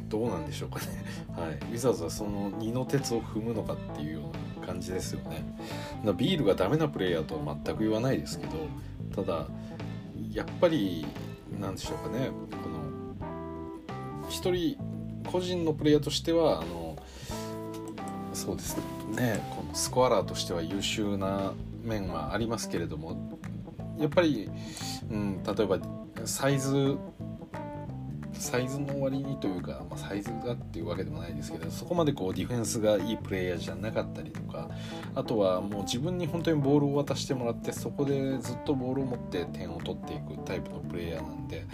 [0.09, 0.87] どうなんでしょうかね。
[1.37, 1.51] はい。
[1.51, 4.21] ウィザーズはその二の鉄を踏むのかっていうよ
[4.57, 5.45] うな感じですよね。
[6.16, 8.53] ビールがダメなプレイヤーとは全く言わないですけど
[9.14, 9.47] ただ
[10.33, 11.05] やっぱり
[11.61, 12.31] なんでしょうかね。
[12.62, 14.79] この一人
[15.31, 16.88] 個人のプレイヤーとしてはあの
[18.39, 18.76] そうです
[19.16, 19.43] ね。
[19.51, 23.39] このスコアラーとしては優秀な面はありますけれども
[23.99, 24.49] やっぱり、
[25.11, 25.78] うん、例えば
[26.24, 26.97] サイズ
[28.34, 34.70] サイズの割にというか、まあ、サイズがっていうわけでもないですけどそこまでこうディフェンスがいいプレイヤーじゃなかったりとか
[35.16, 41.66] あとはもう自分に本当にボールを渡してもらってそこでずっとボールを持って点を取っていくタイプのプレイヤーなんで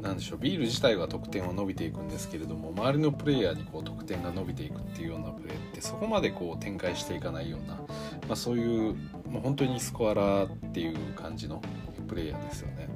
[0.00, 7.84] なんでしょうビール自体は得点は伸びていくんですけれども周りのプレイヤーにこう得点が伸びていくっていうようなプレーってそこまでこう展開していかないような、ま
[8.30, 8.94] あ、そういう、
[9.30, 11.60] まあ、本当にスコアラーっていう感じの
[12.08, 12.88] プレイヤーですよね。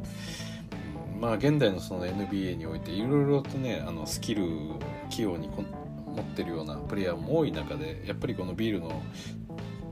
[1.21, 4.47] まあ現代のその NBA においていろいろとねあのスキル
[5.11, 5.63] 器用に持
[6.21, 9.01] ってるようなプレイヤーも多い中でやっぱりこのビールの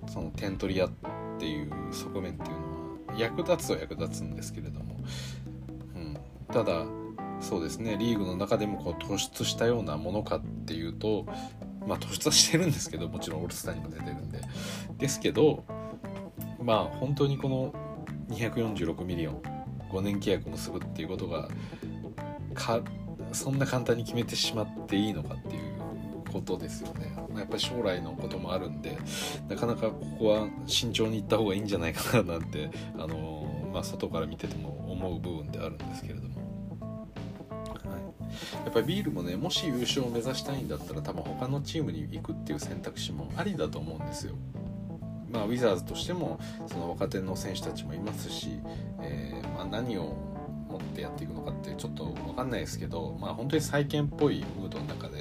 [0.09, 0.91] その点取り屋っ
[1.39, 2.61] ていう側面っていう
[3.07, 4.97] のは役立つは役立つんですけれども、
[5.95, 6.19] うん、
[6.53, 6.85] ただ
[7.43, 11.27] そうですねリーグの中でもこう突出したようなものかっていうと
[11.87, 14.41] まあ突出はしてるんですけどもちろんオールスターにも出てるんで
[14.99, 15.65] ですけど
[16.63, 17.75] まあ本当にこの
[18.31, 19.43] 246ミリオン
[19.91, 21.49] 5年契約を結ぶっていうことが
[22.55, 22.81] か
[23.33, 27.13] そんな簡単に決めてしまっていいのかっていうことですよね。
[27.37, 28.97] やっぱり将来のこともあるんで
[29.49, 36.32] なかなかここは慎重にいった方がいいんじゃないかななんて、あのまあ、外から見てても思う部分であるんですけれども。
[38.65, 44.35] やっぱりビールもねもし優勝を目指したいんだったら多分他のチームに行くっていう選択肢もありだと思うんですよ。
[45.33, 48.61] まあ、ウィザーズとしてもその若手の選手たちもいますし、
[49.01, 50.15] えー、まあ、何を
[50.69, 55.21] 持ってやっていくのかってちょっと分かんないですけど、まあ、本当に再建っぽいムードの中で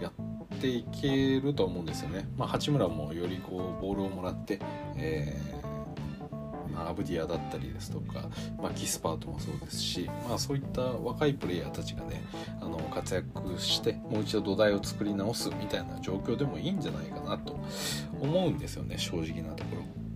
[0.00, 2.28] やっていけると思うんですよね。
[2.36, 4.60] まあ、八村もよりこうボールをもらって、
[4.96, 5.77] えー、
[6.86, 8.28] アブディアだったりですとか、
[8.60, 12.22] まあ、キスパートもそうですし、まあ、そういった若いプレイヤーたちがね
[12.60, 17.58] あの活躍してもう一度土台を作り直すみたいな状況でもいいんじゃないかなと
[18.20, 20.08] 思うんですよね正直なところ。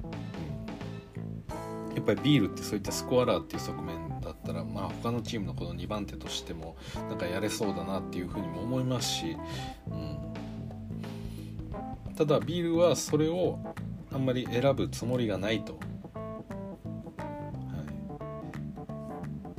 [1.94, 6.76] やっぱりビールってそういったスコアラーっていう側面だったら、まあ、他のチームのこの2番手としても
[7.08, 9.36] なんかやれそうだなっていうふうにも思いますし、
[9.90, 10.18] うん、
[12.16, 13.58] ただビールはそれを
[14.12, 15.78] あんまり選ぶつもりがないと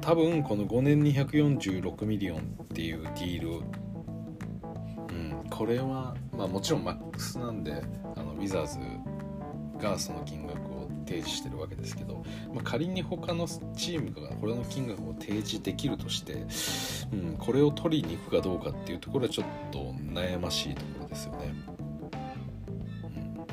[0.04, 7.82] 多分この5年246ミリオンっていうディール、うん、これは、まあ、もちろんマックスなんで
[8.18, 8.80] あのウィザーズ
[9.82, 12.22] がその金額を提示してるわけですけど、
[12.54, 16.46] まあ、仮に他のチームがこれの金額を提示できるとして、
[17.14, 21.54] うん、これを取りに行くかどうかっていうところはちょっと悩ましいところですよね。
[23.04, 23.46] うん、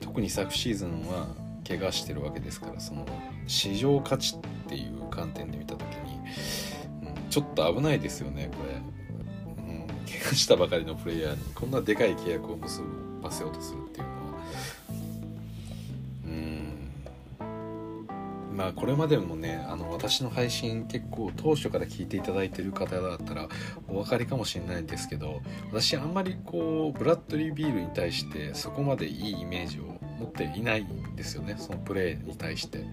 [0.00, 1.41] 特に昨シーズンは
[1.78, 3.06] 怪我してるわけですからその
[3.46, 6.18] 市場価値っていう観点で見た時に、
[7.08, 8.74] うん、ちょっと危ないですよねこれ、
[9.64, 12.82] うん、怪我したばかりのプレイヤーにこんなでかい契約を結
[13.22, 14.18] ばせようとするっていうのは。
[16.26, 16.72] うん。
[18.56, 23.48] まあこれまでもねあの私の配信結構当初から聞いていただいてる方だったら
[23.88, 29.91] お分かりかもしれないんですけど私あんまりこうブラッドリー・ビールに対してそこまでいいイメージを
[30.22, 32.78] 持っていないんですよねそのプレーに対して。
[32.78, 32.92] うん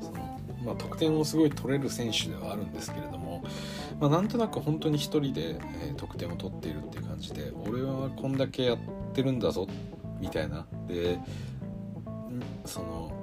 [0.00, 3.44] そのまあ、得点をすごい取れる選手ではあるんですけれども、
[4.00, 8.78] まあ、なんとなく本当に1人で、え得点を取っているっていう感じで俺はこんだけやっ
[9.14, 9.68] てるんだぞ
[10.20, 11.20] みたいなで
[12.64, 13.15] その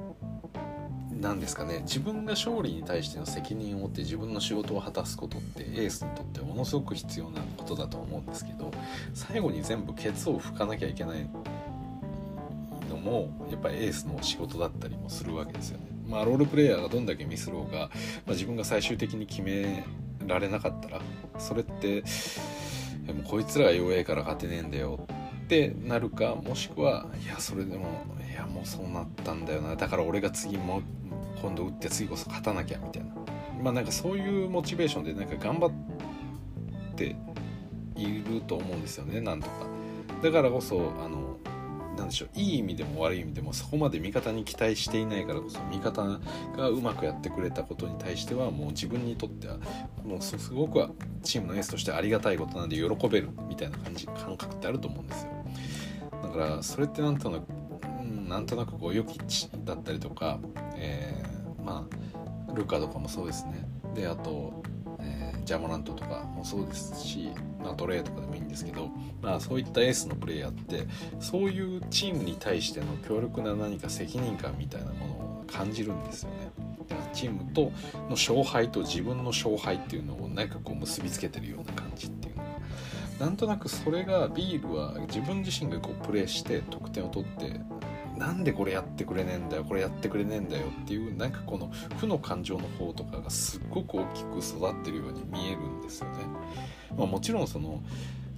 [1.19, 8.71] 何ですかね自分が勝利に対しての責任を持って自分の仕事を果たすことってエースにとってものすごく必要なことだと思うんですけど
[9.13, 11.27] 最後に全部ケツを拭かなきゃいけない
[12.89, 15.87] のもやっぱりエースの仕事だったりもするわけですよね。
[16.07, 19.83] まあ、ロールプレイヤーがどんだけミスろうが、まあ、自分が最終的に決め
[20.27, 21.01] られなかったら
[21.37, 22.03] それって
[23.07, 25.07] もうこいつらが弱いから勝てねえんだよ
[25.43, 29.75] ってなるかもしくはいやそれでもいやもうそうなったんだよな。
[29.75, 30.81] だから俺が次も
[31.39, 33.13] 今度打って次こそ勝たなきゃみたいな。
[33.61, 35.71] まあなんかそういうモチベーションでなんか頑張っ
[36.95, 37.15] て
[37.95, 39.67] いると思うんですよねなんとか。
[40.23, 41.37] だからこそあの
[41.95, 46.01] なでしょういい意味でも悪い意味でもそこまで味方に期待していないからこそ味方
[46.57, 49.57] がうまくやってくれたことに対してはもう自分にとっては
[50.03, 50.89] もうすごくは
[51.21, 55.29] チームのエースとしてありがたいことなんで喜べるみたいな感じ感覚ってあると思うんですよ。
[56.23, 57.43] だからそれってなんとなく、
[58.33, 59.19] なんとなくこう良き
[59.63, 60.39] だったりとか、
[60.75, 61.87] えー、ま
[62.49, 64.63] あルカとかもそうですねであと
[64.99, 67.29] えジャモラントとかもそうですし、
[67.63, 68.89] まあ、トレーとかでもいいんですけど、
[69.21, 70.87] まあ、そういったエースのプレイヤーって
[71.19, 76.51] そういうチームに対しての強力な何か責任感みたいなものを感じるんですよね。
[77.13, 77.71] チームと
[78.09, 82.49] の勝敗と自分の勝敗っていうのを何かこう結びつけてるような感じっていうのは
[83.19, 87.61] なんとなくそれがビールは自分自身がこうプレーして得点を取って
[88.17, 96.19] なんでこれやってくれねえんだよこれやってくれねえんだよっていうなんかこの負の感情の方とかがすっごく大きく育ってるように見えるんですよね。
[96.97, 97.81] まあ、もちろんその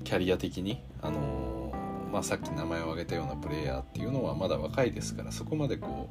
[0.04, 6.10] キャリア的に、あのー、まあ、さっき名前を挙げたようなプレイヤーっていうのはまだ若いですからそこまでこ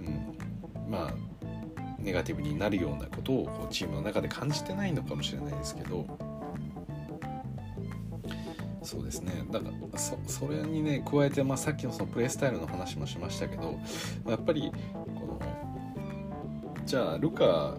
[0.00, 1.14] う、うん、まあ
[1.98, 6.06] ネガティブになるようなことをこうチームの中で感じてないのかもしれないですけど
[8.88, 9.44] そうですね。
[9.50, 13.78] だからそそれにね加えて、まあ、さっきのそのプレイスタイルの話もしましたけど、
[14.26, 14.72] やっぱり
[15.14, 15.38] この
[16.86, 17.76] じゃあルカが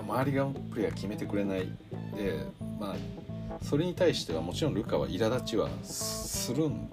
[0.00, 1.70] 周りがプレイヤー決めてくれない
[2.16, 2.46] で
[2.80, 2.96] まあ
[3.60, 6.88] それに対してはもちろんルカは苛立ちはするん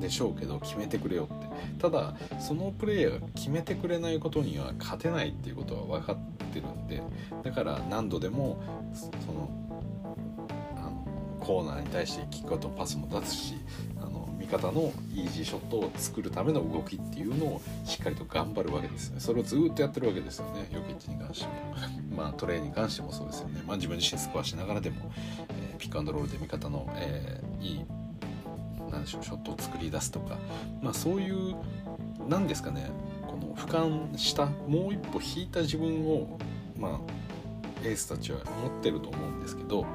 [0.00, 1.46] でしょうけど決めてくれよって。
[1.78, 6.16] ただそのプレイヤーが決めてくれないことには勝てないっていうことは分かっ
[6.50, 7.02] てるんで
[7.44, 8.58] だから何度でも
[8.94, 9.65] その
[11.46, 13.54] コーナーに対してキックアウトパスも出すし
[14.00, 19.20] あの味方のイージーショットを作るための動きっていうのをしっかりと頑張るわけですね。
[19.20, 21.52] それをずっとやってるわけですよねヨキッチに関しても。
[22.16, 24.96] まあトレーに関してもそうですよね、まあ、自分自身スコアしながらでも、
[25.50, 27.84] えー、ピックアンドロールで味方の、えー、いい
[28.90, 30.38] なんでしょうショットを作り出すとか。
[30.82, 31.54] まあそういう
[32.28, 32.90] 何ですかね
[33.28, 36.38] この俯瞰したもう一歩引いた自分を
[36.76, 37.00] まあ
[37.84, 39.86] エースたちは持ってると思うんですけど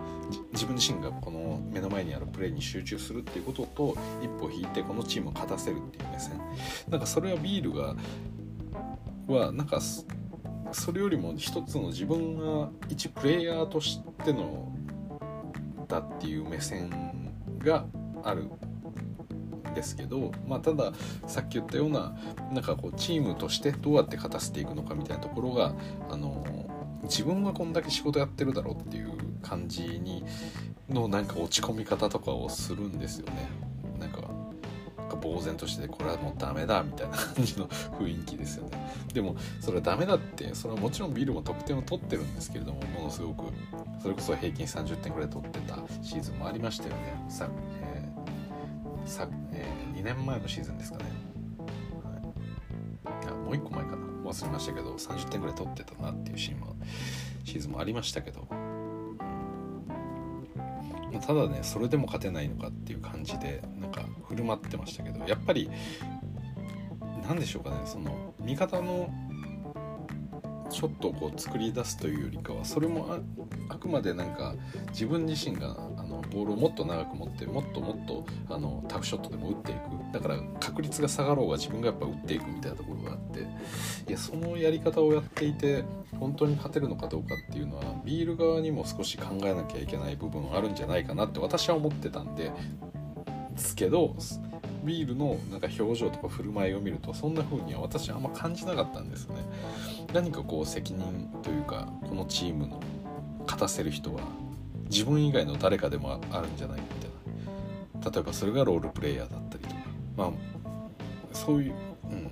[0.53, 6.41] 自分自身がこの目の前にあるプレーに集中するっていうことと一歩引いてこのチームを勝たせるっていう目線。
[6.89, 7.95] なんかそれはビールが
[9.27, 9.79] はなんか
[10.71, 14.71] それよりも一つの自分が一プレイヤーとしての
[15.87, 16.89] だっていう目線
[17.59, 17.85] が
[18.23, 20.91] あるんですけど、まあ、ただ
[21.27, 22.15] さっき言ったような
[22.51, 25.73] なんかこうチームとしてどうやって勝たせていくのかみたいなところが
[26.09, 26.45] あの
[27.03, 29.11] 自分はこんだけ仕事やってるだろうっていう
[29.41, 30.23] 感じに
[30.89, 33.49] のなんか落ち込み方とかをするんですよね。
[33.99, 34.29] なんか
[35.21, 38.77] 呆然としてこれはもうダメだみたいな感じの雰囲気ですよね。
[39.13, 43.45] でもそれはダメだってそれはもちろんビールも得点を取ってるんですけれどもものすごく
[44.01, 47.25] それこそ平均30点ぐらい取ってたシーズンもありましたよね。
[47.29, 47.49] さ、
[47.81, 51.05] えーさえー、2年前のシーズンですかね、
[53.03, 54.11] はい、あもう1個前かな。
[54.23, 56.75] 忘れましたけど30点ぐらい取ってたなっていうシーンも
[57.43, 58.47] シーズンもありましたけど。
[61.13, 65.69] まただねそれでも勝てないのかっていう感じでなんか振る舞ってましたけどやっぱり
[67.27, 69.09] 何でしょうかねその味方の
[70.73, 73.17] ショットをこう作り出すというよりかはそれも
[73.69, 74.55] あくまでなんか
[74.89, 79.79] 自分自身があのボールをもっと長く持ってもっともっとあのタフショットでも打っていく
[80.13, 85.83] だから確率が下がろうが自分がやっぱ打っていくみたいなところがあっていやそのやり方をやっていて
[86.19, 92.51] 本当に勝てるのかどうかっていうのはビール側にも少し考えなきゃいけない部分あるんじゃないかなって私は思ってたんで
[93.55, 94.15] すけど
[94.83, 99.35] ビールのなんか表情とか振る舞いを見るとそんな風には私はあんま感じなかったんですね。
[100.13, 102.79] 何かこう責任というかこのチームの
[103.45, 104.21] 勝たせる人は
[104.89, 107.09] 自分以外の誰かでもあるんじゃないみたい
[108.03, 108.11] な。
[108.11, 109.75] 例えばそれがロールプレイヤーだったりとか。
[110.17, 110.31] まあ
[111.33, 111.73] そういう
[112.09, 112.31] うん。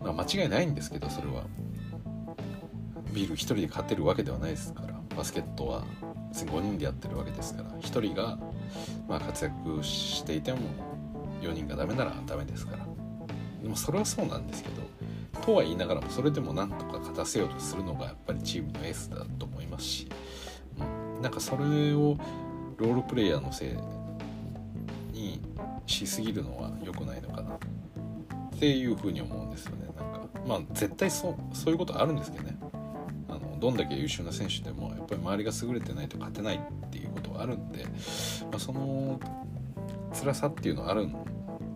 [0.00, 1.44] まあ間違いないんですけどそれは。
[3.12, 4.94] ビール1人で勝てるわけではないですから。
[5.16, 5.84] バスケットは
[6.32, 7.70] 5人でやってるわけですから。
[7.78, 8.38] 1人が
[9.08, 10.58] まあ活躍していても
[11.40, 12.86] 4人がダメならダメですから。
[13.62, 14.82] でもそれはそうなんですけど
[15.40, 20.08] とは言いながらもそれでもなんとか勝たせようとするのがやっぱりチームのエースだと思いますし、
[21.16, 22.16] うん、なんかそれを
[22.76, 23.68] ロールプレイヤーのせい
[25.12, 25.40] に
[25.86, 27.58] しすぎるのは良くないのかなっ
[28.58, 29.86] ていうふうに思うんですよね。
[29.96, 32.56] なんかまあ絶対そうそういうことあるんですけどね。
[33.28, 36.60] あのどんだけ優秀な選手でもやっぱり周りが優れてないと勝てない
[37.34, 37.90] はあるんで、ま
[38.56, 39.20] あ、その
[40.12, 41.12] 辛さっていうのはあるん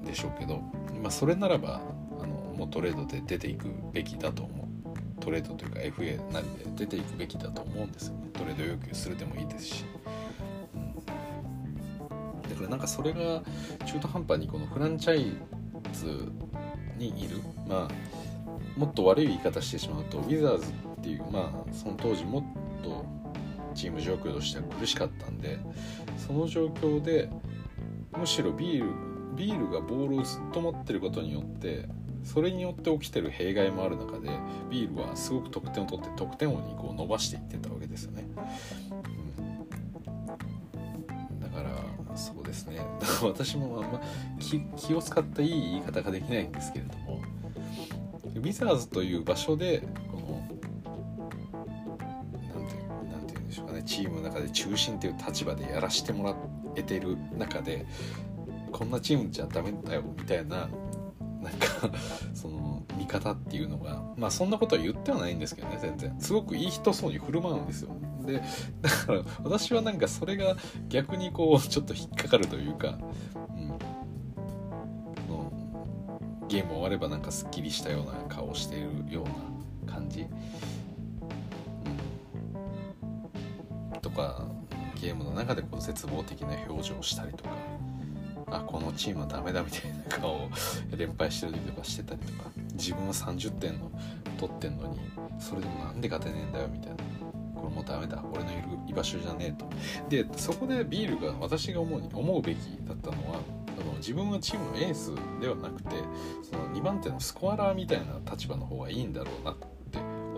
[0.05, 0.61] でしょうけど、
[1.03, 1.81] まあ、それならば
[2.21, 4.69] あのもうトレードで出ていくべきだと思う。
[5.21, 8.31] トレードというか FA なりで出ていくべきだと思うんですよね。
[8.33, 9.85] トレード要求するでもいいですし、
[10.75, 13.43] うん、だからなんかそれが
[13.85, 15.37] 中途半端にこのフランチャイ
[15.93, 16.33] ズ
[16.97, 17.41] にいる。
[17.69, 18.19] まあ
[18.79, 23.05] もっと悪い言い方してしまうとウィザーズっていうまあその当時もっと
[23.79, 25.59] チーム状況としては苦しかったんで
[26.17, 27.31] その状況で
[28.19, 28.91] むしろビール
[29.37, 31.89] ビールがボールをずっと持ってることによって
[32.25, 34.31] それによって起きてる弊害もある中で
[34.69, 38.27] ビールはすごく得点を取って得点王にこう伸ばしていってたわけですよね、
[41.31, 41.71] うん、だから
[42.17, 42.79] そうですね。
[42.99, 44.01] だから私もあんま
[44.41, 47.23] 気気を使ったいい言い方ができないんですけれども
[48.35, 49.85] ウィザーズという場所で
[53.89, 56.35] チームの中で中心という立場でやらせてもら
[56.77, 57.87] えてる中で
[58.71, 60.69] こんなチームじゃダメだよみたいな
[61.41, 61.91] なんか
[62.35, 66.15] その見方っていうのがまあそんなことは言ってはないんですけどね全然。
[66.21, 67.97] すごくいい人そうに振る舞うんですよ。
[68.27, 68.43] で
[68.83, 70.57] だから私はなんかそれが
[70.89, 72.99] 逆にこうちょっと引っかかるというか、
[73.57, 73.79] うん、の
[76.49, 79.25] ゲーム終わればなんかすっきりしたような顔をしているよう
[79.87, 80.27] な感じ、
[84.01, 84.45] とか
[85.01, 87.51] ゲームの中でこう絶望的な表情をしたりとか
[88.51, 90.51] あこのチームはダメだみたいな顔を
[90.97, 93.91] 連敗してる時とかしてたりとか自分は30点の
[94.39, 94.99] 取ってんのに
[95.39, 96.97] それでもなんで勝てねえんだよみたいな。
[97.55, 98.23] これもうダメだ。
[98.33, 99.69] 俺のいる居場所じゃねえと。
[100.09, 103.41] でそこでビールが私が思うに思うべきだったのは
[103.99, 105.91] 自分はチームのエースではなくて
[106.43, 109.67] その2番手のスコアラーみたいな立場の方がいいんだろうなって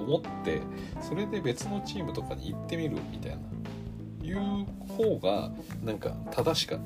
[0.00, 0.60] 思って
[1.00, 3.38] それで別のチームとかに行ってみるみたいな。
[4.22, 4.38] いう
[4.96, 5.50] 方が
[5.82, 6.80] なんか正しかっ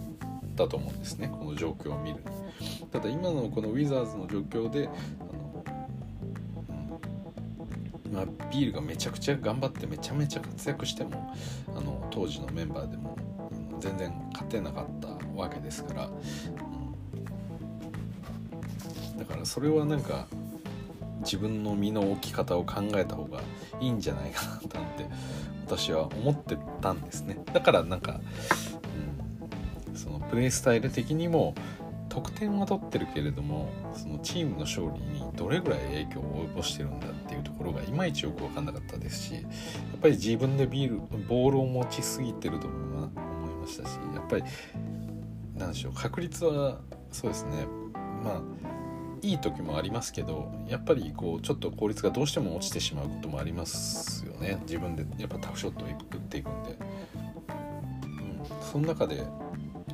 [0.57, 1.29] たと思うんですね。
[1.29, 2.23] この状況を見るに。
[2.91, 4.89] ただ今のこのウィザーズの状況で
[5.21, 5.63] あの、
[8.13, 11.35] まあ、ビールがめちゃくちゃ頑張ってめちゃめちゃ活躍しても
[11.69, 13.19] あの当時のメンバーでも、
[13.81, 16.11] 全然勝てなかったわけですから、う
[19.17, 20.29] ん、だからそれはなんか
[21.25, 23.41] 自分の身の置き方を考えた方が
[23.81, 24.61] いいんじゃないかななん
[24.93, 25.07] て
[25.67, 27.39] 私は思ってたんですね。
[27.53, 28.21] だからなんか
[29.91, 31.55] うんそのプレースタイル的にも
[32.09, 39.43] 得点は取ってるけれどもそのチームの勝利にどれぐらい影響を及ぼしてるんだっていうところがいまいちよく分かんなかったですしやっ
[40.01, 44.45] ぱり自分でビールボールを持ちすぎてると思いましたしやっぱり
[45.57, 46.79] 何でしょう確率は
[47.11, 47.67] そうですね。
[48.23, 48.43] まあ
[49.25, 54.59] いい時もありますけどやっぱりこうちょっと効率がどうしても落ちてしまうこともありますよね。
[54.67, 59.25] 自分でやっぱタフショットを打っていくんで、うん、その中で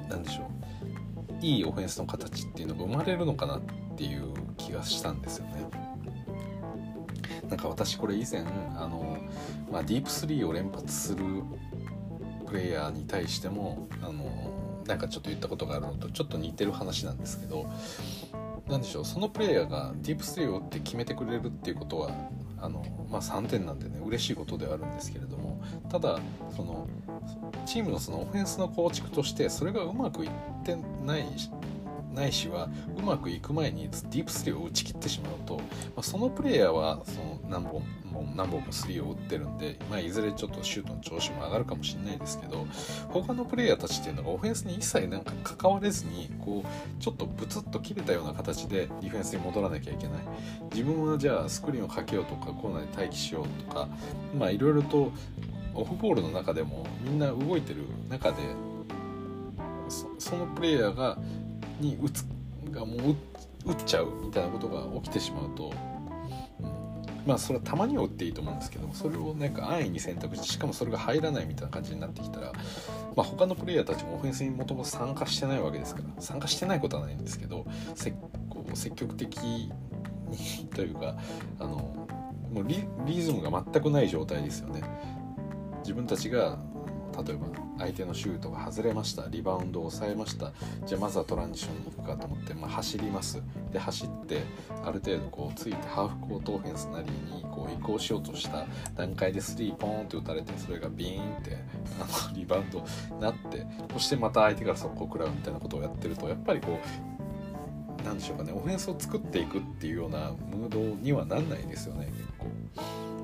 [0.09, 1.45] 何でしょう。
[1.47, 3.61] いいオフェンスの形っていうのが生まれるのかなっ
[3.97, 5.65] ていう気がしたんですよね。
[7.49, 8.41] なんか私これ以前
[8.77, 9.17] あの、
[9.71, 11.25] まあ、ディープスリーを連発する
[12.47, 14.51] プレイヤーに対してもあの
[14.87, 17.71] なんかちょっと言ったことがあるのとちょっと似てる話なんですけど
[18.71, 22.11] 何でしょうそのプレイヤーがディープスリーを打って決めてくれるっていうことは
[22.59, 25.61] あの、まあ、3点なんでね嬉しいことではあるんですけれども
[25.91, 26.21] ただ
[26.55, 26.89] その
[27.67, 30.31] チームのそのオフェンスの構築としてそれがうまくいっ
[30.65, 31.25] てない
[32.15, 32.69] ないしは
[32.99, 35.63] うまくいく前にディープスリーを打ち切ってしまうと、ま
[35.99, 37.83] あ、そのプレイヤーはその何本
[38.13, 42.67] も何本もスリーを打ってるんで、まあ、いずれちょっとシュートの調子も上がるかもしれないですけど
[43.09, 50.23] 他のプレイヤーたちっていうのがオフェンスに一切なんか関われずにこうちょっとブツッと切れたような形でディフェンスに戻らなきゃいけない。
[50.73, 53.89] 自分はじゃあスクリーンをかけようとかコーナーで待機しようとか
[54.39, 55.13] まあいろいろと
[55.75, 58.37] オフボールの中でもみんな動いてる中で
[60.19, 61.19] そのプレイヤーが
[61.81, 62.25] に打つ
[62.71, 63.17] がもう
[63.65, 65.73] 打っちゃうみたいなことが起きてしまうと、
[67.27, 72.53] まあそれはたまには打っていいと思うんですけどそれをなんか安易に選択してしかもそれが入らないみたいな感じになってきたら、
[73.17, 79.73] まあ、他のプレイヤーたちもオフェンスにもともと参加してないわけですから参加してないことはないんですけどせこう積極的に
[80.75, 81.17] というか
[81.59, 82.09] あの
[82.53, 84.83] もうリリズムが全くない状態ですよね。
[85.83, 86.59] 自分たちが
[87.25, 87.47] 例えば
[87.79, 90.53] 相手のシュートが外れましたリバウンドを抑えました
[90.87, 93.43] じゃあまずはトランジションに行くかと思って、まあ、走ります
[93.73, 94.43] で走って
[94.85, 101.59] ある程度こうついてハーフコートオフェンスなりにこう移行しようとした段階でスリーポーンって打たれてそれがビーンって
[102.01, 102.85] あのリバウンド
[103.15, 113.20] になってそしてまた相手から速攻食らうみたいなことをやってるとやっぱりこうなんでしょうかねオフェンスを作っていくっていうようなムードにはなんないですよね結構。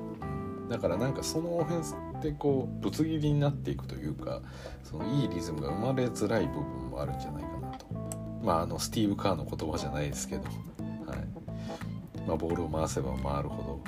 [0.69, 4.41] だからなんかそのオフェンスってこうぶつ切りになっていくというか
[4.83, 7.85] そのいいリズムが生まれづらい部分もあるんじゃないかなと。
[8.43, 11.27] まああのスティーブ・カーの言葉じゃないですけど、はい。
[12.27, 13.79] まあ、ボールを回せば回るほど、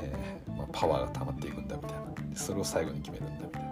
[0.00, 2.36] えーまあ、パワーが溜まっていくんだみたいな。
[2.36, 3.65] それを最後に決めるんだみたいな。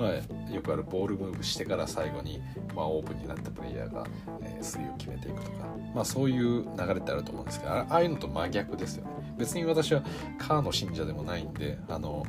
[0.00, 2.40] まあ、よくあるボールムーブしてから最後に、
[2.74, 4.06] まあ、オープンになったプレイヤーが、
[4.40, 9.10] えー、スリーを決めていくとか、まあ、そういう流れってあると思うんですけどああいうのと真逆ですよね。
[9.36, 10.02] 別に私は
[10.38, 12.24] カーの信者でもないんであの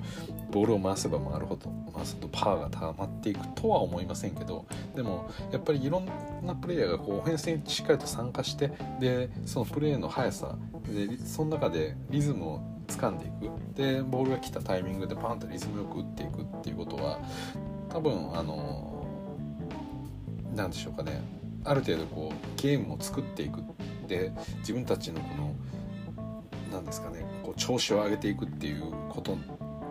[0.49, 4.65] ボールを回せば回るほど回すとパワーが溜まっていくとは思いませんけど
[4.95, 6.05] でもやっぱりいろん
[6.45, 10.57] なプレイヤーがこうオフェンスにしっかりと参加してでそのプレーの速さ
[10.87, 17.19] でその中でリズムを掴んでいくでボールが来たタイミングでパンとリズムよく打っていくっていうことは
[17.89, 19.05] 多分あの
[20.55, 21.21] 何でしょうかね
[21.63, 23.61] ある程度こうゲームを作っていく
[24.07, 25.55] で自分たちのこの
[26.71, 29.37] 何ですかねこう調子を上げていくっていうこと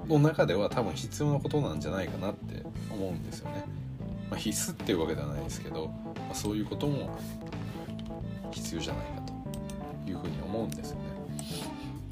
[0.09, 3.64] の中では多分必要なことなんじゃないかなって思うんですよね。
[4.31, 7.16] まあ、必須っていうわけではないですけど、まあ、そういうことも
[8.51, 11.09] 必要じゃないかというふうに思うんですよね。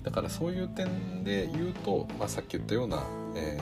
[0.08, 3.04] だからそういう点で言うと、まあ、さっき言ったような、
[3.34, 3.60] え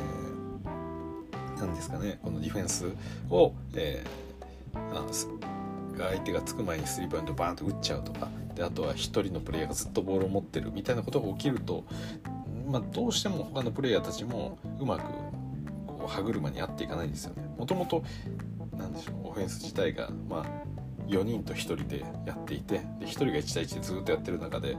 [1.56, 2.86] ー、ですかねこのディフェンス
[3.28, 5.04] を、えー、あ
[5.98, 11.82] 相手がつく前にスリーポイントバーンと打っちゃうとかであとは1人のプレイヤーがずっとボールを持ってるみたいなことが起きると、
[12.70, 15.02] まあ、どうしても他のプレイヤーたちもうまく
[15.88, 17.42] こう歯車に合っていかないんですよね。
[17.58, 18.04] もともと
[18.76, 20.65] 何でしょうオフェンス自体が、まあ、
[21.06, 24.76] 4人と1人でやっていてで1人が1対1でずっとやってる中で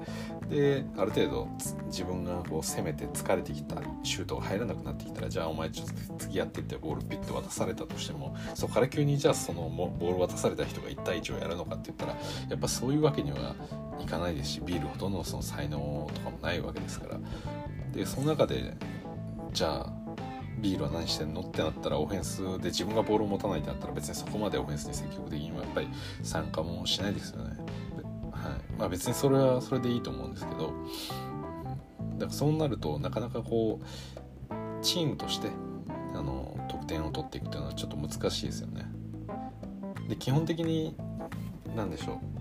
[0.50, 1.48] である程度
[1.88, 12.14] 自分がこう攻めて疲れてきたりシュートが入らなくなってきたらじゃあお前ちょっと次やってってボールピッと渡されたとしてもそこから急にじゃあそのボール渡された人が1対1をやるのかって言ったら
[12.50, 13.56] やっぱそういうわけには
[14.00, 17.20] いかないですしビールほどのその才能とかもないわけですから。
[17.94, 18.76] でその中で
[19.54, 20.07] じゃあ
[20.60, 25.88] ビールは何してんのってなったらオフェンスで自分がボールを持たないってなったら別にそこまでオフェンスに積極的にはやっぱり
[26.24, 27.58] 参加もしないですよね。
[28.32, 30.74] はいまあ、別にそれはそれでいいと思うんですけど
[32.18, 35.50] だからそうなるとなかなかこうチームとして
[36.14, 38.86] あの得点を取っていくというのはちょっと難しいですよね。
[40.08, 40.96] で基本的に
[41.76, 42.37] 何でしょう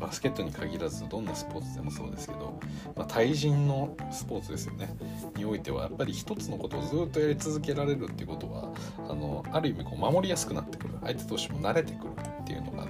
[0.00, 2.58] バスケットに限らずどんなスポーツでもそうですけど、
[2.96, 4.88] まあ、対人のスポーツですよね。
[5.36, 8.72] においてはやっぱり一つのことをずっとやり続けられるっていうことは
[9.08, 10.94] あのある意味こう守りやすくなってくる。
[11.02, 12.10] 相手としても慣れてくる
[12.42, 12.88] っていうのがあっ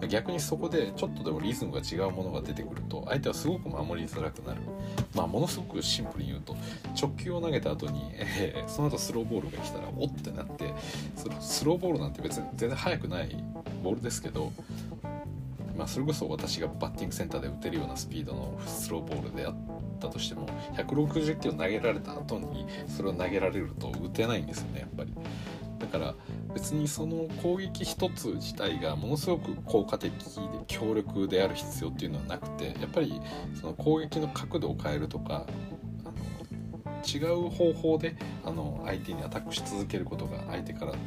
[0.00, 4.60] て逆にそこでちょっとでもリズムが違うものが出てくると相手はすごく守りづらくなる。
[5.14, 6.56] まあものすごくシンプルに言うと
[7.00, 10.72] 直球を投げた後に、えー、その後スローボールが来たらおってなって
[11.40, 13.44] スローボールなんて別に全然速くない
[13.82, 14.52] ボールですけど
[15.80, 19.54] まあ、それこそ私がバッティングセンターで打てるようなスピードのスローボールであっ
[19.98, 25.14] たとしても160キロ投げられた後にそれを投げられると打てないんですよねやっぱり。
[25.78, 26.14] だから
[26.52, 30.18] 別にその攻撃一つ自体がものすごく効果的で
[30.66, 33.18] 強力である必要っていうのはなくてやっぱり
[33.58, 35.46] その攻撃の角度を変えるとか
[37.02, 40.98] 違う方法であの相手にアタックし続けることが相手からの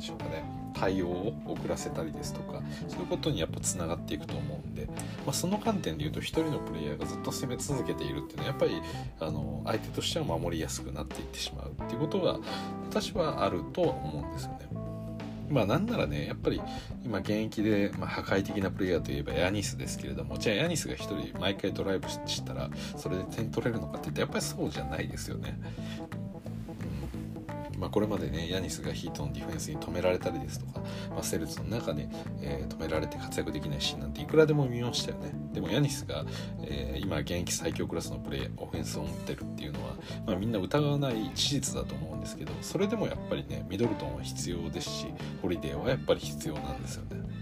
[0.00, 0.42] でしょうかね
[0.74, 8.80] 対応を遅らせたりですとかそういうことにやっぱつながっていくと思うんで、まあ、その観点で言うと1人のプレイヤーがずっと攻め続けているっていうのはやっぱり
[9.20, 12.38] あの相手としては守りやすくなっていってしまうっていうことが
[12.88, 14.70] 私はあるとは思うんですよね。
[15.50, 16.62] まあなんならねやっぱり
[17.04, 25.58] 今現役で、まあ、破壊的なプレイヤーといえばヤニスですけれどもじゃあヤニスが1人毎回ドライブしたらそれで点取れるのかって言ってやっぱりそうじゃないですよね。
[27.80, 30.80] まあ、これまでねヤニスがヒートのディフェンスに止められたりですとか、
[31.10, 32.08] まあ、セルツの中で、
[32.42, 35.32] えー、止められて活躍できないシーンなんていくらでも見ましたよね。
[35.52, 36.24] でもヤニスが、
[36.62, 39.94] えー、今現役最強クラスのプレーオフェンスを持ってるっていうのは、
[40.26, 45.06] まあ、みんな疑わない事実だと思うんですけどそれでもやっぱりねミドルトンは必要ですし
[45.40, 47.39] ホリデーはやっぱり必要なんですよね。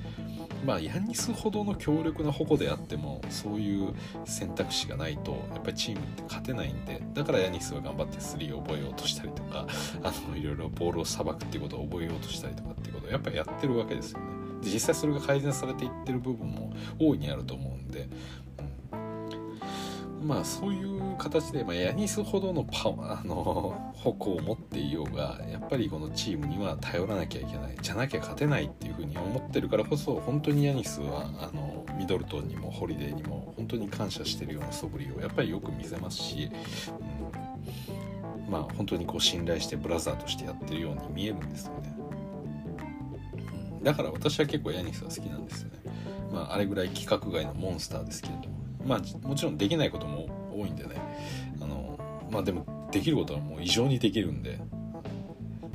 [0.64, 3.94] まあ、ヤニスほどの強力な矛であってもそういう
[4.24, 9.66] 選択肢がないとやっぱりチームって勝てないんでだからヤニスは頑張ってスリーを覚えようとしたりとか
[10.02, 14.26] あのいろいろボールをさばくっていうことを覚えようとしたりとかっていうことをやっぱりやってるわけですよね。
[14.62, 18.08] で実際それが改善されていってる部分も大いにあると思うんで、
[20.22, 36.50] まあそういう形で、まあ、ヤニスほどのパワーの矛を持っていようがやっぱりこのチームには頼らなきゃいけないじゃなきゃ勝てないっていうふうに思ってるからこそ本当にヤニスはあのミドルトンにもホリデーにも本当に感謝してるような素振りをやっぱりよく見せますし、
[38.46, 41.96] うん、まあ本当にこう信頼してブラザーとしてやってるように見えるんですよね、
[43.78, 45.78] うん、だから私は結構ヤニスは好きなんですよね。
[46.32, 48.57] まああれぐらい規格外のモンスターですけれども
[48.88, 50.96] まあもちろんできないことも多いんでね。
[51.60, 51.98] あの
[52.30, 54.58] まあでもできることはもう異常にできるんで、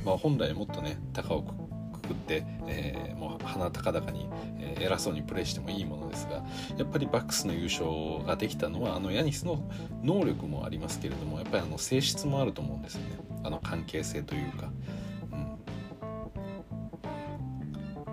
[0.04, 4.28] まあ、本来もっとね高をくくって、えー、もう鼻高々に、
[4.58, 6.44] えー、偉そうにプレーしてもいいものですが
[6.76, 9.68] やっぱりバックスの優勝ができたのはあのヤニスの
[10.02, 13.18] 能力もありますけれどもやっぱりあの性質もあると思うんですよね。
[13.44, 14.70] あの関係性というか。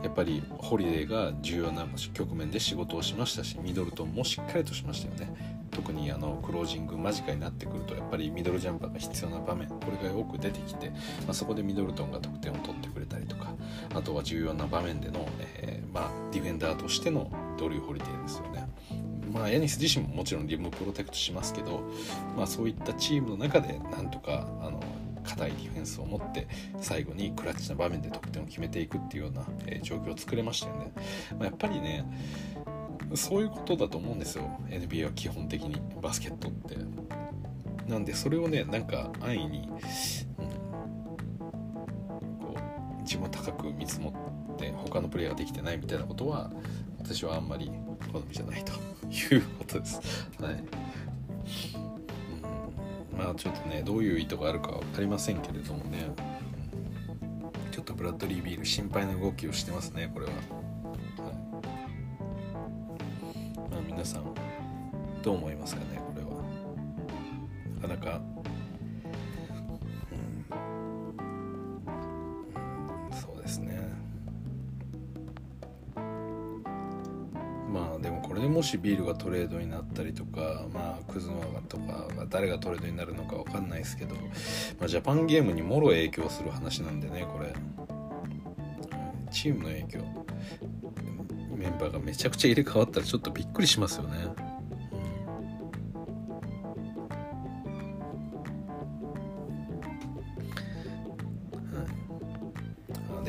[0.03, 10.95] やっぱりホリデーが重要な局面で仕事をしましたしミドルトンもしっかりとしましたよね特にあのクロージング間近になってくるとやっぱりミドルジャンパーが必要な場面これがよく出てきて、ま
[11.29, 13.53] あ、そこでミドルトンが得点を取ってくれたりとか
[13.95, 18.67] あとは重要な場面での、えー、まあ、ディフェンダーとしてのドリュー・ホリデーですよね。
[19.31, 21.89] まあ、ヤニス自身ももちろんリムプロテクトしますけど、
[22.35, 24.81] まあ、そういったチームの中でなんとかあの
[25.23, 26.47] 硬いディフェンスを持って
[26.79, 30.91] 最後にクラッチな場面で得点を決めていくっていうような、え、状況を作れましたよね。
[31.37, 32.05] まあ、やっぱりね
[33.15, 36.77] そういうことだと思うんですよ NBA は基本的にバスケットって。
[37.87, 40.47] なんでそれをねなんか安易に、うん、
[42.39, 42.55] こ
[43.01, 46.51] 自分を高く見積もって他のプレイができてないみたいなことは
[46.99, 47.69] 私はあんまり
[48.13, 48.71] 好みじゃないと
[49.35, 49.99] いうことです。
[50.39, 50.63] はい、
[53.17, 56.07] まあちょっとねどういう意図があるか分かりませんけれどもね、
[57.71, 60.31] ちょっとブラッドリー・ビール心配な動きをしてますねこれは。
[60.31, 60.41] はい。
[63.71, 64.23] まあ、皆さん
[65.21, 66.31] どう思いますかねこれは。
[67.81, 68.21] なかなか
[73.19, 73.90] そうですね。
[78.41, 84.21] でもしビールがトレードになったりとか、まあ、クズノアとかが誰がトレードになるのか分かんないですけど、ま
[84.85, 87.53] あ、ジャパンゲームにもろ影響する話なんでねこれ
[89.29, 89.99] チームの影響
[91.55, 94.50] メンバーがめちゃくちゃ入れ替わったらちょっとびっくりしますよね。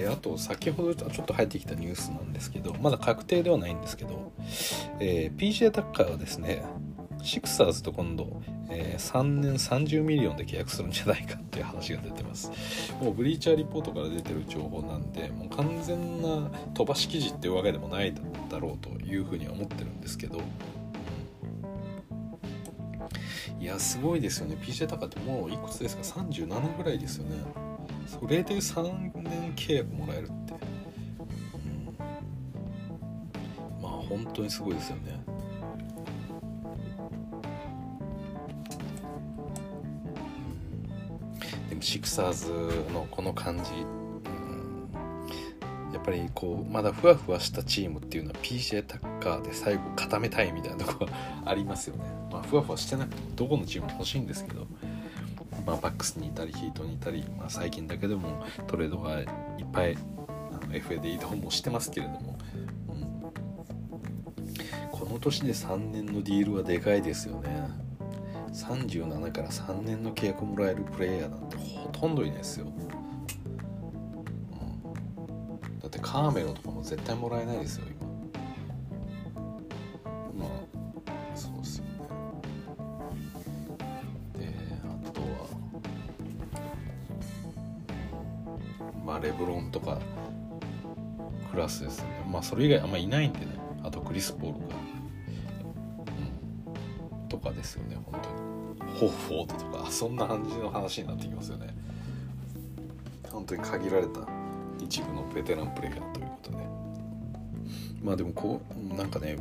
[0.03, 4.33] であと先ほどちょっと入ってきたニュースなんですけどまだ確定ではないんですけど、
[4.99, 6.65] えー、PJ タッカーはですね
[7.23, 12.51] シクサーズと今度、えー、3年30 million で契約するんじゃないかっていう話が出てます。
[13.01, 18.13] もう Bleacher Report から出てる情報なんでもう完全な飛ばし記事っていうわけでもない
[18.51, 20.41] だろうというふうには思ってるんですけど。
[23.61, 24.57] いやすごいですよね。
[24.61, 27.37] PJ タッカーってもういくつですか？37ぐらいですよね。
[28.21, 30.57] それで3年契約もらえるって、う
[33.79, 35.25] ん、まあ本当にすごいですよね。
[41.71, 42.53] でもシクサーズ
[42.93, 43.77] のこの感じ、う
[44.31, 44.91] ん、
[45.95, 51.07] やっぱりこうまだふわふわしたチームっていうのは PJ タッカーで最後固めたいみたいなとこ
[51.47, 52.05] ありますよね。
[52.31, 54.67] まあふわふわしてなくてどこのチームも欲しいんですけど。
[55.67, 59.27] まあ、バックスにいたりヒートにいたり、まあ、最近だけでもトレードがいっ
[59.73, 59.97] ぱい
[60.29, 62.39] あの FA で移動もしてますけれども、
[62.89, 63.23] うん、
[64.91, 67.69] この年で3年のディールはでかいですよね。
[68.53, 72.89] 37から3年の契約もらえるプレイヤーなんてほとんどいないですよ、うん、
[75.81, 77.87] だってカーメロとかも絶対もらえないですよ。
[92.53, 93.47] それ以外あんまいないんでね。
[93.83, 94.75] あとクリス・ポールが、
[97.23, 97.97] うん、とかですよね。
[98.05, 98.29] 本当
[98.85, 98.93] に。
[98.93, 99.91] ホッフォードとか。
[99.91, 101.75] そんな感じの話になってきますよね。
[103.31, 104.29] 本当に限られた。
[104.85, 106.57] 一部のベテランプレイヤーということで。
[108.03, 108.61] まあでもこ
[108.93, 109.39] うなんかね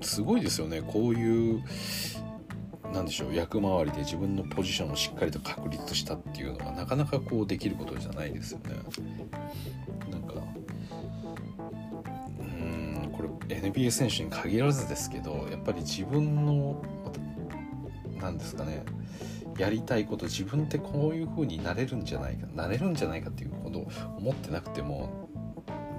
[0.00, 0.82] すごいですよね。
[0.82, 1.62] こういう
[2.92, 3.34] 何でしょう。
[3.36, 8.74] 役回りで自分のポジションをしっかりと確立したっていうのはなかなかこうできることじゃないですよね。
[10.10, 10.42] なんか
[13.48, 16.82] NBA 選手に限らずですけどやっぱり自分の
[18.20, 18.84] 何ですかね
[19.58, 25.28] やりたいこと自分ってこういう風になれるんじゃないかなれるんじゃないかっていうことを思ってなくても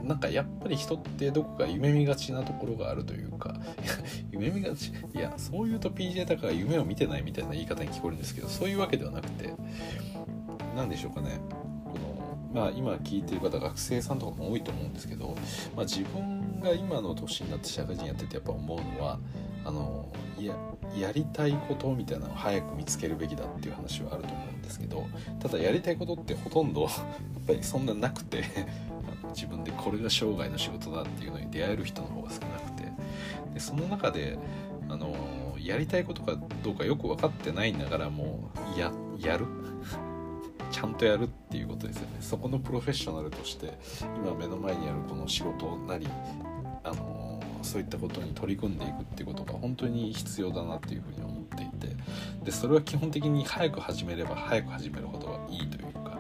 [0.04, 3.60] なんかやっぱり人ってどこか夢見がちなところがあるというか
[4.32, 9.54] 夢見がちいやそういうと PJ タカが夢を見てないみたいな言い方に聞こえるんですけどそういうわけではなくて
[10.76, 11.40] 何でしょうかね
[11.84, 15.36] このまあ今聞いてる方学生さんとかも多いと思うんですけど、
[15.76, 19.20] まあ、自分が今の年になって社会人やっててやっぱ思うのは
[19.66, 20.56] あのや
[20.98, 25.08] やりたいことみたいなのを早く見つけるべきだっていう話はあると思うんですけど
[25.40, 26.92] ただやりたいことってほとんど やっ
[27.46, 28.44] ぱりそんななくて
[29.36, 32.90] 自分でこれが生涯の仕事だっていうのに出会える人の方が少なくて。
[33.54, 34.38] でその中で
[34.90, 35.16] あの
[35.60, 39.46] やりたいことかどうかよく分かってないながらもややる？
[40.72, 42.18] ちゃんとやるっていうことですよね。
[42.20, 43.78] そこのプロフェッショナルとして
[44.24, 46.08] 今目の前にあるこの仕事なり
[46.84, 51.96] あのそういったことに取り組んでいくっていうことが本当に必要だなっていうふうに思っていて。
[52.44, 56.18] でそれは基本的に早く始めれば早く始めることがいいというか、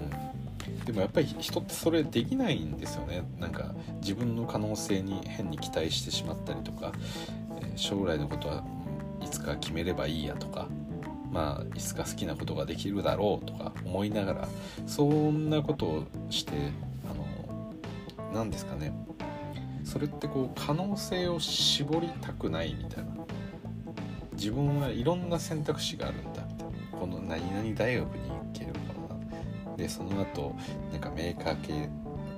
[0.00, 0.84] うん。
[0.84, 3.22] でもやっぱり人ってそれできないんですよね。
[3.38, 6.92] なんか自分の可能性に変に期待してしまったりとか、
[7.62, 8.64] え、将来のことは
[9.22, 10.68] いつか決めればいいやとか。
[11.30, 14.48] まあいつか好きなことができるだろうとか思いながら。
[14.86, 16.52] そんなことをして
[17.10, 18.92] あの何ですかね。
[19.84, 23.10] それってこう可能性を絞りたくないみたいな。
[24.34, 28.80] 自分はいろんな選択肢があるんだみたいなこの何々大学に行けるか
[29.70, 29.76] な。
[29.76, 30.56] でその後
[30.90, 31.88] なんかメーカー系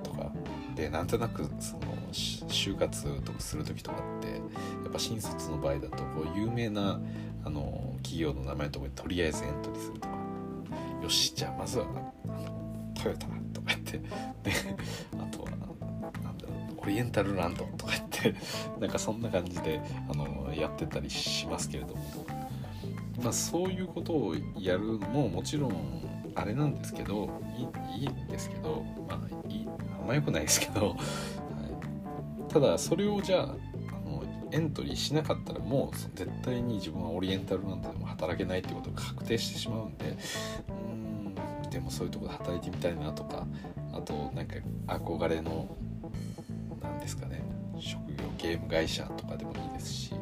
[0.02, 0.30] とか
[0.74, 1.82] でなんとなくその
[2.12, 4.34] 就活とかする時とかってや
[4.88, 7.00] っぱ新卒の場合だとこう有名な
[7.44, 10.16] あの企業の名前ところにとりあえずエントリーするとか。
[11.02, 11.86] よしじゃあまずは
[12.94, 13.98] トヨタとか言って。
[13.98, 14.52] で
[15.18, 15.50] あとは
[16.86, 18.34] リエンタルランド とか言って
[18.80, 22.02] なんかそんな感じであのやってたりしますけれども。
[23.22, 25.72] まあそういうことをやるのももちろん
[26.34, 27.30] あれなんですけど
[27.96, 29.68] いいんですけどまあいい
[29.98, 33.46] あんま良くないですけど、はい、ただそれをじゃああ
[34.08, 34.22] の
[34.52, 40.16] エントリーしなかったらもう絶対に自分はオリエンタルランドでも働けないってことが確定してしまうんで
[40.68, 43.46] うんでもそういうとこで働いてみたいなとか
[43.94, 44.56] あとなんか
[44.86, 45.74] 憧れの
[47.06, 47.40] ですかね
[47.78, 50.12] 職業ゲーム会社とかでもいいですし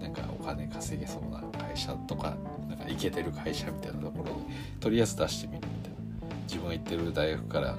[0.00, 2.34] なんかお金稼げそうな会社とか
[2.68, 4.46] なんかイケてる会社みたいなところに
[4.80, 7.76] とりあえず出してみるみたいな自分が行ってる大学から行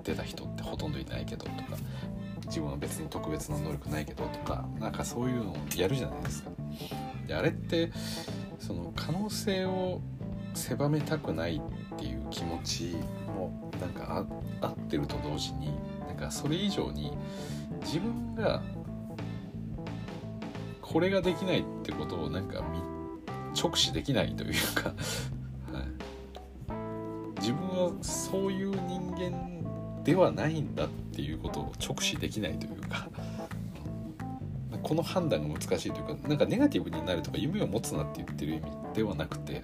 [0.00, 1.76] ってた人ってほとんどいないけどとか
[2.46, 6.50] 自分は別に特別な能力ないけどとかなんかそういうのをやるじゃないですか。
[7.26, 7.90] であれって
[8.60, 10.00] その可能性を
[10.54, 12.96] 狭めたくないっていう気持ち
[13.26, 14.24] もなんか
[14.60, 15.72] 合ってると同時に
[16.06, 17.12] なんかそれ以上に
[17.86, 18.60] 自分が
[20.82, 22.62] これができないってことをなんか
[23.56, 24.92] 直視できないというか。
[25.72, 33.08] はい、自分はそういう人間ではないんだっていうことを直視できないというか。
[34.82, 38.62] この判断が難しいというかなんかネガティブになるとか夢を持つなって言ってる意味
[38.94, 39.60] ではなくて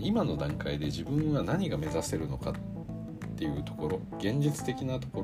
[0.00, 2.54] 今の段階で自分は何が目指せるのかっ
[3.36, 5.22] ていうところ現実的なとこ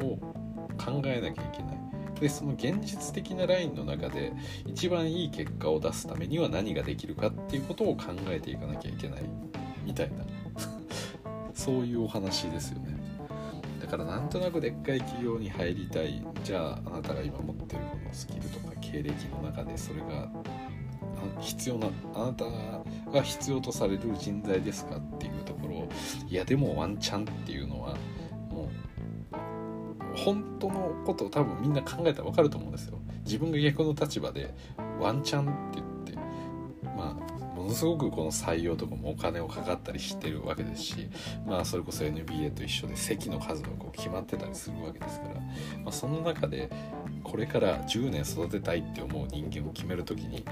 [0.00, 0.39] ろを
[0.80, 1.80] 考えなきゃいけない。
[2.20, 4.32] でその現実的なラインの中で
[4.66, 9.22] 一番いい結果を出すためには何ができるかっていうことを考えていかなきゃいけない
[9.84, 10.24] みたいな。
[11.54, 12.98] そういうお話ですよね。
[13.80, 16.22] だからなんとなくでっかい企業に入りたい。
[16.44, 20.28] じゃああなたが今持ってるこのスキルとか経歴の中でそれが
[21.40, 22.44] 必要なあなた
[23.10, 25.88] が必要とされる人材ですかっていうところを。
[26.28, 27.96] いやでもワンチャンっていうのは
[30.24, 32.98] 本当のことを多分みんな考えたら分かると思うんですよ。
[33.24, 34.54] 自分が逆の立場で
[34.98, 36.14] ワンチャンって言って
[36.96, 37.30] まあ
[37.60, 41.08] ものすごくこの採用とかもお金をかかったりしてるわけですし
[41.46, 46.70] まあそれこそ NBA と一緒で席の数がこう決まってたりするわけですから、まあ、その中で
[47.30, 50.44] これから10年育てたいって思う人間を決める時に、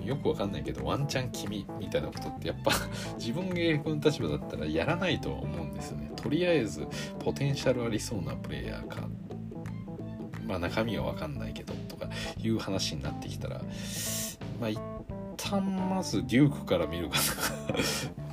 [0.00, 2.72] うん、よくわかんないけどワンチャン君みたいなことってやっぱ
[3.16, 6.10] 自分が逆の立場だったらやらないとは思うんですよね。
[6.16, 6.84] とりあえず
[7.20, 9.08] ポテンシャルありそうなプレイヤーか
[10.48, 12.08] まあ中身は分かんないけどとか
[12.42, 13.62] いう話になってきたら
[14.60, 14.80] まあ一
[15.36, 17.22] 旦まずデュークから見るかな。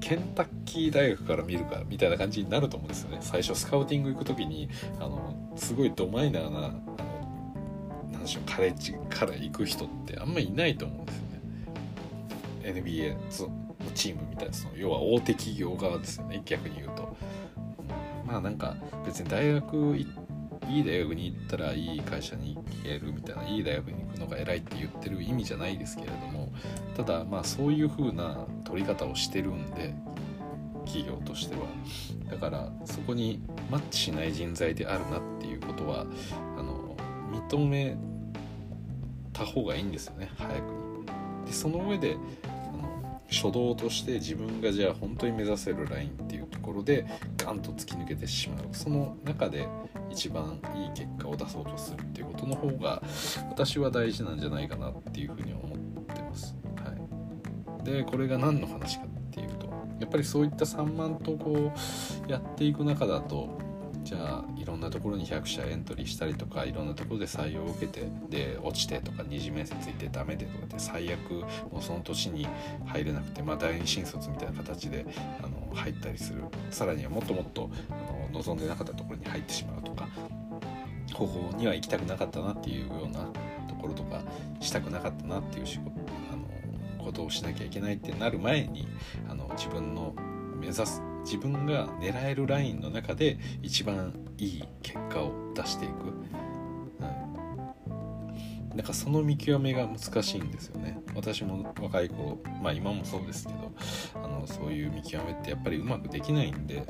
[0.00, 3.18] ケンタッキー大学から見るかみたいな感じになると思うんですよね。
[3.20, 4.68] 最初スカウティング行く時に
[5.00, 6.70] あのすごいドマイナーなあの
[8.12, 12.80] なんでしょうカレッジから行く人ってあんまりいないと思うんですよね。
[12.80, 13.20] NBA の
[13.94, 17.16] チームみたいなその要は大手企業側ですよね逆に言うと。
[18.26, 19.96] まあなんか別に大学
[20.68, 26.52] いい大学に行ったらいい会社に行けるみたいないい大学に行くのが偉いって言ってる意味じゃないですけれども
[26.96, 29.94] ただまあそういう風な取り方をしてるんで
[30.86, 31.66] 企業としては
[32.30, 33.40] だからそこに
[33.70, 36.06] マッチしない人材であるなっていうことは
[36.58, 36.96] あの
[37.48, 37.96] 認め
[39.32, 41.46] た方がいいんですよね早くに。
[41.46, 47.06] でその上であの初動として自分がじゃあ本当に目指せるラインっていうところで
[47.36, 49.68] ガンと突き抜けてしまうその中で
[50.10, 53.02] 一番いい結果を出そうとするっていうことの方が
[53.48, 55.78] 私は大事なんじゃないかなっていうふうに思っ
[56.14, 56.56] てます。
[56.76, 56.92] は
[57.82, 59.06] い、でこれが何の話か
[60.00, 61.72] やっぱりそういった3万とこ
[62.26, 63.58] うやっていく中だと
[64.06, 71.30] じゃあいろんなところに100社エントリーしたりとかいろんなところで採用を受けてで落ちてとか二次面接行ってダメでとかで最悪
[71.72, 72.46] もうその年に
[72.84, 75.04] 入れなくて、まあ、第二新卒みたいな形で
[75.42, 76.44] あの入ったりする。
[76.70, 80.08] さらにはもっともっとあの望んでなかったところに入ってしまうとか
[81.12, 83.20] 方法には行きたくなかったなっていうような
[83.68, 84.20] ところとか
[84.60, 86.05] したくなかったなっていう仕事
[87.06, 88.88] ことをしなきゃいけないってなる前に
[89.28, 90.12] あの自分の
[90.58, 95.92] 目指す自分が狙えるラインの中で一番いい結果を出していく、
[97.90, 100.98] うん、なんかその見極めが難しいんですよね。
[101.14, 103.72] 私も若い頃まあ今もそうですけど
[104.14, 106.80] あのそういう見極めってやっぱりうまくできないんで、う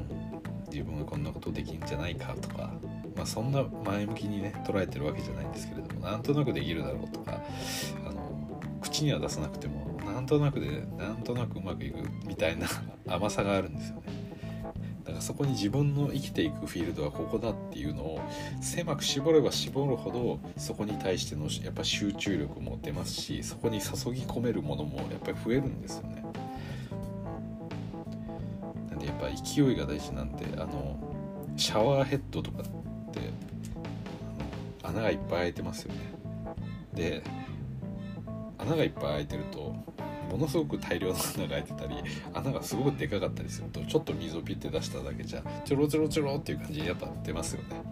[0.00, 2.72] ん、自分がこんなことできんじゃないかとか
[3.16, 7.40] まあそんな前向きにね捉えてるわけじゃないんですけれどもなんとなくできるだろうとか
[8.84, 12.68] 口には出さなくてもなんとなくでなんとなくうまくいくみたいな
[13.08, 14.02] 甘さがあるんですよね。
[15.04, 18.20] だからそこに自分の生きていくフィールドはここだっていうのを
[18.62, 26.24] 狭く絞れば絞るほどそこに対してのやっぱ集中力も出ますしそこに注ぎ込めるものもやっぱり増えるんですよね。
[28.90, 30.96] なんでやっぱ勢いが大事なんであの
[31.56, 32.64] シャワーヘッドとかっ
[33.12, 33.20] て
[34.82, 36.00] 穴がいっぱい開いてますよね。
[36.94, 37.22] で
[38.66, 39.58] 穴がいっぱい開いてると
[40.30, 41.96] ものすごく大量の穴が開いてたり
[42.32, 47.82] 穴がすごくでかかったりするとちょっと水をピッて出しただけじゃちょろちょろちょろっていう感じにやっぱ出ますよね。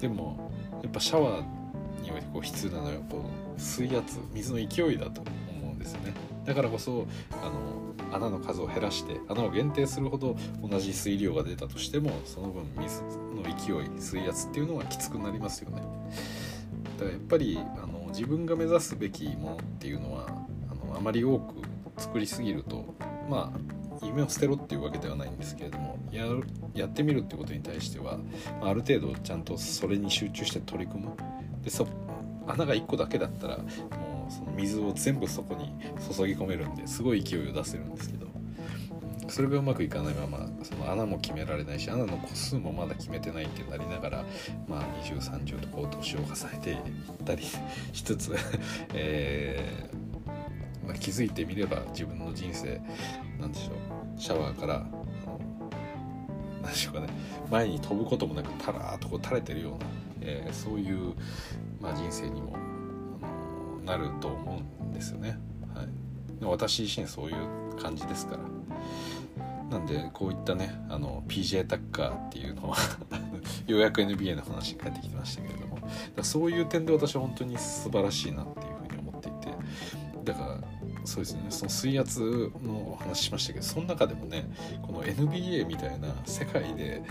[0.00, 0.50] でも
[0.82, 3.24] やっぱシャワーにおいてこう必要なのはこ
[3.56, 6.12] う水圧水の勢いだと思うんですよね。
[6.44, 15.82] だからこそあの穴の数を減らして穴を限定するほど同じ水量が出たとしてもその分水の勢い水圧っていうのはきつくなりますよね。
[16.98, 20.26] だからやっぱりあの自分が目指すべきものっていうのは
[20.70, 21.54] あのあまり多く
[21.96, 22.94] 作りすぎると
[23.28, 26.26] まあ夢を捨てろっていうわけではないんですけれどもや
[26.74, 28.18] やってみるってことに対しては
[28.60, 31.12] まある程度ちゃんとそれに集中して取り組む。
[31.62, 31.86] でそ
[32.46, 35.72] 穴が1個だけだったらもうその水を全部そこに
[36.12, 38.31] 注ぎ込めるんですごい勢いを出せるんですけど。
[39.32, 44.24] それがうまくいかないままその穴も決められないし穴の個数もまだ決めてないってなりながら、
[44.68, 46.78] まあ、2030とこう年を重ねていっ
[47.24, 47.42] たり
[47.94, 48.36] しつつ、
[48.92, 52.78] えーまあ、気づいてみれば自分の人生
[53.40, 54.86] なんでしょうシャワーから
[56.60, 57.06] 何でしょうかね
[57.50, 59.86] 前に飛ぶこともなくパラーっとこう垂れてるような、
[60.20, 61.14] えー、そういう、
[61.80, 62.54] まあ、人生にも、
[63.82, 65.38] なると思うんですよね。
[65.74, 65.88] はい、
[66.42, 68.61] 私自身そういう感じですから。
[69.72, 72.76] なんでこういったねあの PJ タッカーっていうのは
[73.66, 75.72] ようやく NBA の話に帰ってきてましたけれども。
[76.22, 79.48] そういう点で私は本当に素晴らしいなっていうふうに思っていて。
[80.24, 80.58] だから
[81.04, 84.48] そうですねその水圧の話しましたけどその中でもね
[84.82, 87.02] この NBA みたいな世界で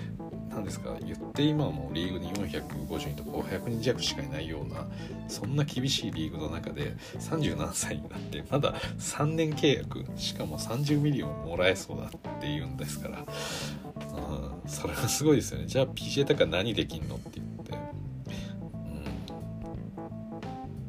[0.52, 0.96] 何ですか？
[1.02, 4.86] 言って今はもうリーグに450人とか500人弱しかいないような
[5.28, 12.10] そんな厳しいリーグの中で37歳になってまだ3年契約しかも30 million もらえそうだっ
[12.42, 15.68] ていうんですから、うん、それはすごいですよね。
[15.68, 17.78] じゃあ PJ とか何できんのって言って、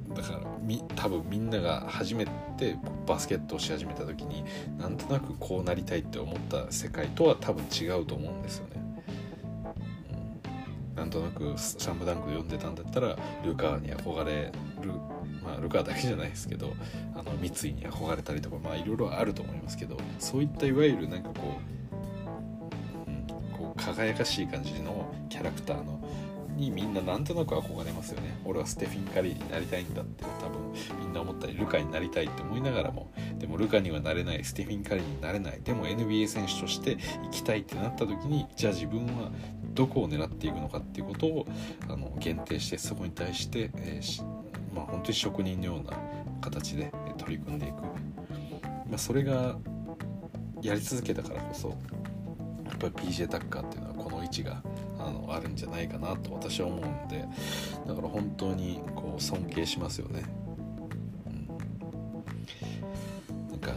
[0.08, 2.26] うん、だからみ多分みんなが初め
[2.56, 2.76] て
[3.06, 4.44] バスケットをし始めた時に
[4.78, 8.81] なんとなくこうなりたいって思った世界とは多分違うと思うんですよね。
[10.94, 14.92] なんとなく「スラムダンク読んでたんだったらルカに憧れる
[15.42, 16.74] まあルカだけじゃないですけど
[17.14, 21.34] あの三井に憧れたりとかまあいろいろあると思いますけどそういったいわゆるなんかこ
[23.06, 26.00] う,、うん、こう輝かしい感じのキャラクターの
[26.56, 28.38] にみんななんとなく憧れますよね。
[28.44, 35.60] 俺はステフィン・カリーになりたいんだって多分みんな思ったりルカになりたいって思いながらもでもルカにはなれないステフィン・カリーになれない。
[35.62, 39.30] でも NBA 選手として行きたいってなった時にじゃあ自分は
[39.74, 41.46] どこを狙っていくのかっていうことを
[41.88, 44.24] あの限定してそこに対して、えー、
[44.74, 45.96] まあ、本当に職人のような
[46.40, 49.56] 形で取り組んでいく、まあ、それが
[50.60, 51.74] やり続けたからこそや
[52.74, 54.62] っぱり PJ タッカーっていうのはこの位置が
[55.06, 57.24] あのあるんじゃないかなと私は思うんで
[57.86, 60.22] だから本当にこう尊敬しますよね。
[61.26, 61.46] うん、
[63.50, 63.72] なんか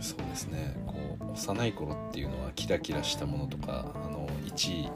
[0.00, 4.90] そうですねこう幼い頃っていうのはキラキラしたものとかあの1位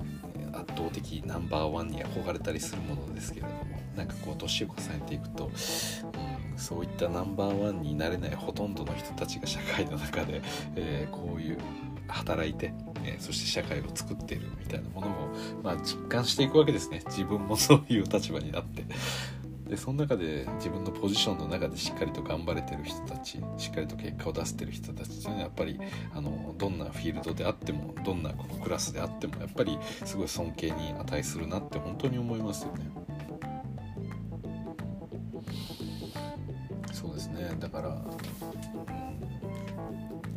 [0.52, 3.54] 圧倒的ナンバーワンに憧れたりするものですけれども
[3.96, 5.52] なんかこう年を重ねていくと、うん、
[6.56, 10.42] そういったナンバーワンになれないほとんどの人たちが社会の中で、
[10.74, 11.58] えー、こういう
[12.08, 12.72] 働いて、
[13.04, 15.14] えー、そして社会を作っているみたいなものも、
[15.62, 18.84] まあ、実感していくわけですね自分もそういう立場になって
[19.68, 25.80] でその中で自分のポジションの中でしっかりと頑張れてる人たちしっかりと結果を出してる人たちっていうのはやっぱり
[26.14, 32.88] あのどんなフィールドであってもどんなこのクラスであってもやっぱりすごい尊敬に値するなって本当に思いますよね。
[36.96, 37.54] そうですね。
[37.60, 37.94] だから、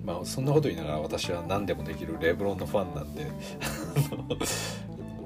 [0.03, 3.27] まあそんなこと言いながら私は何でもできるレブロンのファンなんで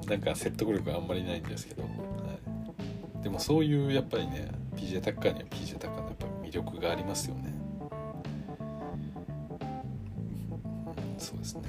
[0.06, 1.82] なんか説得力あんまりないんですけど
[3.20, 7.52] でもそういうやっぱりね PJ タッカーには PJ タッカーのやっぱ魅力がありますよね、
[11.18, 11.62] そうですね。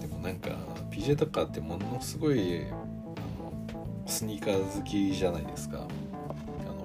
[0.00, 0.48] でもなんか
[0.90, 2.62] PJ タッカーってものすごい
[4.06, 5.86] スニーカー好きじゃないですか。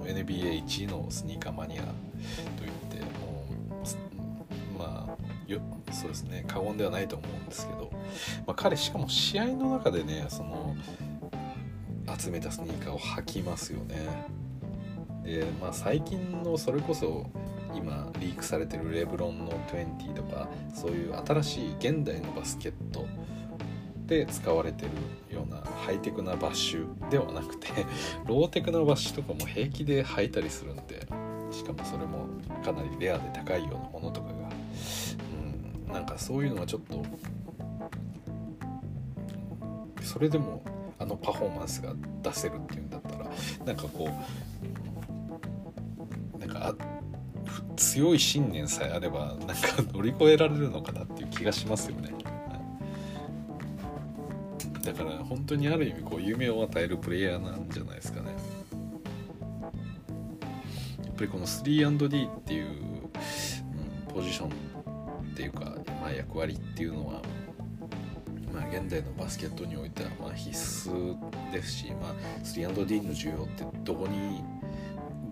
[0.04, 5.60] NBA1 位のスニーカーマニアといってもうまあよ
[5.92, 7.90] そうですね過言ではないと思うんですけど、
[8.46, 10.76] まあ、彼しかも試合の中でねその
[12.18, 13.96] 集めたスニーカーを履きますよね。
[15.24, 17.26] でまあ最近のそれこそ
[17.74, 23.06] 今リークされてるレブロンの20とかそういう新しい現代のバスケット
[24.06, 27.68] で使われてるようなハイテクなバッシュではなくて
[28.26, 31.06] ローテクなバッシュとかも平気で履いたりするんで
[31.50, 32.26] しかもそれも
[32.64, 34.34] かなりレアで高いようなものとかが、
[35.86, 37.02] うん、なんかそういうのはちょっと
[40.02, 40.62] それでも
[40.98, 43.30] あのパフォーマンスが出せるっていうんだったら
[43.64, 44.08] なんかこ
[46.36, 46.74] うなんか
[47.76, 49.56] 強い信念さえあればなんか
[49.92, 52.23] 乗り越えられるのかなっていう気がしますよね。
[54.84, 58.34] だから本当にある意味こう夢を与えるプレイヤーなんじゃないですかね。
[61.04, 67.22] やっぱりこの 3&D っていう、うん、ポジションっていうか、まあ、役割っていうのは
[68.54, 71.16] まあ、現代のバスケットにおいてはま必須
[71.50, 74.44] ですし、まあ、3&D の需要ってどこに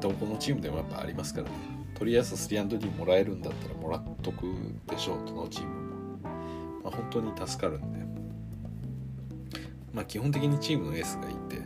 [0.01, 1.53] どこのチームでもやっぱありますからね。
[1.95, 4.47] とりあえず 3&D もらえるんだったらもらっとく
[4.89, 6.31] でしょうどのチームも、
[6.83, 8.02] まあ、本当に助かるんで、
[9.93, 11.63] まあ、基本的にチームのエースがいて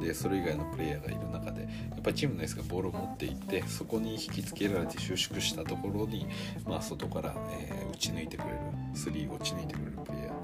[0.00, 1.68] でそれ以外のプレイヤーがいる中でや
[1.98, 6.26] っぱりチームのエースがボールを持っていてそこに引きつけられて収縮したところに、
[6.66, 8.58] まあ、外から、えー、打ち抜いてくれる
[8.94, 10.34] 3を打ち抜いてくれるプレイヤー。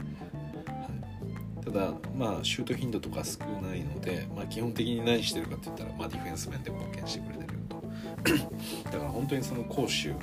[1.63, 7.83] ただまあシュート頻度とか少ないので、まあ、基本的に何してるかって言ったら、まあ、ディフェンス面で貢献してくれてると。
[8.91, 10.15] だから本当にその攻守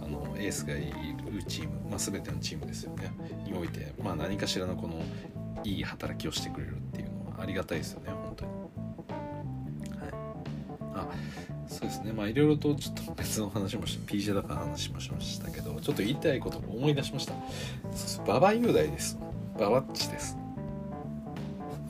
[0.00, 0.86] あのエースがい
[1.30, 3.12] るチーム、まあ、全てのチームですよね。
[3.44, 5.02] において、まあ、何かしらのこの
[5.64, 8.50] いい働きをしてくれるっていうのはありがたいですよね本当に。
[8.52, 10.10] はい、
[10.94, 11.08] あ
[11.66, 12.12] そうですね。
[12.12, 17.34] まあいろいろとちょっと別の話もし PJ だから話もしましたけどちょっと言いたいことを思い出しました。
[18.24, 19.18] 馬場雄大です。
[19.56, 20.36] 馬場っちです。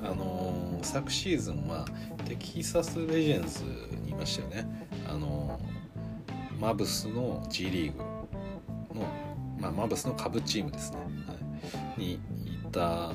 [0.02, 1.86] あのー、昨シーズンは
[2.26, 3.64] テキサス・レジェンズ
[4.04, 7.98] にいましたよね、あのー、マブスの G リーグ
[8.94, 9.06] の、
[9.58, 11.34] まあ、マブスの下部チームですね、は
[11.96, 12.20] い、にい
[12.70, 13.12] た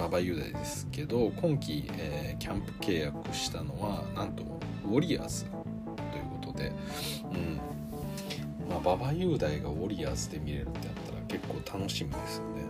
[0.00, 4.42] 馬場雄大ですけど今季、えー、キャンプ契約したのはなんと
[4.86, 5.60] ウォリアーズという
[6.40, 6.72] ことで、
[7.30, 7.60] うん。
[8.66, 12.60] まあ、馬場雄大がウォリアーズで見れるってやったら結構楽しみですよね。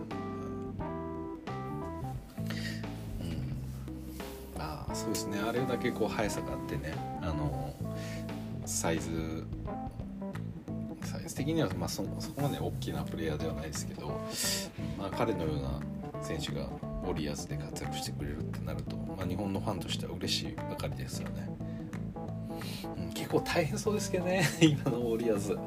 [4.93, 5.39] そうですね。
[5.39, 7.73] あれだけこう速さがあってねあの
[8.65, 9.45] サイズ
[11.03, 14.19] サイズ的には、まあ、そそこまで大きなプレイヤーではないですけど、
[14.99, 15.79] まあ、彼のような
[16.21, 16.67] 選手が
[17.03, 21.49] ウォリアーズで活躍してくれるってなると、まあ、日本のファンとしては嬉しいばかりですよね、
[22.97, 25.57] うん、結構大変そうですけどね 今のウォリアーズ、う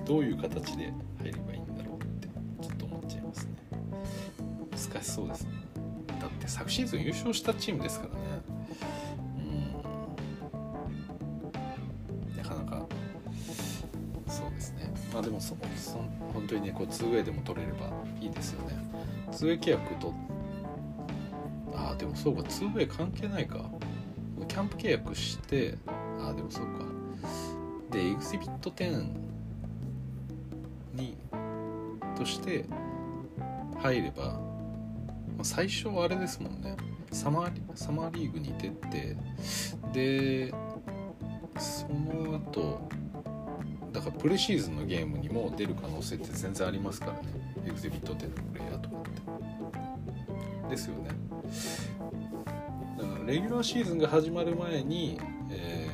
[0.00, 2.28] ん、どういう形で入ればいいんだろうって
[2.60, 3.52] ちょっと思っちゃいますね。
[4.70, 5.50] 難しそうですね。
[6.20, 8.20] だって昨シーズン優勝したチームですからね。
[15.30, 15.92] でもそそ
[16.34, 17.86] 本当にねこう 2way でも取れれば
[18.20, 18.76] いいですよね。
[19.30, 20.12] 2way 契約と
[21.72, 22.42] ああでもそうか。
[22.42, 23.70] 2way 関係ないか
[24.48, 25.78] キャンプ契約して
[26.18, 26.84] ああでもそうか
[27.92, 29.12] でエグゼビット10
[30.94, 31.16] に
[32.16, 32.64] として
[33.80, 34.40] 入れば
[35.38, 36.76] ま、最初はあれですもんね
[37.12, 39.16] サマーサマーリーグに出て
[39.92, 40.52] で
[41.56, 42.80] その後
[43.92, 47.18] だからプレシーズンのゲームにも出る可能性って全然ありますからね。
[47.66, 50.70] エグゼビット10のプレイヤーとかって。
[50.70, 51.10] ですよね。
[52.98, 55.18] だからレギュラーシーズンが始まる前に、
[55.50, 55.88] え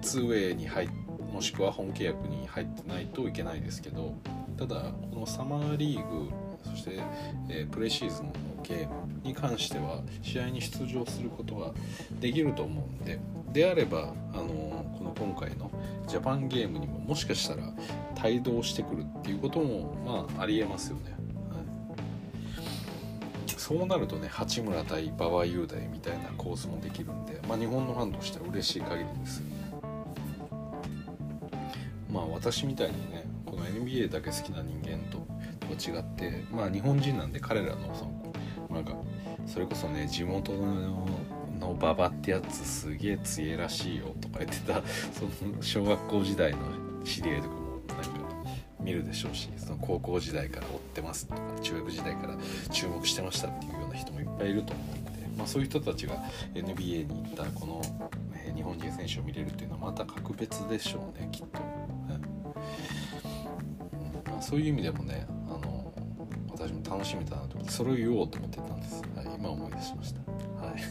[0.00, 0.88] 2way に入
[1.32, 4.14] もしくは本契約に入ってないといけないですけど
[4.58, 6.30] ただこのサマーリーグ
[6.70, 7.00] そして、
[7.48, 8.32] えー、プレシーズンの
[8.62, 11.72] ゲームに関しては試合に出場することが
[12.20, 13.20] できると思うんで
[13.52, 15.70] であればあのこの今回の
[16.06, 17.62] ジャパンゲームにももしかしたら
[18.24, 21.14] 帯同してくるっていうこともまあありえますよね、
[21.50, 21.58] は
[23.46, 29.38] い、そうなるとね八村対馬場雄大みたいなコースもできるんで、まあ、日本のファンとしては嬉しい限りです。
[29.38, 29.52] よね
[32.10, 35.22] まあ私みたいにねこの NBA だけ好きな人間と
[35.72, 38.21] 違ってまあ日本人なんで彼らのその
[38.72, 38.94] なんか
[39.46, 41.06] それこそね地元の
[41.62, 44.82] の馬場ってやつすげえ強えらしいよとか言ってた
[45.14, 46.58] その小学校時代の
[47.04, 48.02] 知り合いとかもなんか
[48.80, 52.36] 見るでしょうしその高校時代から追ってますとか中学時代から
[52.70, 56.16] 注目してましたっていうような人もいっぱいいると思うので、まあ、そういう人たちが
[56.54, 57.80] NBA に行ったこの、
[58.34, 61.62] え、日本人選手を見れるっていうのはまた格別でしょうねきっと、う
[64.30, 64.32] ん。
[64.32, 65.26] まあ、そういう意味でもね
[66.62, 70.20] 私も楽しみだなと思ってそれを言おうと思ってたんです、はい、今思い出しました。
[70.64, 70.76] はい。
[70.76, 70.82] で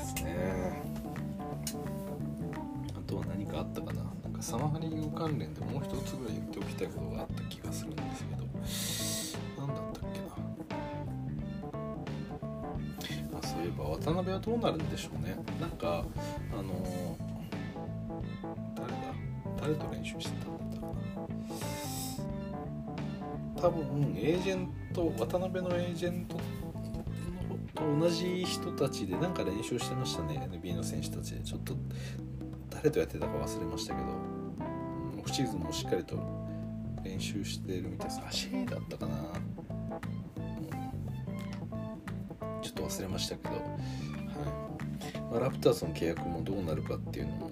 [0.00, 0.36] すね。
[2.94, 4.02] あとは何かあったかな。
[4.22, 9.66] なんかサマーリング関連でもう一つぐらい言っておきたいことがあった気がするんですけど。
[9.66, 10.26] 何だったっけな。
[13.36, 15.36] あそういえば渡辺はどうなるんでしょうね。
[15.60, 16.04] なんか
[16.52, 17.18] あの
[18.76, 18.96] 誰だ？
[19.60, 20.57] 誰と練習してた？
[23.60, 26.36] 多分エージェント渡辺のエージェント
[27.74, 31.40] と同じ人たちでなんか練習してましたね NBA の選手たちで。
[31.40, 31.74] ちょっと
[32.70, 34.06] 誰とやってたか忘れましたけど、
[35.18, 36.16] オフシーズンもしっかりと
[37.02, 38.22] 練習してるみたいです。
[38.24, 39.16] あシェイだったかな、
[42.62, 43.62] ちょっと忘れましたけど、はい。
[45.32, 47.50] まあ、ラプターズの契約もどうなるかっていうのも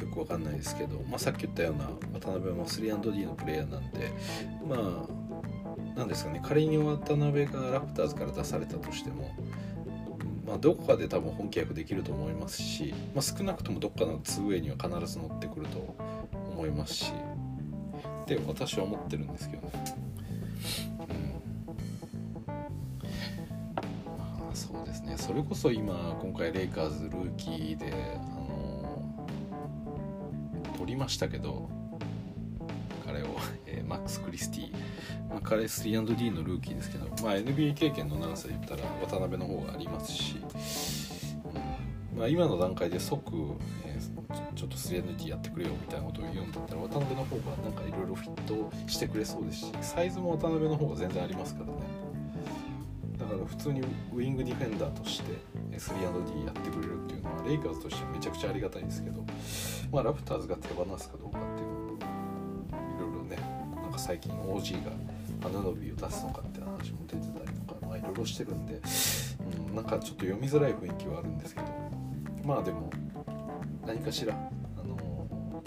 [0.00, 1.90] よくわかんないですけど、まあ、さっき言ったような
[2.20, 4.12] 渡辺も 3&D のプレイヤーなんで。
[4.68, 5.23] まあ
[5.94, 9.34] なんですかね仮に渡辺がラプターズから出されたとしても
[10.46, 15.96] まあ、どこかで多分本契約できると思いますし、まあ、少なくともどっかの 2way には必ず乗ってくると
[16.52, 17.12] 思いますし
[18.22, 19.72] って私は思ってるんですけどね。
[24.18, 29.16] まあ、そうですねそれこそ今今回レイカーズルーキーで、あの、
[30.78, 31.70] 取りましたけど
[33.06, 33.26] 彼を、
[33.66, 34.74] えー、マックス・クリスティ
[35.34, 40.36] まあ、彼 3&D のルーキーですけど、まあ、NBA 経験の長さで言ったら渡辺の方がありますし、
[42.12, 42.18] うん。
[42.18, 43.32] まあ、今の段階で即、
[43.84, 51.72] えー、ちょっと 3&D やってくれよみたいなことを言うんだったら渡辺の方がなんかいろいろフィットしてくれそうですしサイズも渡辺の方が全然ありますからね。
[53.18, 53.80] だから普通に
[54.14, 55.32] ウイングディフェンダーとして
[55.72, 59.24] 3&D やってくれるっていうのはレイカーズとしてめちゃくちゃありがたいですけど、
[59.90, 63.38] まあ、ラプターズが手放すかどうかっていうのもいろいろね
[63.82, 64.90] なんか最近 OG が
[65.44, 68.80] 花伸びを出すのかって話も出てたりとか、まあ、いろいろしてるんで、
[69.68, 71.66] うん、なんかちょっと読みづらい雰囲気はあるんですけど
[72.46, 72.90] まあでも
[73.86, 74.96] 何かしらあの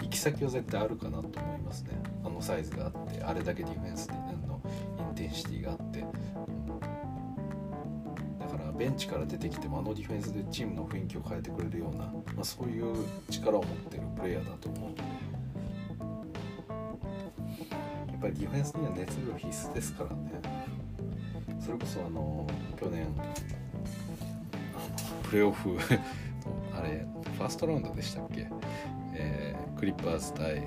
[0.02, 1.90] 行き先は絶対あるかなと思いますね。
[2.24, 4.60] あのサイズがあってあれだけディフェンスでの
[4.98, 6.12] インテンシティがあって、うん、
[8.40, 15.02] だからベンチから出てきてもあのディフェンスでチームの雰囲気を変えてくれるような、まあ、そういう力を持ってるプレイヤーだと思うので
[18.18, 20.32] っぱりディフェンスには熱量必須ですからね。
[21.60, 22.46] それこそあの
[22.78, 23.06] 去年
[25.22, 25.76] プレーオフ
[26.74, 28.48] あれファーストラウンドでしたっけ、
[29.14, 30.62] えー、クリッパーズ対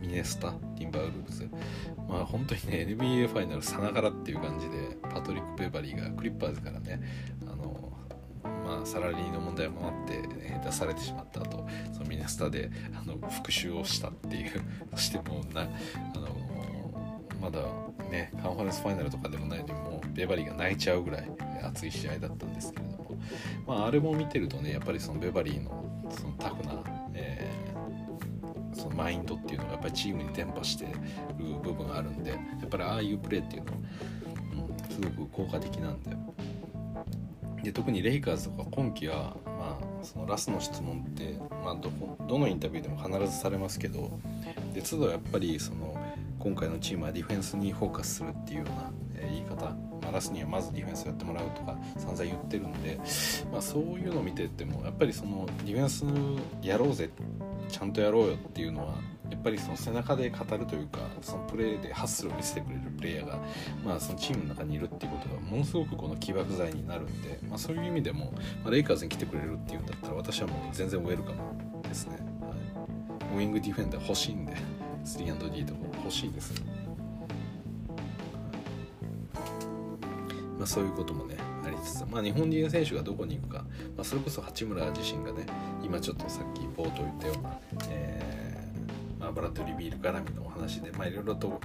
[0.00, 1.50] ミネスタティンバーウルーブズ。
[2.08, 7.00] まあ本当にね NBA ファイナルさながらっていう感じでパトリック・ベバリーがクリッパーズからね
[8.70, 14.62] まあ、サラリーの問題もあって、ね、出されてしまった後そのミネスタであの復讐をしたっていう
[14.94, 15.64] そしてもうなあ
[16.18, 16.28] の
[17.40, 17.60] まだ
[18.10, 21.30] ねカンファレンスファイナルとかでもないのにもうベバリーが泣いちゃうぐらい
[21.64, 23.18] 熱い試合だったんですけれども、
[23.66, 26.74] まあ、あれも見てるとねやっぱりそのベバリーのそのタフな、
[27.14, 30.92] えー、そのマインドっていうのがやっぱりチームに伝播してる
[31.62, 36.29] 部分があるんでやっぱりああいうプレーっていうのは、うん、すごく効果的なんで。
[37.62, 44.18] で特にレイカーズとか今季は、まあ、そのラスの質問って、まあどこ、どのインタビューでも必ずされますけど
[44.74, 45.96] で都度やっぱりその
[46.38, 52.98] 今回のチームはディフェンスにフォーカスするっていうような、え言い方、まあ、ラスにはまずディフェンスやってもらうとか散々言ってるんで、
[53.52, 56.04] まあ、そういうのを見ててもやっぱりそのディフェンス
[56.62, 57.10] やろうぜ
[57.68, 58.94] ちゃんとやろうよっていうのは
[59.30, 63.38] やっぱりその背中で語るというかそのプレーでハッスルを見せてくれるプレイヤーが、
[63.84, 68.32] まあ、そのチームの中にいるっていうことがものすごくこの起爆剤になるんで、まあ、そういう意味でも、
[68.62, 71.38] まあ、レイカーズに来てくれるっていうんだったら私はもう全然ウェルカム
[71.82, 74.54] ですね、はい、ウィングディフェンダー欲しいんで
[75.04, 76.72] 3&D とか欲しいですね、
[80.58, 83.64] まあ、そういうこともねありつつ、まあ、日本人選手がどこに行くか、
[83.96, 85.46] まあ、それこそ八村自身がね
[85.82, 87.58] 今ちょっとさっき冒頭言ったような、
[87.88, 88.09] えー
[89.30, 91.60] あ、ブラッドリー・ビール絡みのお話で、まあ、いろいろと、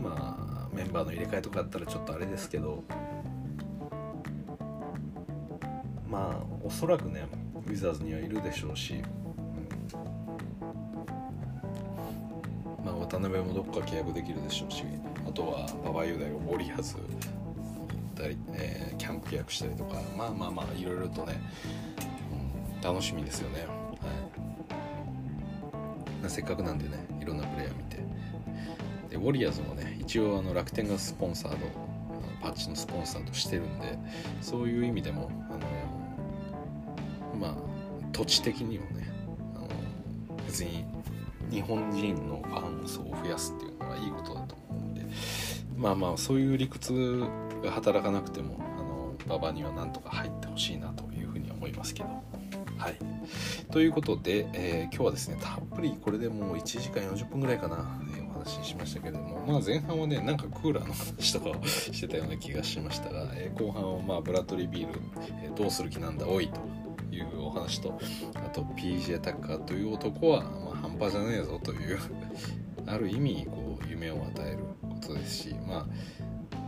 [0.00, 2.84] まあ、メンバーの入れ替えとかあったらちょっとあれですけど
[6.08, 7.26] まあおそらくね
[7.66, 9.02] ウィザーズにはいるでしょうし、
[12.84, 14.84] まあ、渡辺もどっか契約できるでしょうし
[15.26, 16.96] あとは馬場雄大がウォリアーズ
[18.14, 21.40] たり、えー、キャンプ契約したりとかまあまあまあいろいろとね、
[22.74, 23.75] うん、楽しみですよね。
[26.28, 27.96] せっかくなんでねいろんなプレイヤー見て。
[29.08, 31.58] でウォリアーズもね一応あの楽天がスポンサーの
[32.42, 33.98] パッチのスポンサーとしてるんで
[34.40, 35.60] そういう意味でもあの
[37.38, 37.54] まあ
[38.12, 39.10] 土地的にもね
[39.54, 39.68] あの
[40.46, 40.84] 別に
[41.50, 45.06] 日本人のファン層を増やすっていうのはいいことだと思うんで
[45.76, 47.22] まあまあそういう理屈
[47.62, 52.35] が働かなくてもあの馬場にはなんとか入ってほしいなというふうに思いますけど。
[52.78, 52.96] はい。
[53.72, 65.00] ということで、えー、今日はですね、たっぷりこれでもう1時間40分ぐらいかな、えー、お話ししましたけれども、まあ、前半はね、なんかクーラーの話とかを してたような気がしましたが、えー、後半はまあブラッドリービール、
[65.42, 66.60] えどうする気なんだ、おいと
[67.10, 67.98] いうお話と、
[68.34, 71.98] あと PJ タッカーという男は、まあ、半端じゃねえぞという
[72.86, 75.86] ある意味こう夢を与えることですしまあ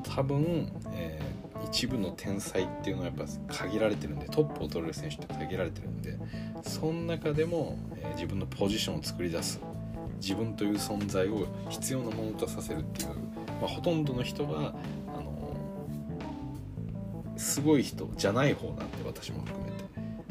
[0.02, 3.14] 多分、えー、一部の天才っていうのはやっ
[3.48, 6.18] ぱ限られてるんでトップを取れる選手って限られてるんで
[6.62, 9.60] その中でも、え、自分のポジションを作り出す
[10.20, 13.09] 自分という存在を必要なものとさせるっていう、
[13.60, 14.74] まあ、ほとんどの人が
[15.09, 15.56] あの
[17.36, 19.78] すごい人じゃない方なんで私も含めて。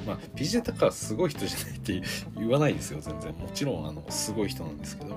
[0.06, 2.02] まあ、PJ タカはすごい人じゃないって
[2.38, 5.10] 言わないですよ全然もちろんあのすごい人なんですけど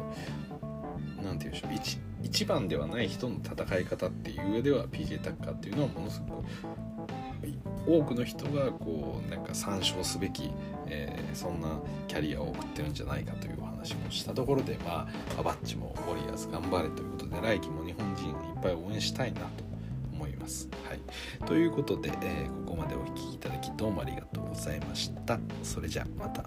[1.22, 6.44] 何て言うんでしょう一番ではない人の戦い方っていう上では PJ タッカーっていうのはものすごく
[7.86, 10.50] 多くの人がこうなんか参照すべき、
[10.86, 11.68] えー、そんな
[12.06, 19.46] キャリアを送ってるんじゃないかというお話もしたところでまあバッチもウォリアーズ頑張れということで来季も日本人いっぱい応援したいなと
[20.12, 20.68] 思います。
[20.86, 21.00] はい、
[21.46, 25.38] ということで、えー、ここまでお聴きいただきどうもありがとうございました。
[25.62, 26.44] それじゃまた。